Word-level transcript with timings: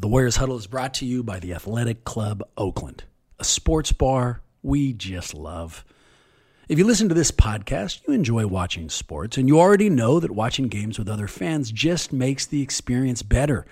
the 0.00 0.08
Warriors 0.08 0.36
Huddle 0.36 0.56
is 0.56 0.66
brought 0.66 0.94
to 0.94 1.06
you 1.06 1.22
by 1.22 1.38
the 1.38 1.54
Athletic 1.54 2.04
Club 2.04 2.42
Oakland, 2.56 3.04
a 3.38 3.44
sports 3.44 3.92
bar 3.92 4.42
we 4.60 4.92
just 4.92 5.34
love. 5.34 5.84
If 6.68 6.78
you 6.78 6.84
listen 6.84 7.08
to 7.10 7.14
this 7.14 7.30
podcast, 7.30 8.00
you 8.06 8.12
enjoy 8.12 8.46
watching 8.48 8.88
sports, 8.88 9.36
and 9.36 9.46
you 9.46 9.60
already 9.60 9.88
know 9.88 10.18
that 10.18 10.32
watching 10.32 10.66
games 10.66 10.98
with 10.98 11.08
other 11.08 11.28
fans 11.28 11.70
just 11.70 12.12
makes 12.12 12.44
the 12.44 12.60
experience 12.60 13.22
better. 13.22 13.66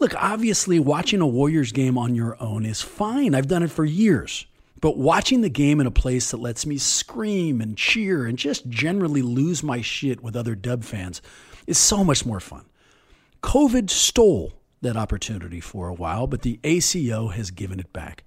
Look, 0.00 0.12
obviously, 0.20 0.80
watching 0.80 1.20
a 1.20 1.26
Warriors 1.26 1.70
game 1.70 1.96
on 1.96 2.16
your 2.16 2.36
own 2.42 2.66
is 2.66 2.82
fine. 2.82 3.34
I've 3.34 3.48
done 3.48 3.62
it 3.62 3.70
for 3.70 3.84
years. 3.84 4.44
But 4.80 4.98
watching 4.98 5.42
the 5.42 5.48
game 5.48 5.78
in 5.78 5.86
a 5.86 5.92
place 5.92 6.32
that 6.32 6.40
lets 6.40 6.66
me 6.66 6.78
scream 6.78 7.60
and 7.60 7.76
cheer 7.76 8.26
and 8.26 8.36
just 8.36 8.68
generally 8.68 9.22
lose 9.22 9.62
my 9.62 9.82
shit 9.82 10.20
with 10.20 10.34
other 10.34 10.56
dub 10.56 10.82
fans 10.82 11.22
is 11.68 11.78
so 11.78 12.02
much 12.02 12.26
more 12.26 12.40
fun. 12.40 12.64
COVID 13.42 13.88
stole 13.90 14.57
that 14.80 14.96
opportunity 14.96 15.60
for 15.60 15.88
a 15.88 15.94
while, 15.94 16.26
but 16.26 16.42
the 16.42 16.60
ACO 16.64 17.28
has 17.28 17.50
given 17.50 17.80
it 17.80 17.92
back. 17.92 18.24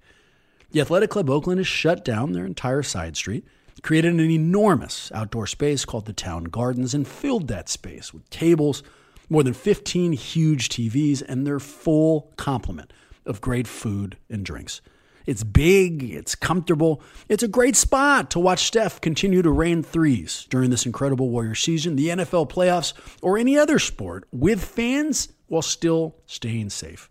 The 0.70 0.80
Athletic 0.80 1.10
Club 1.10 1.28
Oakland 1.28 1.58
has 1.58 1.66
shut 1.66 2.04
down 2.04 2.32
their 2.32 2.46
entire 2.46 2.82
side 2.82 3.16
street, 3.16 3.44
created 3.82 4.14
an 4.14 4.20
enormous 4.20 5.10
outdoor 5.12 5.46
space 5.46 5.84
called 5.84 6.06
the 6.06 6.12
Town 6.12 6.44
Gardens, 6.44 6.94
and 6.94 7.06
filled 7.06 7.48
that 7.48 7.68
space 7.68 8.14
with 8.14 8.28
tables, 8.30 8.82
more 9.28 9.42
than 9.42 9.54
15 9.54 10.12
huge 10.12 10.68
TVs, 10.68 11.22
and 11.26 11.46
their 11.46 11.60
full 11.60 12.32
complement 12.36 12.92
of 13.26 13.40
great 13.40 13.66
food 13.66 14.16
and 14.28 14.44
drinks. 14.44 14.80
It's 15.26 15.44
big, 15.44 16.02
it's 16.02 16.34
comfortable, 16.34 17.02
it's 17.28 17.42
a 17.42 17.48
great 17.48 17.76
spot 17.76 18.30
to 18.30 18.40
watch 18.40 18.64
Steph 18.64 19.00
continue 19.00 19.42
to 19.42 19.50
rain 19.50 19.82
threes 19.82 20.46
during 20.50 20.70
this 20.70 20.86
incredible 20.86 21.30
Warrior 21.30 21.54
season, 21.54 21.96
the 21.96 22.08
NFL 22.08 22.50
playoffs, 22.50 22.92
or 23.22 23.38
any 23.38 23.56
other 23.56 23.78
sport 23.78 24.26
with 24.32 24.64
fans 24.64 25.28
while 25.52 25.60
still 25.60 26.16
staying 26.24 26.70
safe. 26.70 27.10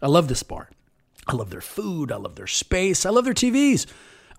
I 0.00 0.06
love 0.06 0.28
this 0.28 0.44
bar. 0.44 0.70
I 1.26 1.34
love 1.34 1.50
their 1.50 1.60
food, 1.60 2.12
I 2.12 2.16
love 2.16 2.36
their 2.36 2.46
space, 2.46 3.04
I 3.04 3.10
love 3.10 3.24
their 3.24 3.34
TVs. 3.34 3.86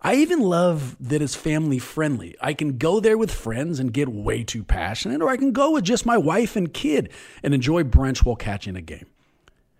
I 0.02 0.16
even 0.16 0.40
love 0.40 0.96
that 1.00 1.22
it's 1.22 1.36
family 1.36 1.78
friendly. 1.78 2.36
I 2.42 2.54
can 2.54 2.78
go 2.78 3.02
there 3.02 3.18
with 3.18 3.32
friends 3.34 3.80
and 3.80 3.94
get 3.94 4.08
way 4.08 4.44
too 4.44 4.64
passionate, 4.64 5.22
or 5.22 5.30
I 5.30 5.36
can 5.36 5.52
go 5.52 5.72
with 5.72 5.84
just 5.84 6.06
my 6.06 6.18
wife 6.18 6.56
and 6.56 6.74
kid 6.74 7.10
and 7.42 7.54
enjoy 7.54 7.84
brunch 7.84 8.26
while 8.26 8.38
catching 8.38 8.78
a 8.78 8.82
game. 8.82 9.08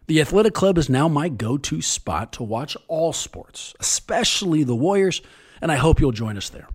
The 0.08 0.20
Athletic 0.20 0.54
Club 0.54 0.78
is 0.78 0.90
now 0.90 1.08
my 1.08 1.30
go 1.30 1.58
to 1.58 1.82
spot 1.82 2.34
to 2.34 2.44
watch 2.44 2.76
all 2.90 3.14
sports, 3.14 3.74
especially 3.80 4.66
the 4.66 4.76
Warriors, 4.76 5.22
and 5.62 5.72
I 5.72 5.76
hope 5.76 6.02
you'll 6.02 6.12
join 6.12 6.36
us 6.36 6.50
there. 6.50 6.68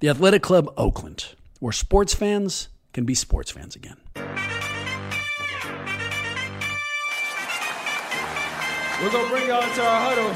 The 0.00 0.10
Athletic 0.10 0.42
Club 0.42 0.70
Oakland, 0.76 1.34
where 1.60 1.72
sports 1.72 2.12
fans 2.12 2.68
can 2.92 3.04
be 3.04 3.14
sports 3.14 3.50
fans 3.50 3.74
again. 3.74 3.96
We're 9.02 9.10
gonna 9.10 9.28
bring 9.30 9.48
y'all 9.48 9.62
into 9.62 9.82
our 9.82 10.00
huddle. 10.14 10.34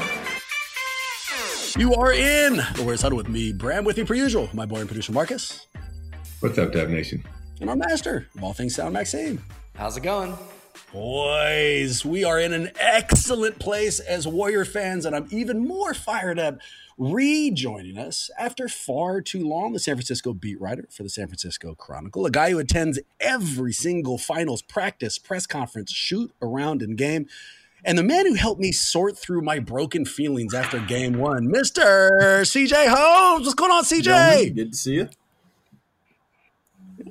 You 1.79 1.93
are 1.93 2.13
in 2.13 2.55
the 2.55 2.81
Warriors 2.81 3.01
Huddle 3.01 3.17
with 3.17 3.27
me, 3.29 3.51
Bram, 3.53 3.83
with 3.85 3.97
you 3.97 4.05
per 4.05 4.13
usual, 4.15 4.49
my 4.53 4.65
boy 4.65 4.77
and 4.77 4.87
producer 4.87 5.11
Marcus, 5.11 5.67
What's 6.39 6.57
up, 6.57 6.71
Dub 6.73 6.89
Nation? 6.89 7.23
and 7.61 7.69
our 7.69 7.75
master 7.75 8.27
of 8.35 8.43
all 8.43 8.53
things 8.53 8.75
sound, 8.75 8.93
Maxime. 8.93 9.43
How's 9.75 9.97
it 9.97 10.01
going? 10.03 10.35
Boys, 10.91 12.03
we 12.05 12.23
are 12.23 12.39
in 12.39 12.53
an 12.53 12.71
excellent 12.79 13.59
place 13.59 13.99
as 13.99 14.27
Warrior 14.27 14.65
fans, 14.65 15.05
and 15.05 15.15
I'm 15.15 15.27
even 15.29 15.67
more 15.67 15.93
fired 15.93 16.39
up 16.39 16.57
rejoining 16.97 17.97
us 17.97 18.29
after 18.39 18.67
far 18.69 19.21
too 19.21 19.47
long. 19.47 19.73
The 19.73 19.79
San 19.79 19.95
Francisco 19.95 20.33
beat 20.33 20.59
writer 20.59 20.87
for 20.89 21.03
the 21.03 21.09
San 21.09 21.27
Francisco 21.27 21.75
Chronicle, 21.75 22.25
a 22.25 22.31
guy 22.31 22.49
who 22.51 22.59
attends 22.59 22.99
every 23.19 23.73
single 23.73 24.17
finals 24.17 24.61
practice, 24.61 25.17
press 25.19 25.45
conference, 25.45 25.91
shoot 25.91 26.31
around, 26.41 26.81
and 26.81 26.97
game. 26.97 27.27
And 27.85 27.99
the 27.99 28.03
man 28.03 28.25
who 28.25 28.33
helped 28.33 28.59
me 28.59 28.71
sort 28.71 29.15
through 29.15 29.41
my 29.41 29.59
broken 29.59 30.05
feelings 30.05 30.55
after 30.55 30.79
game 30.79 31.19
one, 31.19 31.47
Mr. 31.47 32.09
CJ 32.41 32.87
Holmes. 32.87 33.45
What's 33.45 33.53
going 33.53 33.71
on, 33.71 33.83
CJ? 33.83 34.03
Gentlemen, 34.03 34.53
Good 34.55 34.71
to 34.71 34.77
see 34.77 34.93
you. 34.95 35.09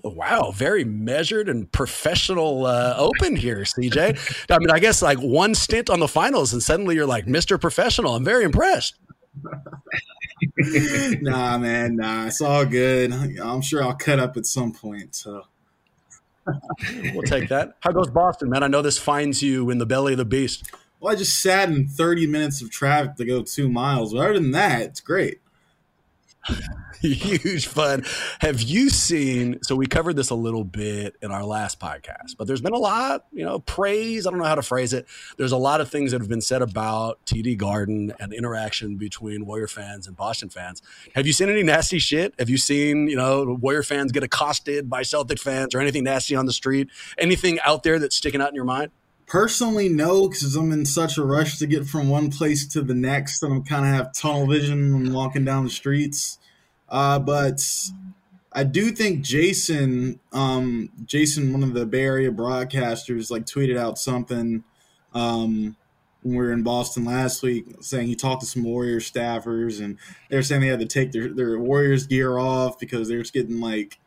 Wow, 0.03 0.51
very 0.51 0.85
measured 0.85 1.49
and 1.49 1.71
professional 1.71 2.67
uh, 2.67 2.95
open 2.99 3.37
here, 3.37 3.59
CJ. 3.59 4.47
I 4.51 4.59
mean, 4.59 4.71
I 4.71 4.81
guess 4.81 5.01
like 5.01 5.19
one 5.19 5.55
stint 5.55 5.89
on 5.89 6.01
the 6.01 6.09
finals, 6.09 6.53
and 6.53 6.63
suddenly 6.63 6.97
you're 6.97 7.07
like 7.07 7.27
Mr. 7.27 7.61
Professional. 7.61 8.17
I'm 8.17 8.25
very 8.25 8.45
impressed. 8.45 8.97
nah, 11.23 11.57
man, 11.59 11.97
nah, 11.97 12.27
it's 12.27 12.41
all 12.41 12.67
good. 12.67 13.13
I'm 13.13 13.63
sure 13.63 13.83
I'll 13.83 13.95
cut 13.95 14.19
up 14.19 14.37
at 14.37 14.47
some 14.47 14.73
point. 14.73 15.15
So 15.15 15.45
We'll 17.15 17.23
take 17.23 17.49
that. 17.49 17.77
How 17.81 17.93
goes 17.93 18.11
Boston, 18.11 18.51
man? 18.51 18.63
I 18.63 18.69
know 18.69 18.83
this 18.83 18.99
finds 18.99 19.43
you 19.43 19.71
in 19.71 19.79
the 19.79 19.87
belly 19.87 20.13
of 20.13 20.19
the 20.19 20.25
beast. 20.25 20.71
well, 21.01 21.13
I 21.13 21.17
just 21.17 21.41
sat 21.41 21.69
in 21.69 21.89
30 21.89 22.27
minutes 22.27 22.63
of 22.63 22.71
traffic 22.71 23.17
to 23.17 23.25
go 23.25 23.43
two 23.43 23.69
miles. 23.69 24.13
But 24.13 24.21
other 24.21 24.35
than 24.35 24.51
that, 24.53 24.83
it's 24.83 25.01
great. 25.01 25.41
Huge 27.05 27.67
fun. 27.67 28.03
Have 28.41 28.63
you 28.63 28.89
seen? 28.89 29.59
So 29.63 29.77
we 29.77 29.87
covered 29.87 30.17
this 30.17 30.31
a 30.31 30.35
little 30.35 30.65
bit 30.65 31.17
in 31.21 31.31
our 31.31 31.45
last 31.45 31.79
podcast, 31.79 32.39
but 32.39 32.47
there's 32.47 32.63
been 32.63 32.73
a 32.73 32.79
lot, 32.79 33.27
you 33.31 33.45
know, 33.45 33.59
praise. 33.59 34.27
I 34.27 34.31
don't 34.31 34.39
know 34.39 34.47
how 34.47 34.55
to 34.55 34.63
phrase 34.63 34.95
it. 34.95 35.07
There's 35.37 35.53
a 35.53 35.59
lot 35.59 35.83
of 35.83 35.91
things 35.91 36.13
that 36.13 36.23
have 36.23 36.31
been 36.31 36.41
said 36.41 36.63
about 36.63 37.19
TD 37.27 37.59
Garden 37.59 38.15
and 38.19 38.33
interaction 38.33 38.97
between 38.97 39.45
Warrior 39.45 39.69
fans 39.69 40.07
and 40.07 40.17
Boston 40.17 40.49
fans. 40.49 40.81
Have 41.15 41.27
you 41.27 41.35
seen 41.35 41.51
any 41.51 41.63
nasty 41.63 41.99
shit? 41.99 42.33
Have 42.39 42.49
you 42.49 42.57
seen, 42.57 43.09
you 43.09 43.17
know, 43.17 43.59
Warrior 43.61 43.83
fans 43.83 44.11
get 44.11 44.23
accosted 44.23 44.89
by 44.89 45.03
Celtic 45.03 45.39
fans 45.39 45.75
or 45.75 45.81
anything 45.81 46.05
nasty 46.05 46.35
on 46.35 46.47
the 46.47 46.55
street? 46.55 46.89
Anything 47.19 47.61
out 47.67 47.83
there 47.83 47.99
that's 47.99 48.17
sticking 48.17 48.41
out 48.41 48.49
in 48.49 48.55
your 48.55 48.65
mind? 48.65 48.93
Personally, 49.27 49.91
no, 49.91 50.29
because 50.29 50.57
I'm 50.57 50.73
in 50.73 50.87
such 50.87 51.19
a 51.19 51.23
rush 51.23 51.59
to 51.59 51.67
get 51.67 51.87
from 51.87 52.09
one 52.09 52.31
place 52.31 52.67
to 52.69 52.81
the 52.81 52.95
next, 52.95 53.43
and 53.43 53.53
I'm 53.53 53.65
kind 53.65 53.85
of 53.85 53.93
have 53.93 54.15
tunnel 54.15 54.47
vision 54.47 54.95
when 54.95 55.13
walking 55.13 55.45
down 55.45 55.65
the 55.65 55.71
streets. 55.71 56.39
Uh, 56.89 57.19
but 57.19 57.61
I 58.53 58.65
do 58.65 58.91
think 58.91 59.23
Jason, 59.23 60.21
um, 60.33 60.91
Jason, 61.05 61.53
one 61.53 61.63
of 61.63 61.75
the 61.75 61.87
Bay 61.87 62.05
Area 62.05 62.31
broadcasters, 62.31 63.31
like 63.31 63.47
tweeted 63.47 63.77
out 63.77 63.99
something 63.99 64.63
um, 65.13 65.77
when 66.23 66.37
we 66.37 66.45
were 66.45 66.53
in 66.53 66.63
Boston 66.63 67.05
last 67.05 67.43
week, 67.43 67.67
saying 67.81 68.07
he 68.07 68.15
talked 68.15 68.43
to 68.43 68.47
some 68.47 68.63
Warriors 68.65 69.11
staffers, 69.11 69.83
and 69.83 69.99
they 70.29 70.37
were 70.37 70.43
saying 70.43 70.61
they 70.61 70.69
had 70.69 70.81
to 70.81 70.87
take 70.87 71.13
their, 71.13 71.29
their 71.33 71.59
Warriors 71.59 72.07
gear 72.07 72.39
off 72.39 72.79
because 72.79 73.09
they're 73.09 73.23
just 73.23 73.35
getting 73.35 73.61
like 73.61 73.99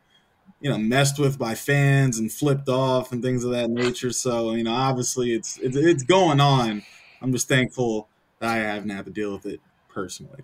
you 0.60 0.70
know 0.70 0.78
messed 0.78 1.18
with 1.18 1.38
by 1.38 1.54
fans 1.54 2.18
and 2.18 2.32
flipped 2.32 2.68
off 2.68 3.12
and 3.12 3.22
things 3.22 3.44
of 3.44 3.50
that 3.52 3.70
nature. 3.70 4.12
So 4.12 4.52
you 4.52 4.64
know, 4.64 4.72
obviously 4.72 5.32
it's 5.34 5.58
it's, 5.58 5.76
it's 5.76 6.02
going 6.02 6.40
on. 6.40 6.82
I'm 7.20 7.32
just 7.32 7.48
thankful 7.48 8.08
that 8.40 8.50
I 8.50 8.56
haven't 8.56 8.90
had 8.90 9.04
to 9.04 9.10
deal 9.10 9.32
with 9.32 9.46
it 9.46 9.60
personally. 9.88 10.42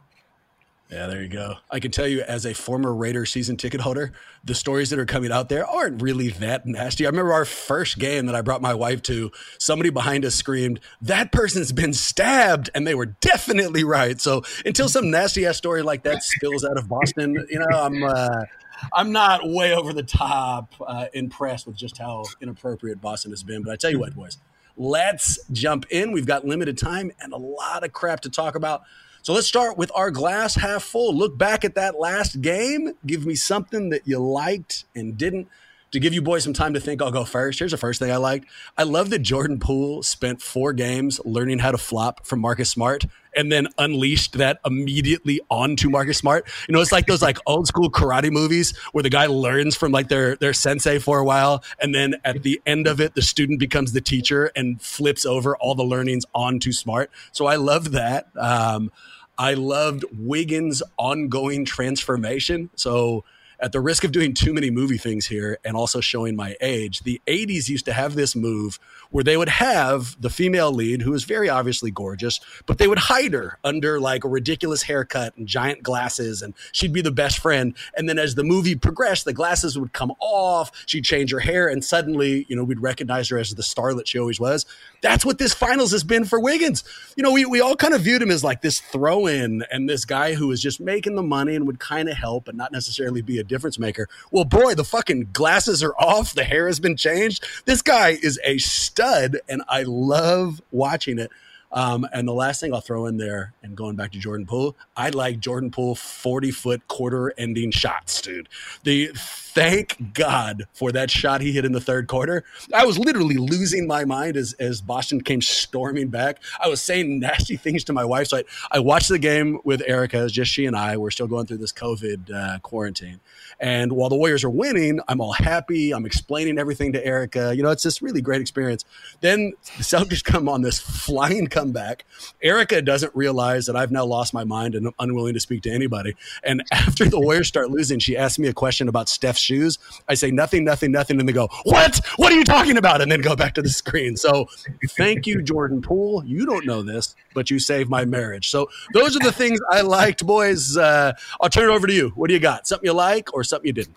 Yeah, 0.94 1.08
there 1.08 1.22
you 1.22 1.28
go. 1.28 1.56
I 1.72 1.80
can 1.80 1.90
tell 1.90 2.06
you, 2.06 2.20
as 2.22 2.46
a 2.46 2.54
former 2.54 2.94
Raider 2.94 3.26
season 3.26 3.56
ticket 3.56 3.80
holder, 3.80 4.12
the 4.44 4.54
stories 4.54 4.90
that 4.90 4.98
are 5.00 5.04
coming 5.04 5.32
out 5.32 5.48
there 5.48 5.66
aren't 5.66 6.00
really 6.00 6.28
that 6.28 6.66
nasty. 6.66 7.04
I 7.04 7.08
remember 7.08 7.32
our 7.32 7.44
first 7.44 7.98
game 7.98 8.26
that 8.26 8.36
I 8.36 8.42
brought 8.42 8.62
my 8.62 8.74
wife 8.74 9.02
to, 9.02 9.32
somebody 9.58 9.90
behind 9.90 10.24
us 10.24 10.36
screamed, 10.36 10.78
That 11.02 11.32
person's 11.32 11.72
been 11.72 11.94
stabbed. 11.94 12.70
And 12.76 12.86
they 12.86 12.94
were 12.94 13.06
definitely 13.06 13.82
right. 13.82 14.20
So 14.20 14.44
until 14.64 14.88
some 14.88 15.10
nasty 15.10 15.46
ass 15.46 15.56
story 15.56 15.82
like 15.82 16.04
that 16.04 16.22
spills 16.22 16.64
out 16.64 16.78
of 16.78 16.88
Boston, 16.88 17.44
you 17.50 17.58
know, 17.58 17.76
I'm. 17.76 18.02
Uh, 18.04 18.44
I'm 18.92 19.12
not 19.12 19.48
way 19.48 19.72
over 19.72 19.92
the 19.92 20.02
top 20.02 20.74
uh, 20.86 21.06
impressed 21.14 21.66
with 21.66 21.76
just 21.76 21.96
how 21.96 22.24
inappropriate 22.40 23.00
Boston 23.00 23.30
has 23.30 23.42
been. 23.42 23.62
But 23.62 23.72
I 23.72 23.76
tell 23.76 23.90
you 23.90 23.98
what, 23.98 24.14
boys, 24.14 24.36
let's 24.76 25.38
jump 25.52 25.86
in. 25.90 26.12
We've 26.12 26.26
got 26.26 26.44
limited 26.44 26.76
time 26.76 27.10
and 27.20 27.32
a 27.32 27.36
lot 27.38 27.84
of 27.84 27.92
crap 27.92 28.20
to 28.22 28.30
talk 28.30 28.56
about. 28.56 28.82
So 29.24 29.32
let's 29.32 29.46
start 29.46 29.78
with 29.78 29.90
our 29.94 30.10
glass 30.10 30.54
half 30.54 30.82
full. 30.82 31.14
Look 31.14 31.38
back 31.38 31.64
at 31.64 31.76
that 31.76 31.98
last 31.98 32.42
game. 32.42 32.92
Give 33.06 33.24
me 33.24 33.34
something 33.36 33.88
that 33.88 34.06
you 34.06 34.18
liked 34.18 34.84
and 34.94 35.16
didn't 35.16 35.48
to 35.94 36.00
give 36.00 36.12
you 36.12 36.20
boys 36.20 36.42
some 36.42 36.52
time 36.52 36.74
to 36.74 36.80
think, 36.80 37.00
I'll 37.00 37.12
go 37.12 37.24
first. 37.24 37.60
Here's 37.60 37.70
the 37.70 37.76
first 37.76 38.00
thing 38.00 38.10
I 38.10 38.16
liked. 38.16 38.48
I 38.76 38.82
love 38.82 39.10
that 39.10 39.20
Jordan 39.20 39.60
Poole 39.60 40.02
spent 40.02 40.42
four 40.42 40.72
games 40.72 41.20
learning 41.24 41.60
how 41.60 41.70
to 41.70 41.78
flop 41.78 42.26
from 42.26 42.40
Marcus 42.40 42.68
Smart 42.68 43.04
and 43.36 43.52
then 43.52 43.68
unleashed 43.78 44.32
that 44.32 44.58
immediately 44.66 45.40
onto 45.50 45.88
Marcus 45.88 46.18
Smart. 46.18 46.48
You 46.68 46.72
know, 46.72 46.80
it's 46.80 46.90
like 46.90 47.06
those 47.06 47.22
like 47.22 47.38
old 47.46 47.68
school 47.68 47.92
karate 47.92 48.32
movies 48.32 48.76
where 48.90 49.02
the 49.02 49.10
guy 49.10 49.26
learns 49.26 49.76
from 49.76 49.92
like 49.92 50.08
their 50.08 50.34
their 50.34 50.52
sensei 50.52 50.98
for 50.98 51.20
a 51.20 51.24
while, 51.24 51.62
and 51.80 51.94
then 51.94 52.16
at 52.24 52.42
the 52.42 52.60
end 52.66 52.88
of 52.88 53.00
it, 53.00 53.14
the 53.14 53.22
student 53.22 53.60
becomes 53.60 53.92
the 53.92 54.00
teacher 54.00 54.50
and 54.56 54.82
flips 54.82 55.24
over 55.24 55.56
all 55.58 55.76
the 55.76 55.84
learnings 55.84 56.24
onto 56.34 56.72
Smart. 56.72 57.08
So 57.30 57.46
I 57.46 57.54
love 57.54 57.92
that. 57.92 58.26
Um, 58.36 58.90
I 59.38 59.54
loved 59.54 60.04
Wiggins' 60.12 60.82
ongoing 60.96 61.64
transformation. 61.64 62.70
So 62.74 63.24
at 63.64 63.72
the 63.72 63.80
risk 63.80 64.04
of 64.04 64.12
doing 64.12 64.34
too 64.34 64.52
many 64.52 64.70
movie 64.70 64.98
things 64.98 65.24
here 65.24 65.58
and 65.64 65.74
also 65.74 65.98
showing 65.98 66.36
my 66.36 66.54
age, 66.60 67.00
the 67.00 67.18
80s 67.26 67.66
used 67.70 67.86
to 67.86 67.94
have 67.94 68.14
this 68.14 68.36
move 68.36 68.78
where 69.10 69.24
they 69.24 69.38
would 69.38 69.48
have 69.48 70.20
the 70.20 70.28
female 70.28 70.70
lead, 70.70 71.00
who 71.00 71.14
is 71.14 71.24
very 71.24 71.48
obviously 71.48 71.90
gorgeous, 71.90 72.40
but 72.66 72.76
they 72.76 72.86
would 72.86 72.98
hide 72.98 73.32
her 73.32 73.58
under 73.64 73.98
like 73.98 74.22
a 74.22 74.28
ridiculous 74.28 74.82
haircut 74.82 75.34
and 75.36 75.46
giant 75.46 75.82
glasses, 75.82 76.42
and 76.42 76.52
she'd 76.72 76.92
be 76.92 77.00
the 77.00 77.10
best 77.10 77.38
friend. 77.38 77.74
And 77.96 78.06
then 78.06 78.18
as 78.18 78.34
the 78.34 78.44
movie 78.44 78.74
progressed, 78.74 79.24
the 79.24 79.32
glasses 79.32 79.78
would 79.78 79.94
come 79.94 80.12
off, 80.20 80.70
she'd 80.84 81.04
change 81.04 81.32
her 81.32 81.38
hair, 81.38 81.68
and 81.68 81.82
suddenly, 81.82 82.44
you 82.50 82.56
know, 82.56 82.64
we'd 82.64 82.80
recognize 82.80 83.30
her 83.30 83.38
as 83.38 83.54
the 83.54 83.62
starlet 83.62 84.06
she 84.06 84.18
always 84.18 84.38
was. 84.38 84.66
That's 85.00 85.24
what 85.24 85.38
this 85.38 85.54
finals 85.54 85.92
has 85.92 86.04
been 86.04 86.24
for 86.24 86.38
Wiggins. 86.38 86.84
You 87.16 87.22
know, 87.22 87.32
we, 87.32 87.46
we 87.46 87.60
all 87.62 87.76
kind 87.76 87.94
of 87.94 88.02
viewed 88.02 88.20
him 88.20 88.30
as 88.30 88.44
like 88.44 88.60
this 88.60 88.80
throw 88.80 89.26
in 89.26 89.64
and 89.70 89.88
this 89.88 90.04
guy 90.04 90.34
who 90.34 90.48
was 90.48 90.60
just 90.60 90.80
making 90.80 91.14
the 91.14 91.22
money 91.22 91.54
and 91.54 91.66
would 91.66 91.78
kind 91.78 92.10
of 92.10 92.16
help, 92.16 92.44
but 92.44 92.56
not 92.56 92.72
necessarily 92.72 93.22
be 93.22 93.38
a 93.38 93.44
difference 93.54 93.78
maker. 93.78 94.08
Well, 94.32 94.44
boy, 94.44 94.74
the 94.74 94.84
fucking 94.84 95.28
glasses 95.32 95.82
are 95.82 95.94
off, 95.94 96.34
the 96.34 96.44
hair 96.44 96.66
has 96.66 96.80
been 96.80 96.96
changed. 96.96 97.46
This 97.64 97.82
guy 97.82 98.18
is 98.20 98.40
a 98.42 98.58
stud 98.58 99.38
and 99.48 99.62
I 99.68 99.84
love 99.84 100.60
watching 100.72 101.20
it. 101.20 101.30
Um, 101.70 102.06
and 102.12 102.26
the 102.26 102.32
last 102.32 102.60
thing 102.60 102.72
I'll 102.72 102.80
throw 102.80 103.06
in 103.06 103.16
there, 103.16 103.52
and 103.62 103.76
going 103.76 103.96
back 103.96 104.12
to 104.12 104.18
Jordan 104.18 104.46
Poole, 104.46 104.76
I 104.96 105.10
like 105.10 105.40
Jordan 105.40 105.72
Poole 105.72 105.96
40 105.96 106.52
foot 106.52 106.86
quarter 106.86 107.32
ending 107.36 107.72
shots, 107.72 108.20
dude. 108.22 108.48
The 108.84 109.10
thank 109.54 110.14
God 110.14 110.64
for 110.72 110.90
that 110.92 111.10
shot 111.10 111.40
he 111.40 111.52
hit 111.52 111.64
in 111.64 111.72
the 111.72 111.80
third 111.80 112.08
quarter. 112.08 112.44
I 112.74 112.84
was 112.84 112.98
literally 112.98 113.36
losing 113.36 113.86
my 113.86 114.04
mind 114.04 114.36
as, 114.36 114.52
as 114.54 114.80
Boston 114.80 115.20
came 115.20 115.40
storming 115.40 116.08
back. 116.08 116.42
I 116.62 116.68
was 116.68 116.82
saying 116.82 117.20
nasty 117.20 117.56
things 117.56 117.84
to 117.84 117.92
my 117.92 118.04
wife. 118.04 118.28
So 118.28 118.38
I, 118.38 118.44
I 118.72 118.78
watched 118.80 119.08
the 119.08 119.18
game 119.18 119.60
with 119.64 119.80
Erica, 119.86 120.28
just 120.28 120.50
she 120.50 120.66
and 120.66 120.76
I. 120.76 120.96
We're 120.96 121.12
still 121.12 121.28
going 121.28 121.46
through 121.46 121.58
this 121.58 121.72
COVID 121.72 122.34
uh, 122.34 122.58
quarantine. 122.58 123.20
And 123.60 123.92
while 123.92 124.08
the 124.08 124.16
Warriors 124.16 124.42
are 124.42 124.50
winning, 124.50 125.00
I'm 125.06 125.20
all 125.20 125.32
happy. 125.32 125.92
I'm 125.92 126.04
explaining 126.04 126.58
everything 126.58 126.92
to 126.92 127.06
Erica. 127.06 127.54
You 127.54 127.62
know, 127.62 127.70
it's 127.70 127.84
this 127.84 128.02
really 128.02 128.20
great 128.20 128.40
experience. 128.40 128.84
Then 129.20 129.52
the 129.76 129.84
Celtics 129.84 130.24
come 130.24 130.48
on 130.48 130.62
this 130.62 130.80
flying 130.80 131.46
comeback. 131.46 132.04
Erica 132.42 132.82
doesn't 132.82 133.14
realize 133.14 133.66
that 133.66 133.76
I've 133.76 133.92
now 133.92 134.04
lost 134.04 134.34
my 134.34 134.42
mind 134.42 134.74
and 134.74 134.88
I'm 134.88 134.94
unwilling 134.98 135.34
to 135.34 135.40
speak 135.40 135.62
to 135.62 135.70
anybody. 135.70 136.16
And 136.42 136.64
after 136.72 137.04
the 137.04 137.20
Warriors 137.20 137.46
start 137.46 137.70
losing, 137.70 138.00
she 138.00 138.16
asks 138.16 138.38
me 138.40 138.48
a 138.48 138.52
question 138.52 138.88
about 138.88 139.08
Steph's 139.08 139.43
shoes. 139.44 139.78
I 140.08 140.14
say 140.14 140.30
nothing, 140.30 140.64
nothing, 140.64 140.90
nothing. 140.90 141.20
And 141.20 141.28
they 141.28 141.32
go, 141.32 141.48
What? 141.64 142.00
What 142.16 142.32
are 142.32 142.36
you 142.36 142.44
talking 142.44 142.76
about? 142.76 143.00
And 143.00 143.10
then 143.12 143.20
go 143.20 143.36
back 143.36 143.54
to 143.54 143.62
the 143.62 143.68
screen. 143.68 144.16
So 144.16 144.46
thank 144.90 145.26
you, 145.26 145.42
Jordan 145.42 145.82
Poole. 145.82 146.24
You 146.24 146.46
don't 146.46 146.66
know 146.66 146.82
this, 146.82 147.14
but 147.34 147.50
you 147.50 147.58
saved 147.58 147.90
my 147.90 148.04
marriage. 148.04 148.48
So 148.48 148.68
those 148.92 149.16
are 149.16 149.20
the 149.20 149.32
things 149.32 149.60
I 149.70 149.82
liked, 149.82 150.26
boys. 150.26 150.76
Uh, 150.76 151.12
I'll 151.40 151.48
turn 151.48 151.70
it 151.70 151.72
over 151.72 151.86
to 151.86 151.92
you. 151.92 152.08
What 152.10 152.28
do 152.28 152.34
you 152.34 152.40
got? 152.40 152.66
Something 152.66 152.86
you 152.86 152.92
like 152.92 153.32
or 153.34 153.44
something 153.44 153.66
you 153.66 153.72
didn't? 153.72 153.96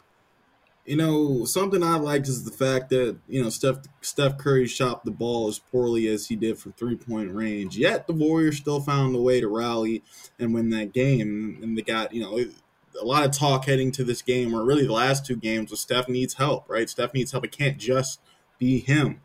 You 0.88 0.96
know, 0.96 1.44
something 1.44 1.84
I 1.84 1.98
liked 1.98 2.30
is 2.30 2.46
the 2.46 2.52
fact 2.52 2.90
that 2.92 3.18
you 3.28 3.44
know 3.44 3.50
Steph 3.50 3.80
Steph 4.00 4.38
Curry 4.38 4.68
shot 4.68 5.04
the 5.04 5.12
ball 5.12 5.50
as 5.50 5.60
poorly 5.60 6.08
as 6.08 6.28
he 6.28 6.38
did 6.38 6.58
from 6.58 6.72
three 6.74 6.96
point 6.96 7.30
range. 7.30 7.78
Yet 7.78 8.08
the 8.08 8.14
Warriors 8.14 8.56
still 8.56 8.80
found 8.80 9.14
a 9.14 9.20
way 9.20 9.42
to 9.42 9.50
rally 9.50 10.02
and 10.40 10.54
win 10.54 10.70
that 10.70 10.94
game, 10.94 11.60
and 11.62 11.78
they 11.78 11.82
got 11.82 12.14
you 12.14 12.22
know 12.22 12.40
a 13.02 13.06
lot 13.06 13.26
of 13.26 13.32
talk 13.32 13.66
heading 13.66 13.92
to 13.94 14.04
this 14.04 14.22
game, 14.22 14.54
or 14.54 14.64
really 14.64 14.86
the 14.86 14.94
last 14.94 15.26
two 15.26 15.36
games, 15.36 15.72
was 15.72 15.80
Steph 15.80 16.08
needs 16.08 16.36
help. 16.36 16.70
Right, 16.70 16.90
Steph 16.90 17.14
needs 17.14 17.32
help. 17.32 17.46
It 17.46 17.52
can't 17.52 17.78
just 17.78 18.20
be 18.60 18.80
him. 18.80 19.22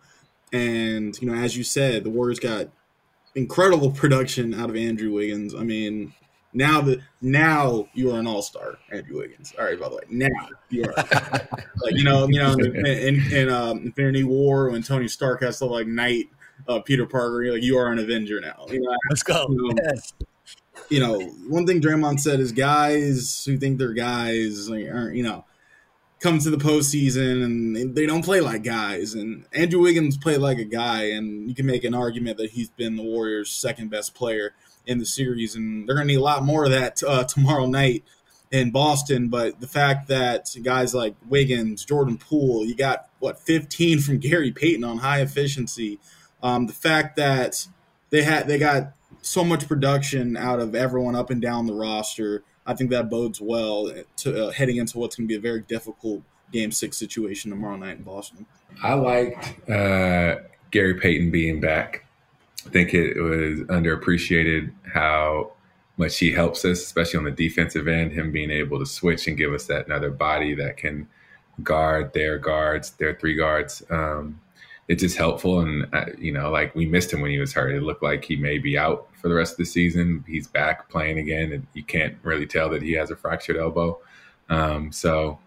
And 0.52 1.19
you 1.20 1.30
know, 1.30 1.34
as 1.34 1.56
you 1.56 1.64
said, 1.64 2.04
the 2.04 2.10
Warriors 2.10 2.38
got 2.38 2.69
incredible 3.34 3.90
production 3.92 4.54
out 4.54 4.70
of 4.70 4.76
Andrew 4.76 5.12
Wiggins. 5.12 5.54
I 5.54 5.62
mean, 5.62 6.12
now 6.52 6.80
that 6.82 7.00
now 7.20 7.88
you 7.94 8.14
are 8.14 8.19
an 8.19 8.26
all 8.26 8.42
star, 8.42 8.78
Andrew 8.90 9.19
Wiggins. 9.19 9.54
All 9.58 9.64
right, 9.64 9.80
by 9.80 9.88
the 9.88 9.96
way, 9.96 10.02
now 10.10 10.48
you 10.68 10.84
are 10.84 10.94
like 11.82 11.92
you 11.92 12.04
know, 12.04 12.26
you 12.28 12.38
know, 12.38 12.52
in, 12.52 12.86
in, 12.86 13.32
in 13.32 13.48
um, 13.48 13.78
Infinity 13.78 14.25
War 14.25 14.70
when 14.70 14.82
Tony 14.82 15.08
Stark 15.08 15.42
has 15.42 15.58
to 15.58 15.66
like 15.66 15.86
knight 15.86 16.28
uh, 16.68 16.80
Peter 16.80 17.06
Parker, 17.06 17.52
like 17.52 17.62
you 17.62 17.78
are 17.78 17.90
an 17.90 17.98
Avenger 17.98 18.40
now. 18.40 18.66
You 18.68 18.80
know, 18.80 18.96
Let's 19.08 19.22
go. 19.22 19.46
You 19.48 19.68
know, 19.68 19.82
yes. 19.84 20.12
You 20.88 21.00
know, 21.00 21.20
one 21.49 21.67
thing 21.67 21.81
Draymond 21.81 22.20
said 22.20 22.40
is 22.40 22.52
guys 22.52 23.44
who 23.44 23.58
think 23.58 23.79
they're 23.79 23.93
guys 23.93 24.69
aren't 24.70 25.17
you 25.17 25.23
know 25.23 25.44
come 26.23 26.38
to 26.38 26.50
the 26.50 26.56
postseason 26.56 27.44
and 27.44 27.94
they 27.96 28.06
don't 28.06 28.25
play 28.25 28.40
like 28.40 28.62
guys. 28.62 29.14
And 29.14 29.44
Andrew 29.52 29.81
Wiggins 29.81 30.17
played 30.17 30.38
like 30.38 30.58
a 30.58 30.64
guy, 30.64 31.11
and 31.11 31.49
you 31.49 31.54
can 31.54 31.66
make 31.66 31.85
an 31.85 31.95
argument 31.95 32.38
that 32.38 32.50
he's 32.50 32.71
been 32.71 32.97
the 32.97 33.02
Warriors' 33.02 33.50
second 33.50 33.90
best 33.90 34.14
player 34.14 34.54
in 34.87 34.99
the 34.99 35.06
series, 35.06 35.54
and 35.54 35.87
they're 35.87 35.97
going 35.97 36.06
to 36.06 36.12
need 36.12 36.21
a 36.21 36.25
lot 36.25 36.45
more 36.45 36.64
of 36.64 36.71
that 36.71 37.02
uh, 37.02 37.25
tomorrow 37.25 37.66
night 37.66 38.04
in 38.52 38.71
Boston. 38.71 39.28
But 39.28 39.61
the 39.61 39.66
fact 39.66 40.09
that 40.09 40.54
guys 40.62 40.95
like 40.95 41.16
Wiggins, 41.28 41.85
Jordan 41.85 42.18
Poole, 42.18 42.64
you 42.64 42.76
got 42.76 43.09
what 43.18 43.38
15 43.40 43.99
from 44.00 44.18
Gary 44.18 44.52
Payton 44.52 44.85
on 44.85 44.99
high 44.99 45.21
efficiency. 45.21 45.99
Um, 46.42 46.66
the 46.66 46.73
fact 46.73 47.16
that 47.16 47.66
they 48.11 48.23
had 48.23 48.47
they 48.47 48.59
got 48.59 48.92
so 49.23 49.45
much 49.45 49.67
production 49.67 50.37
out 50.37 50.61
of 50.61 50.75
everyone 50.75 51.14
up 51.14 51.31
and 51.31 51.41
down 51.41 51.67
the 51.67 51.75
roster. 51.75 52.43
I 52.67 52.75
think 52.75 52.91
that 52.91 53.09
bodes 53.09 53.41
well 53.41 53.91
to 54.19 54.49
uh, 54.49 54.50
heading 54.50 54.76
into 54.76 54.99
what's 54.99 55.17
going 55.17 55.26
to 55.26 55.33
be 55.33 55.37
a 55.37 55.41
very 55.41 55.61
difficult 55.62 56.23
Game 56.52 56.71
Six 56.71 56.97
situation 56.99 57.50
tomorrow 57.50 57.76
night 57.76 57.97
in 57.97 58.02
Boston. 58.02 58.47
I 58.83 58.95
liked 58.95 59.69
uh, 59.71 60.37
Gary 60.71 60.95
Payton 60.95 61.31
being 61.31 61.61
back. 61.61 62.05
I 62.67 62.71
think 62.71 62.95
it 62.95 63.21
was 63.21 63.61
underappreciated 63.69 64.73
how 64.93 65.52
much 65.97 66.19
he 66.19 66.31
helps 66.31 66.64
us, 66.64 66.83
especially 66.83 67.19
on 67.19 67.25
the 67.25 67.31
defensive 67.31 67.88
end. 67.88 68.12
Him 68.12 68.31
being 68.33 68.50
able 68.50 68.79
to 68.79 68.87
switch 68.87 69.26
and 69.26 69.37
give 69.37 69.52
us 69.52 69.67
that 69.67 69.87
another 69.87 70.11
body 70.11 70.55
that 70.55 70.76
can 70.76 71.09
guard 71.62 72.12
their 72.12 72.38
guards, 72.38 72.91
their 72.93 73.14
three 73.14 73.35
guards. 73.35 73.83
Um, 73.91 74.41
it's 74.88 75.02
just 75.02 75.16
helpful, 75.16 75.60
and 75.60 75.86
uh, 75.94 76.06
you 76.18 76.32
know, 76.32 76.50
like 76.50 76.74
we 76.74 76.86
missed 76.86 77.12
him 77.12 77.20
when 77.20 77.30
he 77.30 77.38
was 77.38 77.52
hurt. 77.52 77.74
It 77.74 77.82
looked 77.82 78.02
like 78.02 78.24
he 78.24 78.36
may 78.36 78.58
be 78.58 78.76
out 78.76 79.08
for 79.14 79.28
the 79.28 79.34
rest 79.34 79.52
of 79.52 79.58
the 79.58 79.64
season. 79.64 80.24
He's 80.26 80.48
back 80.48 80.88
playing 80.88 81.18
again, 81.18 81.52
and 81.52 81.66
you 81.72 81.84
can't 81.84 82.16
really 82.22 82.46
tell 82.46 82.68
that 82.70 82.82
he 82.82 82.92
has 82.92 83.10
a 83.10 83.16
fractured 83.16 83.56
elbow. 83.56 83.98
Um, 84.48 84.92
so 84.92 85.38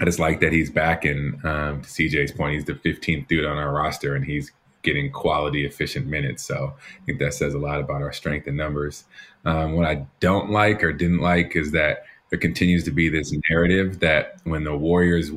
I 0.00 0.04
just 0.04 0.18
like 0.18 0.40
that 0.40 0.52
he's 0.52 0.70
back. 0.70 1.04
And 1.04 1.34
um, 1.44 1.82
to 1.82 1.88
CJ's 1.88 2.32
point, 2.32 2.54
he's 2.54 2.64
the 2.64 2.74
15th 2.74 3.28
dude 3.28 3.46
on 3.46 3.56
our 3.56 3.72
roster, 3.72 4.14
and 4.14 4.24
he's 4.24 4.52
getting 4.82 5.10
quality, 5.10 5.66
efficient 5.66 6.06
minutes. 6.06 6.44
So 6.44 6.74
I 6.76 7.04
think 7.04 7.18
that 7.18 7.34
says 7.34 7.54
a 7.54 7.58
lot 7.58 7.80
about 7.80 8.02
our 8.02 8.12
strength 8.12 8.46
in 8.46 8.56
numbers. 8.56 9.04
Um, 9.44 9.72
what 9.72 9.86
I 9.86 10.06
don't 10.20 10.50
like 10.50 10.84
or 10.84 10.92
didn't 10.92 11.20
like 11.20 11.56
is 11.56 11.72
that 11.72 12.04
there 12.30 12.38
continues 12.38 12.84
to 12.84 12.90
be 12.90 13.08
this 13.08 13.32
narrative 13.50 14.00
that 14.00 14.40
when 14.44 14.64
the 14.64 14.76
Warriors 14.76 15.30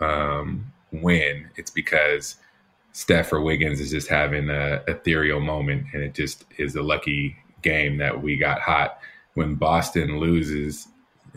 um, 0.00 0.72
win, 0.92 1.48
it's 1.56 1.70
because 1.70 2.36
Steph 2.92 3.32
or 3.32 3.40
Wiggins 3.40 3.80
is 3.80 3.90
just 3.90 4.08
having 4.08 4.50
a 4.50 4.82
ethereal 4.88 5.40
moment, 5.40 5.86
and 5.92 6.02
it 6.02 6.14
just 6.14 6.44
is 6.58 6.74
a 6.74 6.82
lucky 6.82 7.36
game 7.62 7.98
that 7.98 8.22
we 8.22 8.36
got 8.36 8.60
hot. 8.60 8.98
When 9.34 9.54
Boston 9.54 10.18
loses, 10.18 10.88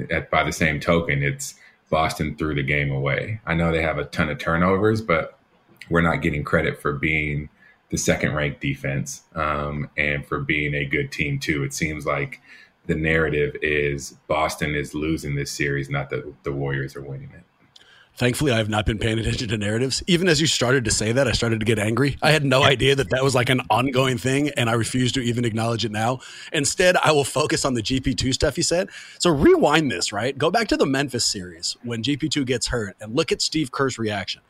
at 0.10 0.32
by 0.32 0.44
the 0.44 0.52
same 0.52 0.80
token, 0.80 1.22
it's 1.22 1.56
Boston 1.90 2.36
threw 2.36 2.56
the 2.56 2.64
game 2.64 2.92
away. 2.92 3.40
I 3.46 3.54
know 3.54 3.72
they 3.72 3.84
have 3.84 4.00
a 4.00 4.06
ton 4.06 4.30
of 4.30 4.40
turnovers, 4.40 5.02
but 5.02 5.38
we're 5.90 6.02
not 6.02 6.22
getting 6.22 6.44
credit 6.44 6.82
for 6.82 6.94
being 6.94 7.50
the 7.90 7.98
second 7.98 8.34
ranked 8.34 8.62
defense 8.62 9.22
um, 9.36 9.90
and 9.96 10.26
for 10.26 10.40
being 10.40 10.74
a 10.74 10.86
good 10.86 11.12
team, 11.12 11.38
too. 11.38 11.64
It 11.64 11.74
seems 11.74 12.06
like 12.06 12.42
the 12.88 12.96
narrative 12.96 13.56
is 13.62 14.16
Boston 14.28 14.74
is 14.74 14.96
losing 14.96 15.36
this 15.36 15.52
series, 15.52 15.90
not 15.90 16.10
that 16.10 16.44
the 16.44 16.52
Warriors 16.52 16.96
are 16.96 17.02
winning 17.02 17.32
it. 17.34 17.44
Thankfully, 18.16 18.52
I 18.52 18.58
have 18.58 18.70
not 18.70 18.86
been 18.86 19.00
paying 19.00 19.18
attention 19.18 19.48
to 19.50 19.58
narratives. 19.58 20.04
Even 20.06 20.28
as 20.28 20.40
you 20.40 20.46
started 20.46 20.86
to 20.86 20.92
say 20.92 21.12
that, 21.14 21.28
I 21.28 21.32
started 21.32 21.60
to 21.62 21.66
get 21.66 21.80
angry. 21.80 22.16
I 22.22 22.30
had 22.30 22.46
no 22.46 22.62
idea 22.62 22.94
that 22.96 23.10
that 23.10 23.24
was 23.24 23.34
like 23.34 23.50
an 23.50 23.62
ongoing 23.72 24.20
thing, 24.20 24.52
and 24.56 24.70
I 24.70 24.74
refuse 24.74 25.12
to 25.14 25.22
even 25.22 25.46
acknowledge 25.46 25.84
it 25.84 25.92
now. 25.92 26.20
Instead, 26.52 26.96
I 26.98 27.12
will 27.12 27.24
focus 27.24 27.66
on 27.66 27.74
the 27.74 27.82
GP2 27.82 28.32
stuff 28.32 28.56
you 28.56 28.64
said. 28.64 28.90
So, 29.18 29.32
rewind 29.32 29.90
this, 29.90 30.14
right? 30.14 30.38
Go 30.38 30.52
back 30.52 30.68
to 30.68 30.78
the 30.78 30.86
Memphis 30.86 31.26
series 31.26 31.76
when 31.84 32.04
GP2 32.04 32.46
gets 32.46 32.68
hurt 32.68 32.96
and 33.02 33.16
look 33.16 33.32
at 33.32 33.42
Steve 33.42 33.72
Kerr's 33.72 33.98
reaction. 33.98 34.44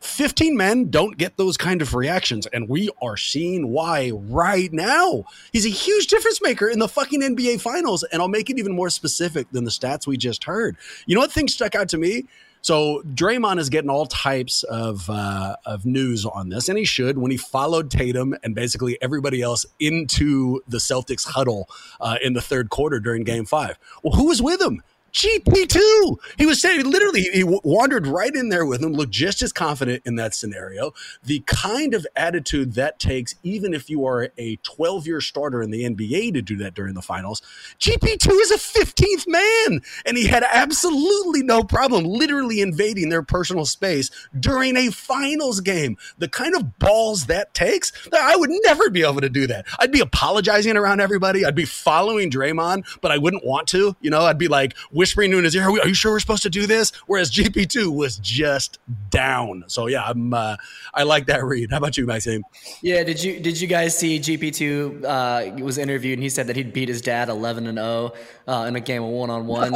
15 0.00 0.56
men 0.56 0.90
don't 0.90 1.16
get 1.16 1.36
those 1.36 1.56
kind 1.56 1.80
of 1.80 1.94
reactions, 1.94 2.46
and 2.46 2.68
we 2.68 2.90
are 3.00 3.16
seeing 3.16 3.68
why 3.68 4.10
right 4.10 4.72
now. 4.72 5.24
He's 5.52 5.64
a 5.64 5.70
huge 5.70 6.08
difference 6.08 6.42
maker 6.42 6.68
in 6.68 6.78
the 6.78 6.88
fucking 6.88 7.22
NBA 7.22 7.60
finals, 7.60 8.02
and 8.02 8.20
I'll 8.20 8.28
make 8.28 8.50
it 8.50 8.58
even 8.58 8.74
more 8.74 8.90
specific 8.90 9.50
than 9.52 9.64
the 9.64 9.70
stats 9.70 10.06
we 10.06 10.16
just 10.16 10.44
heard. 10.44 10.76
You 11.06 11.14
know 11.14 11.22
what 11.22 11.32
thing 11.32 11.48
stuck 11.48 11.74
out 11.74 11.88
to 11.90 11.96
me? 11.96 12.24
So 12.64 13.02
Draymond 13.02 13.58
is 13.58 13.68
getting 13.68 13.90
all 13.90 14.06
types 14.06 14.62
of 14.62 15.10
uh, 15.10 15.56
of 15.66 15.84
news 15.84 16.24
on 16.24 16.48
this, 16.48 16.70
and 16.70 16.78
he 16.78 16.86
should 16.86 17.18
when 17.18 17.30
he 17.30 17.36
followed 17.36 17.90
Tatum 17.90 18.34
and 18.42 18.54
basically 18.54 18.96
everybody 19.02 19.42
else 19.42 19.66
into 19.80 20.62
the 20.66 20.78
Celtics 20.78 21.26
huddle 21.26 21.68
uh, 22.00 22.16
in 22.22 22.32
the 22.32 22.40
third 22.40 22.70
quarter 22.70 23.00
during 23.00 23.22
Game 23.22 23.44
Five. 23.44 23.78
Well, 24.02 24.14
who 24.14 24.28
was 24.28 24.40
with 24.40 24.62
him? 24.62 24.82
GP2. 25.14 26.16
He 26.36 26.44
was 26.44 26.60
saying 26.60 26.90
literally, 26.90 27.22
he 27.22 27.44
wandered 27.44 28.06
right 28.06 28.34
in 28.34 28.48
there 28.48 28.66
with 28.66 28.82
him, 28.82 28.92
looked 28.92 29.12
just 29.12 29.42
as 29.42 29.52
confident 29.52 30.02
in 30.04 30.16
that 30.16 30.34
scenario. 30.34 30.92
The 31.22 31.40
kind 31.46 31.94
of 31.94 32.04
attitude 32.16 32.74
that 32.74 32.98
takes, 32.98 33.36
even 33.44 33.74
if 33.74 33.88
you 33.88 34.04
are 34.06 34.30
a 34.36 34.56
12 34.56 35.06
year 35.06 35.20
starter 35.20 35.62
in 35.62 35.70
the 35.70 35.84
NBA 35.84 36.34
to 36.34 36.42
do 36.42 36.56
that 36.56 36.74
during 36.74 36.94
the 36.94 37.02
finals. 37.02 37.42
GP2 37.78 38.28
is 38.40 38.50
a 38.50 38.58
15th 38.58 39.28
man, 39.28 39.82
and 40.04 40.16
he 40.16 40.26
had 40.26 40.44
absolutely 40.52 41.44
no 41.44 41.62
problem 41.62 42.04
literally 42.04 42.60
invading 42.60 43.08
their 43.08 43.22
personal 43.22 43.66
space 43.66 44.10
during 44.38 44.76
a 44.76 44.90
finals 44.90 45.60
game. 45.60 45.96
The 46.18 46.28
kind 46.28 46.56
of 46.56 46.78
balls 46.80 47.26
that 47.26 47.54
takes, 47.54 47.92
I 48.12 48.34
would 48.34 48.50
never 48.64 48.90
be 48.90 49.04
able 49.04 49.20
to 49.20 49.30
do 49.30 49.46
that. 49.46 49.66
I'd 49.78 49.92
be 49.92 50.00
apologizing 50.00 50.76
around 50.76 51.00
everybody. 51.00 51.44
I'd 51.44 51.54
be 51.54 51.64
following 51.64 52.30
Draymond, 52.30 52.84
but 53.00 53.12
I 53.12 53.18
wouldn't 53.18 53.44
want 53.44 53.68
to. 53.68 53.94
You 54.00 54.10
know, 54.10 54.22
I'd 54.22 54.38
be 54.38 54.48
like, 54.48 54.74
whispering 55.04 55.30
to 55.30 55.36
in 55.36 55.44
his 55.44 55.54
ear, 55.54 55.64
are, 55.64 55.80
are, 55.80 55.86
you 55.86 55.92
sure 55.92 56.12
we're 56.12 56.18
supposed 56.18 56.42
to 56.42 56.48
do 56.48 56.66
this? 56.66 56.90
Whereas 57.06 57.30
GP2 57.30 57.94
was 57.94 58.16
just 58.16 58.78
down. 59.10 59.62
So 59.66 59.86
yeah, 59.86 60.02
I'm 60.02 60.32
uh, 60.32 60.56
I 60.94 61.02
like 61.02 61.26
that 61.26 61.44
read. 61.44 61.70
How 61.70 61.76
about 61.76 61.98
you, 61.98 62.06
Maxime? 62.06 62.42
Yeah, 62.80 63.04
did 63.04 63.22
you 63.22 63.38
did 63.38 63.60
you 63.60 63.68
guys 63.68 63.98
see 63.98 64.18
GP2 64.18 65.04
uh, 65.04 65.62
was 65.62 65.76
interviewed 65.76 66.14
and 66.14 66.22
he 66.22 66.30
said 66.30 66.46
that 66.46 66.56
he'd 66.56 66.72
beat 66.72 66.88
his 66.88 67.02
dad 67.02 67.28
11 67.28 67.66
and 67.66 67.76
0 67.76 68.14
uh, 68.48 68.64
in 68.66 68.76
a 68.76 68.80
game 68.80 69.02
of 69.02 69.10
one 69.10 69.28
on 69.28 69.46
one. 69.46 69.74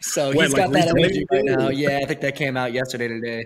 So 0.00 0.32
he's 0.32 0.52
got 0.52 0.72
that 0.72 0.88
energy 0.88 1.24
right 1.30 1.44
now. 1.44 1.68
Yeah, 1.68 2.00
I 2.02 2.06
think 2.06 2.20
that 2.22 2.34
came 2.34 2.56
out 2.56 2.72
yesterday 2.72 3.06
today 3.06 3.44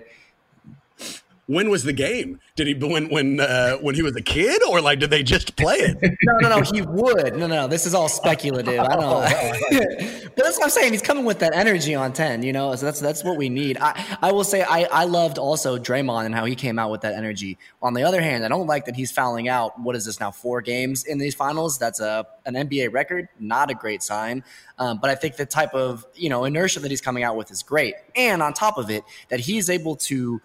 when 1.47 1.69
was 1.69 1.83
the 1.83 1.93
game? 1.93 2.39
Did 2.55 2.67
he 2.67 2.73
when 2.73 3.09
when 3.09 3.39
uh, 3.39 3.75
when 3.77 3.95
he 3.95 4.01
was 4.01 4.15
a 4.15 4.21
kid, 4.21 4.61
or 4.63 4.79
like 4.79 4.99
did 4.99 5.09
they 5.09 5.23
just 5.23 5.55
play 5.57 5.75
it? 5.75 5.97
no, 6.23 6.37
no, 6.37 6.49
no. 6.57 6.61
He 6.61 6.81
would. 6.81 7.35
No, 7.35 7.47
no. 7.47 7.67
This 7.67 7.85
is 7.85 7.93
all 7.93 8.07
speculative. 8.07 8.79
I 8.79 8.95
don't 8.95 8.99
know. 9.71 9.79
but 10.23 10.35
that's 10.35 10.57
what 10.57 10.65
I'm 10.65 10.69
saying. 10.69 10.93
He's 10.93 11.01
coming 11.01 11.25
with 11.25 11.39
that 11.39 11.53
energy 11.53 11.95
on 11.95 12.13
ten. 12.13 12.43
You 12.43 12.53
know, 12.53 12.73
so 12.75 12.85
that's 12.85 12.99
that's 13.01 13.23
what 13.23 13.37
we 13.37 13.49
need. 13.49 13.77
I 13.81 14.17
I 14.21 14.31
will 14.31 14.45
say 14.45 14.63
I 14.63 14.83
I 14.91 15.03
loved 15.03 15.37
also 15.37 15.77
Draymond 15.77 16.25
and 16.25 16.33
how 16.33 16.45
he 16.45 16.55
came 16.55 16.79
out 16.79 16.91
with 16.91 17.01
that 17.01 17.13
energy. 17.13 17.57
On 17.81 17.93
the 17.93 18.03
other 18.03 18.21
hand, 18.21 18.45
I 18.45 18.47
don't 18.47 18.67
like 18.67 18.85
that 18.85 18.95
he's 18.95 19.11
fouling 19.11 19.49
out. 19.49 19.77
What 19.79 19.95
is 19.95 20.05
this 20.05 20.19
now? 20.19 20.31
Four 20.31 20.61
games 20.61 21.03
in 21.05 21.17
these 21.17 21.35
finals. 21.35 21.77
That's 21.77 21.99
a 21.99 22.25
an 22.45 22.53
NBA 22.55 22.93
record. 22.93 23.27
Not 23.39 23.69
a 23.69 23.73
great 23.73 24.01
sign. 24.01 24.43
Um, 24.79 24.97
but 24.97 25.09
I 25.09 25.15
think 25.15 25.35
the 25.35 25.45
type 25.45 25.73
of 25.73 26.05
you 26.15 26.29
know 26.29 26.45
inertia 26.45 26.79
that 26.79 26.89
he's 26.89 27.01
coming 27.01 27.23
out 27.23 27.35
with 27.35 27.51
is 27.51 27.63
great. 27.63 27.95
And 28.15 28.41
on 28.41 28.53
top 28.53 28.77
of 28.77 28.89
it, 28.89 29.03
that 29.27 29.41
he's 29.41 29.69
able 29.69 29.97
to 29.97 30.41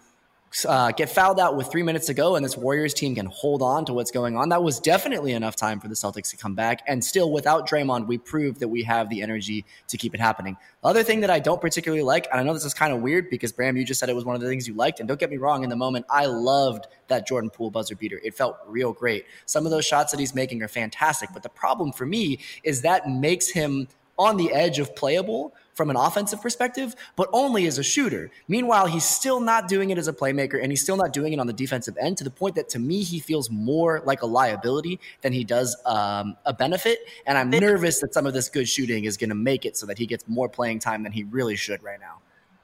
uh, 0.67 0.91
get 0.91 1.09
fouled 1.09 1.39
out 1.39 1.55
with 1.55 1.71
three 1.71 1.83
minutes 1.83 2.07
to 2.07 2.13
go, 2.13 2.35
and 2.35 2.43
this 2.43 2.57
Warriors 2.57 2.93
team 2.93 3.15
can 3.15 3.27
hold 3.27 3.61
on 3.61 3.85
to 3.85 3.93
what's 3.93 4.11
going 4.11 4.35
on. 4.35 4.49
That 4.49 4.63
was 4.63 4.79
definitely 4.79 5.33
enough 5.33 5.55
time 5.55 5.79
for 5.79 5.87
the 5.87 5.93
Celtics 5.95 6.29
to 6.31 6.37
come 6.37 6.55
back. 6.55 6.81
And 6.87 7.03
still, 7.03 7.31
without 7.31 7.69
Draymond, 7.69 8.07
we 8.07 8.17
proved 8.17 8.59
that 8.59 8.67
we 8.67 8.83
have 8.83 9.09
the 9.09 9.21
energy 9.21 9.65
to 9.87 9.97
keep 9.97 10.13
it 10.13 10.19
happening. 10.19 10.57
The 10.81 10.87
other 10.87 11.03
thing 11.03 11.19
that 11.21 11.29
I 11.29 11.39
don't 11.39 11.61
particularly 11.61 12.03
like, 12.03 12.27
and 12.31 12.39
I 12.39 12.43
know 12.43 12.53
this 12.53 12.65
is 12.65 12.73
kind 12.73 12.93
of 12.93 13.01
weird 13.01 13.29
because 13.29 13.51
Bram, 13.51 13.77
you 13.77 13.85
just 13.85 13.99
said 13.99 14.09
it 14.09 14.15
was 14.15 14.25
one 14.25 14.35
of 14.35 14.41
the 14.41 14.47
things 14.47 14.67
you 14.67 14.73
liked. 14.73 14.99
And 14.99 15.07
don't 15.07 15.19
get 15.19 15.29
me 15.29 15.37
wrong, 15.37 15.63
in 15.63 15.69
the 15.69 15.75
moment, 15.75 16.05
I 16.09 16.25
loved 16.25 16.87
that 17.07 17.27
Jordan 17.27 17.49
Poole 17.49 17.69
buzzer 17.71 17.95
beater. 17.95 18.19
It 18.23 18.33
felt 18.33 18.57
real 18.65 18.93
great. 18.93 19.25
Some 19.45 19.65
of 19.65 19.71
those 19.71 19.85
shots 19.85 20.11
that 20.11 20.19
he's 20.19 20.33
making 20.33 20.63
are 20.63 20.67
fantastic. 20.67 21.29
But 21.33 21.43
the 21.43 21.49
problem 21.49 21.91
for 21.91 22.05
me 22.05 22.39
is 22.63 22.81
that 22.81 23.09
makes 23.09 23.49
him 23.49 23.87
on 24.17 24.35
the 24.35 24.51
edge 24.51 24.79
of 24.79 24.95
playable 24.95 25.53
from 25.79 25.89
an 25.89 25.95
offensive 25.95 26.41
perspective, 26.41 26.93
but 27.15 27.29
only 27.31 27.65
as 27.65 27.77
a 27.77 27.83
shooter. 27.83 28.29
Meanwhile, 28.49 28.87
he's 28.87 29.05
still 29.05 29.39
not 29.39 29.69
doing 29.69 29.91
it 29.91 29.97
as 29.97 30.09
a 30.09 30.13
playmaker 30.13 30.61
and 30.61 30.73
he's 30.73 30.81
still 30.81 30.97
not 30.97 31.13
doing 31.13 31.31
it 31.31 31.39
on 31.39 31.47
the 31.47 31.53
defensive 31.53 31.95
end 31.97 32.17
to 32.17 32.25
the 32.25 32.29
point 32.29 32.55
that 32.55 32.67
to 32.69 32.79
me, 32.79 33.01
he 33.01 33.17
feels 33.21 33.49
more 33.49 34.01
like 34.03 34.21
a 34.21 34.25
liability 34.25 34.99
than 35.21 35.31
he 35.31 35.45
does 35.45 35.77
um, 35.85 36.35
a 36.45 36.51
benefit. 36.51 36.99
And 37.25 37.37
I'm 37.37 37.49
nervous 37.49 38.01
that 38.01 38.13
some 38.13 38.25
of 38.25 38.33
this 38.33 38.49
good 38.49 38.67
shooting 38.67 39.05
is 39.05 39.15
going 39.15 39.29
to 39.29 39.35
make 39.35 39.65
it 39.65 39.77
so 39.77 39.85
that 39.85 39.97
he 39.97 40.05
gets 40.05 40.27
more 40.27 40.49
playing 40.49 40.79
time 40.79 41.03
than 41.03 41.13
he 41.13 41.23
really 41.23 41.55
should 41.55 41.81
right 41.81 42.01
now. 42.01 42.17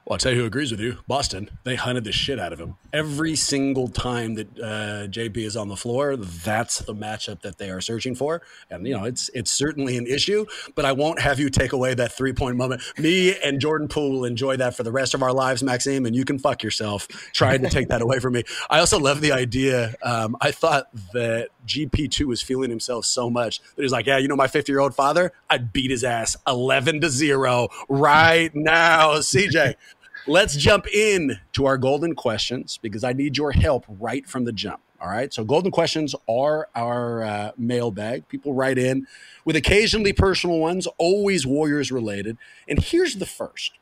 Well, 0.06 0.14
I'll 0.14 0.20
tell 0.20 0.34
you 0.34 0.42
who 0.42 0.46
agrees 0.46 0.70
with 0.70 0.80
you. 0.80 1.00
Boston. 1.08 1.50
They 1.64 1.74
hunted 1.74 2.04
the 2.04 2.12
shit 2.12 2.40
out 2.40 2.54
of 2.54 2.60
him. 2.60 2.76
Every 2.94 3.36
single 3.36 3.88
time 3.88 4.36
that 4.36 4.60
uh, 4.60 5.08
JP 5.08 5.38
is 5.38 5.58
on 5.58 5.68
the 5.68 5.76
floor, 5.76 6.16
that's 6.16 6.78
the 6.78 6.94
matchup 6.94 7.42
that 7.42 7.58
they 7.58 7.72
are 7.72 7.82
searching 7.82 8.14
for. 8.14 8.44
And, 8.70 8.86
you 8.86 8.96
know, 8.96 9.06
it's 9.06 9.32
it's 9.34 9.50
certainly 9.50 9.98
an 9.98 10.06
issue, 10.06 10.46
but 10.76 10.86
I 10.86 10.92
won't 10.92 11.20
have 11.22 11.40
you 11.40 11.50
take 11.50 11.74
away 11.74 11.96
that 11.96 12.12
three 12.12 12.34
point 12.34 12.56
moment. 12.56 12.84
Me 13.00 13.36
and 13.44 13.60
Jordan 13.60 13.88
Poole 13.88 14.26
enjoy 14.26 14.58
that 14.58 14.76
for 14.76 14.84
the 14.84 14.92
rest 14.92 15.16
of 15.16 15.24
our 15.24 15.34
lives, 15.34 15.64
Maxime, 15.64 16.06
and 16.06 16.16
you 16.16 16.24
can 16.24 16.38
fuck 16.38 16.62
yourself 16.62 17.08
trying 17.34 17.64
to 17.64 17.70
take 17.70 17.88
that 17.88 18.04
away 18.04 18.20
from 18.20 18.34
me. 18.34 18.44
I 18.70 18.80
also 18.80 19.00
love 19.00 19.22
the 19.22 19.32
idea. 19.32 19.96
Um, 20.04 20.38
I 20.40 20.52
thought 20.52 20.88
that 21.14 21.50
GP2 21.66 22.26
was 22.26 22.44
feeling 22.44 22.70
himself 22.70 23.06
so 23.06 23.30
much 23.30 23.60
that 23.76 23.82
he's 23.82 23.92
like, 23.92 24.06
yeah, 24.06 24.20
you 24.20 24.28
know, 24.28 24.36
my 24.36 24.48
50 24.48 24.72
year 24.72 24.82
old 24.82 24.94
father, 24.94 25.34
I'd 25.50 25.74
beat 25.74 25.90
his 25.90 26.04
ass 26.04 26.38
11 26.48 27.02
to 27.02 27.10
zero 27.10 27.70
right 27.90 28.54
now. 28.54 29.16
CJ, 29.16 29.76
let's 30.28 30.56
jump 30.56 30.88
in 30.88 31.40
to 31.54 31.66
our 31.66 31.78
golden 31.78 32.16
questions 32.16 32.80
because 32.82 33.04
I 33.04 33.14
need 33.14 33.38
your 33.38 33.52
help 33.52 33.86
right 33.88 34.28
from 34.28 34.46
the 34.46 34.52
jump. 34.52 34.82
All 35.02 35.10
right. 35.10 35.34
So, 35.34 35.44
golden 35.44 35.72
questions 35.72 36.16
are 36.28 36.70
our 36.74 37.24
uh, 37.24 37.52
mailbag. 37.58 38.28
People 38.28 38.54
write 38.54 38.78
in 38.78 39.08
with 39.44 39.56
occasionally 39.56 40.14
personal 40.14 40.60
ones, 40.60 40.88
always 40.98 41.46
Warriors 41.46 41.92
related. 41.92 42.38
And 42.68 42.80
here's 42.80 43.16
the 43.16 43.26
first 43.26 43.74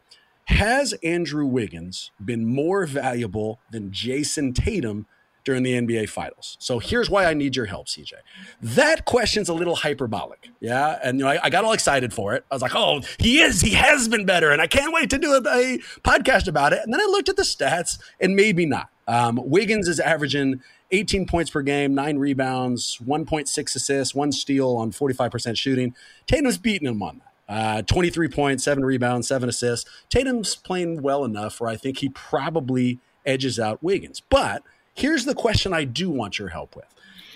Has 0.45 0.93
Andrew 1.03 1.45
Wiggins 1.45 2.11
been 2.23 2.45
more 2.45 2.85
valuable 2.85 3.59
than 3.71 3.91
Jayson 3.91 4.53
Tatum 4.53 5.05
during 5.43 5.63
the 5.63 5.73
NBA 5.73 6.09
Finals. 6.09 6.57
So 6.59 6.79
here's 6.79 7.09
why 7.09 7.25
I 7.25 7.33
need 7.33 7.55
your 7.55 7.65
help, 7.65 7.87
CJ. 7.87 8.13
That 8.61 9.05
question's 9.05 9.49
a 9.49 9.53
little 9.53 9.75
hyperbolic, 9.75 10.49
yeah. 10.59 10.99
And 11.03 11.19
you 11.19 11.25
know, 11.25 11.31
I, 11.31 11.39
I 11.43 11.49
got 11.49 11.65
all 11.65 11.73
excited 11.73 12.13
for 12.13 12.33
it. 12.33 12.45
I 12.51 12.55
was 12.55 12.61
like, 12.61 12.75
"Oh, 12.75 13.01
he 13.19 13.41
is. 13.41 13.61
He 13.61 13.71
has 13.71 14.07
been 14.07 14.25
better," 14.25 14.51
and 14.51 14.61
I 14.61 14.67
can't 14.67 14.93
wait 14.93 15.09
to 15.11 15.17
do 15.17 15.33
a, 15.33 15.37
a 15.37 15.77
podcast 16.03 16.47
about 16.47 16.73
it. 16.73 16.79
And 16.83 16.93
then 16.93 17.01
I 17.01 17.05
looked 17.05 17.29
at 17.29 17.35
the 17.35 17.43
stats, 17.43 17.99
and 18.19 18.35
maybe 18.35 18.65
not. 18.65 18.89
Um, 19.07 19.39
Wiggins 19.43 19.87
is 19.87 19.99
averaging 19.99 20.61
18 20.91 21.25
points 21.25 21.49
per 21.49 21.61
game, 21.61 21.93
nine 21.93 22.17
rebounds, 22.17 22.99
1.6 23.05 23.75
assists, 23.75 24.15
one 24.15 24.31
steal 24.31 24.75
on 24.77 24.91
45% 24.91 25.57
shooting. 25.57 25.95
Tatum's 26.27 26.57
beating 26.57 26.87
him 26.87 27.01
on 27.01 27.19
that. 27.19 27.29
Uh, 27.49 27.81
23 27.81 28.29
points, 28.29 28.63
seven 28.63 28.85
rebounds, 28.85 29.27
seven 29.27 29.49
assists. 29.49 29.89
Tatum's 30.09 30.55
playing 30.55 31.01
well 31.01 31.25
enough 31.25 31.59
where 31.59 31.69
I 31.69 31.75
think 31.75 31.97
he 31.97 32.09
probably 32.09 32.99
edges 33.25 33.59
out 33.59 33.83
Wiggins. 33.83 34.21
But 34.29 34.63
Here's 34.93 35.25
the 35.25 35.35
question 35.35 35.73
I 35.73 35.85
do 35.85 36.09
want 36.09 36.39
your 36.39 36.49
help 36.49 36.75
with. 36.75 36.85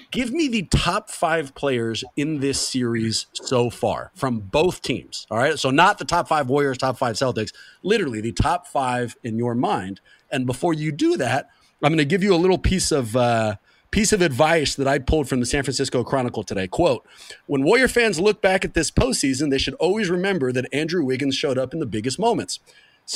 Give 0.09 0.31
me 0.31 0.47
the 0.47 0.63
top 0.63 1.09
five 1.09 1.53
players 1.53 2.03
in 2.15 2.39
this 2.39 2.65
series 2.65 3.25
so 3.33 3.69
far 3.69 4.11
from 4.15 4.39
both 4.39 4.81
teams. 4.81 5.27
All 5.29 5.37
right. 5.37 5.59
So, 5.59 5.69
not 5.69 5.97
the 5.97 6.05
top 6.05 6.29
five 6.29 6.47
Warriors, 6.47 6.77
top 6.77 6.97
five 6.97 7.15
Celtics, 7.15 7.51
literally 7.83 8.21
the 8.21 8.31
top 8.31 8.67
five 8.67 9.17
in 9.23 9.37
your 9.37 9.53
mind. 9.53 9.99
And 10.31 10.45
before 10.45 10.73
you 10.73 10.91
do 10.91 11.17
that, 11.17 11.49
I'm 11.83 11.89
going 11.89 11.97
to 11.97 12.05
give 12.05 12.23
you 12.23 12.33
a 12.33 12.37
little 12.37 12.57
piece 12.57 12.91
of. 12.91 13.15
Uh, 13.15 13.55
piece 13.89 14.11
of 14.11 14.21
advice 14.21 14.75
that 14.75 14.87
I 14.87 14.99
pulled 14.99 15.29
from 15.29 15.39
the 15.39 15.45
San 15.45 15.63
Francisco 15.63 16.03
Chronicle 16.03 16.43
today. 16.43 16.67
Quote, 16.67 17.07
when 17.45 17.63
Warrior 17.63 17.87
fans 17.87 18.19
look 18.19 18.41
back 18.41 18.65
at 18.65 18.73
this 18.73 18.91
postseason, 18.91 19.49
they 19.49 19.57
should 19.57 19.75
always 19.75 20.09
remember 20.09 20.51
that 20.51 20.67
Andrew 20.73 21.05
Wiggins 21.05 21.35
showed 21.35 21.57
up 21.57 21.73
in 21.73 21.79
the 21.79 21.85
biggest 21.85 22.19
moments. 22.19 22.59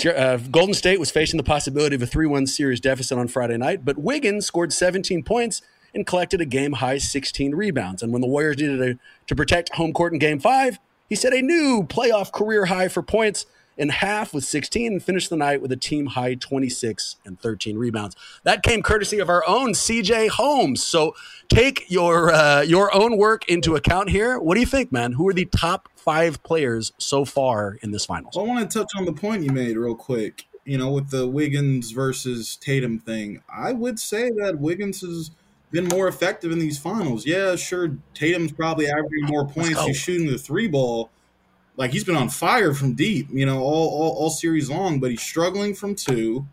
Uh, 0.05 0.38
Golden 0.38 0.74
State 0.74 1.00
was 1.00 1.12
facing 1.12 1.38
the 1.38 1.43
possibility 1.43 1.95
of 1.95 2.01
a 2.01 2.07
3 2.07 2.25
1 2.25 2.48
series 2.48 2.79
deficit 2.79 3.17
on 3.17 3.27
Friday 3.27 3.57
night, 3.57 3.83
but 3.83 3.98
Wiggins 3.98 4.45
scored 4.45 4.71
17 4.71 5.24
points 5.24 5.62
and 5.93 6.07
collected 6.07 6.39
a 6.39 6.45
game 6.45 6.74
high 6.74 6.98
16 6.98 7.53
rebounds. 7.53 8.01
And 8.01 8.13
when 8.13 8.21
the 8.21 8.27
Warriors 8.27 8.57
needed 8.57 8.81
a, 8.81 9.00
to 9.27 9.36
protect 9.36 9.75
home 9.75 9.91
court 9.91 10.13
in 10.13 10.19
game 10.19 10.39
five, 10.39 10.79
he 11.10 11.15
set 11.15 11.33
a 11.33 11.41
new 11.41 11.83
playoff 11.83 12.31
career 12.31 12.67
high 12.67 12.88
for 12.88 13.03
points 13.03 13.45
in 13.81 13.89
half 13.89 14.31
with 14.31 14.45
16 14.45 14.93
and 14.93 15.03
finished 15.03 15.31
the 15.31 15.35
night 15.35 15.59
with 15.59 15.71
a 15.71 15.75
team 15.75 16.05
high 16.05 16.35
26 16.35 17.15
and 17.25 17.39
13 17.39 17.77
rebounds. 17.77 18.15
That 18.43 18.61
came 18.61 18.83
courtesy 18.83 19.17
of 19.17 19.27
our 19.27 19.43
own 19.47 19.71
CJ 19.71 20.29
Holmes. 20.29 20.83
So 20.83 21.15
take 21.50 21.89
your 21.89 22.31
uh, 22.31 22.61
your 22.61 22.93
own 22.95 23.17
work 23.17 23.50
into 23.50 23.75
account 23.75 24.11
here. 24.11 24.39
What 24.39 24.53
do 24.53 24.59
you 24.59 24.67
think, 24.67 24.91
man? 24.91 25.13
Who 25.13 25.27
are 25.27 25.33
the 25.33 25.45
top 25.45 25.89
five 25.95 26.43
players 26.43 26.93
so 27.00 27.25
far 27.25 27.79
in 27.81 27.89
this 27.89 28.05
finals? 28.05 28.38
I 28.38 28.41
want 28.41 28.69
to 28.69 28.79
touch 28.79 28.91
on 28.95 29.05
the 29.05 29.13
point 29.13 29.43
you 29.43 29.51
made 29.51 29.75
real 29.75 29.95
quick. 29.95 30.47
You 30.63 30.77
know, 30.77 30.91
with 30.91 31.09
the 31.09 31.27
Wiggins 31.27 31.89
versus 31.89 32.55
Tatum 32.55 33.00
thing, 33.00 33.41
I 33.51 33.73
would 33.73 34.00
say 34.00 34.29
that 34.29 34.59
Wiggins 34.59 35.01
has 35.01 35.31
been 35.71 35.85
more 35.85 36.07
effective 36.07 36.51
in 36.51 36.59
these 36.59 36.77
finals. 36.77 37.25
Yeah, 37.25 37.55
sure, 37.55 37.97
Tatum's 38.13 38.51
probably 38.51 38.88
averaging 38.88 39.25
more 39.25 39.47
points. 39.47 39.81
He's 39.85 39.97
shooting 39.97 40.27
the 40.27 40.38
three 40.38 40.67
ball. 40.67 41.09
Like 41.81 41.93
he's 41.93 42.03
been 42.03 42.15
on 42.15 42.29
fire 42.29 42.75
from 42.75 42.93
deep, 42.93 43.29
you 43.31 43.43
know, 43.43 43.59
all, 43.59 43.89
all, 43.89 44.11
all 44.11 44.29
series 44.29 44.69
long, 44.69 45.00
but 45.00 45.09
he's 45.09 45.23
struggling 45.23 45.73
from 45.73 45.95
two. 45.95 46.45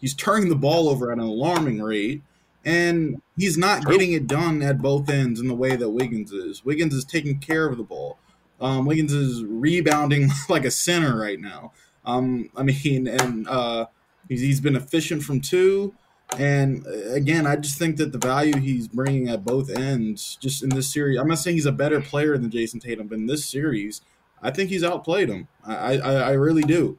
He's 0.00 0.14
turning 0.14 0.50
the 0.50 0.54
ball 0.54 0.88
over 0.88 1.10
at 1.10 1.18
an 1.18 1.24
alarming 1.24 1.82
rate, 1.82 2.22
and 2.64 3.20
he's 3.36 3.58
not 3.58 3.86
getting 3.86 4.12
it 4.12 4.28
done 4.28 4.62
at 4.62 4.78
both 4.80 5.10
ends 5.10 5.40
in 5.40 5.48
the 5.48 5.54
way 5.56 5.74
that 5.74 5.90
Wiggins 5.90 6.30
is. 6.30 6.64
Wiggins 6.64 6.94
is 6.94 7.04
taking 7.04 7.40
care 7.40 7.66
of 7.66 7.76
the 7.76 7.82
ball. 7.82 8.20
Um, 8.60 8.86
Wiggins 8.86 9.12
is 9.12 9.42
rebounding 9.42 10.30
like 10.48 10.64
a 10.64 10.70
center 10.70 11.18
right 11.18 11.40
now. 11.40 11.72
Um, 12.04 12.48
I 12.54 12.62
mean, 12.62 13.08
and 13.08 13.48
uh, 13.48 13.86
he's, 14.28 14.42
he's 14.42 14.60
been 14.60 14.76
efficient 14.76 15.24
from 15.24 15.40
two. 15.40 15.92
And 16.38 16.86
uh, 16.86 17.14
again, 17.14 17.48
I 17.48 17.56
just 17.56 17.80
think 17.80 17.96
that 17.96 18.12
the 18.12 18.18
value 18.18 18.56
he's 18.56 18.86
bringing 18.86 19.28
at 19.28 19.44
both 19.44 19.70
ends, 19.70 20.38
just 20.40 20.62
in 20.62 20.68
this 20.68 20.92
series, 20.92 21.18
I'm 21.18 21.26
not 21.26 21.38
saying 21.38 21.56
he's 21.56 21.66
a 21.66 21.72
better 21.72 22.00
player 22.00 22.38
than 22.38 22.48
Jayson 22.48 22.78
Tatum, 22.78 23.08
but 23.08 23.18
in 23.18 23.26
this 23.26 23.44
series, 23.44 24.02
I 24.42 24.50
think 24.50 24.70
he's 24.70 24.84
outplayed 24.84 25.28
him. 25.28 25.48
I, 25.64 25.98
I, 25.98 26.12
I 26.14 26.30
really 26.32 26.62
do. 26.62 26.98